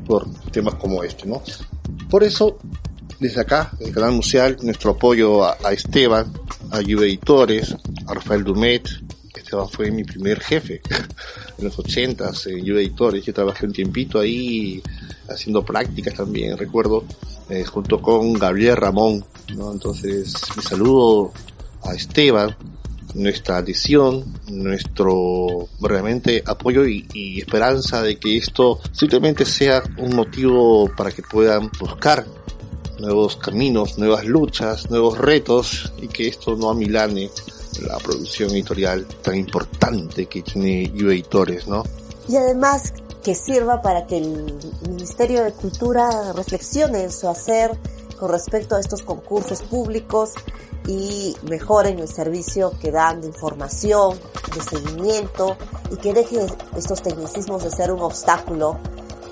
por 0.06 0.28
temas 0.52 0.76
como 0.76 1.04
este, 1.04 1.28
¿no? 1.28 1.42
Por 2.10 2.24
eso, 2.24 2.58
desde 3.20 3.42
acá, 3.42 3.72
el 3.80 3.92
canal 3.92 4.14
Museal, 4.14 4.58
nuestro 4.62 4.92
apoyo 4.92 5.44
a, 5.44 5.58
Esteban, 5.72 6.32
a 6.72 6.78
Juve 6.78 7.08
Editores, 7.08 7.76
a 8.08 8.14
Rafael 8.14 8.44
Dumet, 8.44 8.88
Esteban 9.36 9.70
fue 9.70 9.92
mi 9.92 10.04
primer 10.04 10.40
jefe 10.40 10.82
en 11.58 11.66
los 11.66 11.78
ochentas 11.78 12.48
en 12.48 12.62
Juve 12.62 12.82
Editores, 12.82 13.24
yo 13.26 13.34
trabajé 13.34 13.66
un 13.66 13.74
tiempito 13.74 14.20
ahí 14.20 14.82
haciendo 15.30 15.64
prácticas 15.64 16.14
también, 16.14 16.58
recuerdo, 16.58 17.04
eh, 17.50 17.64
junto 17.66 18.02
con 18.02 18.34
Gabriel 18.34 18.78
Ramón, 18.78 19.26
¿no? 19.56 19.72
Entonces, 19.72 20.34
mi 20.56 20.64
saludo 20.64 21.32
a 21.84 21.94
Esteban, 21.94 22.56
nuestra 23.14 23.58
adhesión, 23.58 24.26
nuestro 24.50 25.70
realmente 25.82 26.44
apoyo 26.46 26.86
y, 26.86 27.08
y, 27.14 27.40
esperanza 27.40 28.02
de 28.02 28.18
que 28.18 28.38
esto 28.38 28.80
simplemente 28.92 29.46
sea 29.46 29.82
un 29.98 30.16
motivo 30.16 30.92
para 30.96 31.12
que 31.12 31.22
puedan 31.22 31.72
buscar 31.80 32.26
nuevos 33.00 33.38
caminos, 33.38 33.98
nuevas 33.98 34.26
luchas, 34.26 34.90
nuevos 34.90 35.18
retos 35.18 35.94
y 36.02 36.08
que 36.08 36.28
esto 36.28 36.56
no 36.56 36.70
amilane 36.70 37.30
la 37.82 37.98
producción 37.98 38.52
editorial 38.52 39.06
tan 39.22 39.36
importante 39.36 40.28
que 40.28 40.42
tiene 40.42 40.92
You 40.94 41.10
Editores, 41.10 41.68
¿no? 41.68 41.84
Y 42.28 42.36
además 42.38 42.94
que 43.26 43.34
sirva 43.34 43.82
para 43.82 44.06
que 44.06 44.20
el 44.20 44.56
Ministerio 44.88 45.44
de 45.44 45.52
Cultura 45.52 46.32
reflexione 46.34 47.06
en 47.06 47.12
su 47.12 47.28
hacer 47.28 47.76
con 48.20 48.30
respecto 48.30 48.76
a 48.76 48.80
estos 48.80 49.02
concursos 49.02 49.64
públicos 49.64 50.34
y 50.88 51.36
mejoren 51.50 51.98
el 51.98 52.08
servicio 52.08 52.74
que 52.80 52.92
dan 52.92 53.22
de 53.22 53.28
información, 53.28 54.20
de 54.54 54.62
seguimiento 54.62 55.58
y 55.92 55.96
que 55.96 56.14
dejen 56.14 56.46
estos 56.78 57.02
tecnicismos 57.02 57.64
de 57.64 57.72
ser 57.72 57.92
un 57.92 58.02
obstáculo 58.02 58.78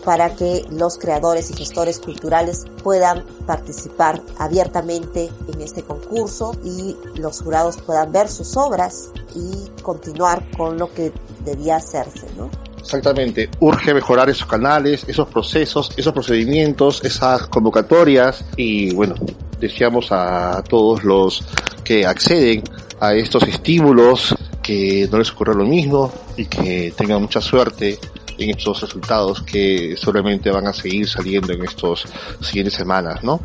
para 0.03 0.35
que 0.35 0.65
los 0.71 0.97
creadores 0.97 1.51
y 1.51 1.53
gestores 1.53 1.99
culturales 1.99 2.65
puedan 2.81 3.23
participar 3.45 4.23
abiertamente 4.39 5.29
en 5.53 5.61
este 5.61 5.83
concurso 5.83 6.55
y 6.63 6.97
los 7.13 7.43
jurados 7.43 7.77
puedan 7.77 8.11
ver 8.11 8.27
sus 8.27 8.57
obras 8.57 9.11
y 9.35 9.69
continuar 9.83 10.43
con 10.57 10.79
lo 10.79 10.91
que 10.91 11.13
debía 11.45 11.75
hacerse, 11.75 12.25
¿no? 12.35 12.49
Exactamente, 12.83 13.49
urge 13.61 13.93
mejorar 13.93 14.29
esos 14.29 14.45
canales, 14.45 15.05
esos 15.07 15.29
procesos, 15.29 15.91
esos 15.95 16.11
procedimientos, 16.11 17.03
esas 17.05 17.47
convocatorias 17.47 18.43
y 18.57 18.93
bueno, 18.93 19.15
deseamos 19.57 20.11
a 20.11 20.61
todos 20.67 21.03
los 21.05 21.43
que 21.83 22.05
acceden 22.05 22.61
a 22.99 23.13
estos 23.13 23.43
estímulos 23.43 24.35
que 24.61 25.07
no 25.09 25.17
les 25.17 25.31
ocurra 25.31 25.53
lo 25.53 25.65
mismo 25.65 26.11
y 26.35 26.45
que 26.45 26.93
tengan 26.95 27.21
mucha 27.21 27.39
suerte 27.39 27.97
en 28.37 28.49
estos 28.49 28.81
resultados 28.81 29.41
que 29.43 29.95
seguramente 29.97 30.51
van 30.51 30.67
a 30.67 30.73
seguir 30.73 31.07
saliendo 31.07 31.53
en 31.53 31.63
estos 31.63 32.05
siguientes 32.41 32.73
semanas, 32.73 33.23
¿no? 33.23 33.39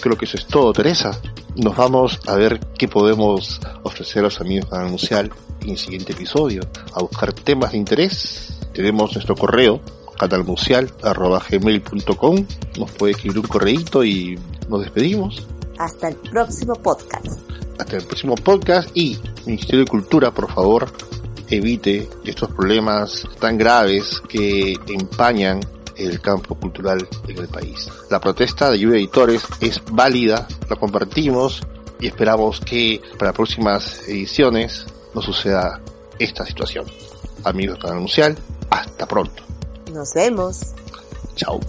Creo 0.00 0.18
que 0.18 0.26
eso 0.26 0.36
es 0.36 0.46
todo, 0.46 0.72
Teresa. 0.72 1.18
Nos 1.56 1.76
vamos 1.76 2.20
a 2.26 2.34
ver 2.34 2.60
qué 2.76 2.88
podemos 2.88 3.58
ofrecer 3.84 4.20
a 4.20 4.24
los 4.24 4.40
amigos 4.40 4.66
para 4.66 4.84
anunciar 4.84 5.30
en 5.62 5.70
el 5.70 5.78
siguiente 5.78 6.12
episodio, 6.12 6.60
a 6.92 7.00
buscar 7.00 7.32
temas 7.32 7.72
de 7.72 7.78
interés 7.78 8.51
tenemos 8.72 9.14
nuestro 9.14 9.36
correo, 9.36 9.80
canalmusial.gmail.com. 10.18 12.46
Nos 12.78 12.90
puede 12.92 13.12
escribir 13.12 13.38
un 13.38 13.46
correíto 13.46 14.04
y 14.04 14.38
nos 14.68 14.82
despedimos. 14.82 15.46
Hasta 15.78 16.08
el 16.08 16.16
próximo 16.16 16.74
podcast. 16.74 17.26
Hasta 17.78 17.96
el 17.96 18.04
próximo 18.04 18.34
podcast 18.34 18.90
y 18.94 19.18
Ministerio 19.46 19.80
de 19.80 19.86
Cultura, 19.90 20.30
por 20.30 20.52
favor, 20.52 20.92
evite 21.48 22.06
estos 22.24 22.50
problemas 22.50 23.26
tan 23.40 23.56
graves 23.58 24.22
que 24.28 24.74
empañan 24.88 25.60
el 25.96 26.20
campo 26.20 26.54
cultural 26.54 27.06
en 27.28 27.38
el 27.38 27.48
país. 27.48 27.88
La 28.10 28.20
protesta 28.20 28.70
de 28.70 28.78
Lluvia 28.78 28.98
Editores 28.98 29.42
es 29.60 29.82
válida, 29.90 30.46
la 30.68 30.76
compartimos 30.76 31.62
y 32.00 32.06
esperamos 32.06 32.60
que 32.60 33.00
para 33.18 33.32
próximas 33.32 34.06
ediciones 34.08 34.86
no 35.14 35.22
suceda 35.22 35.80
esta 36.18 36.44
situación. 36.46 36.86
Amigos 37.44 37.78
canal 37.78 38.00
Museal, 38.00 38.36
hasta 38.72 39.06
pronto. 39.06 39.42
Nos 39.92 40.12
vemos. 40.14 40.60
Chao. 41.36 41.60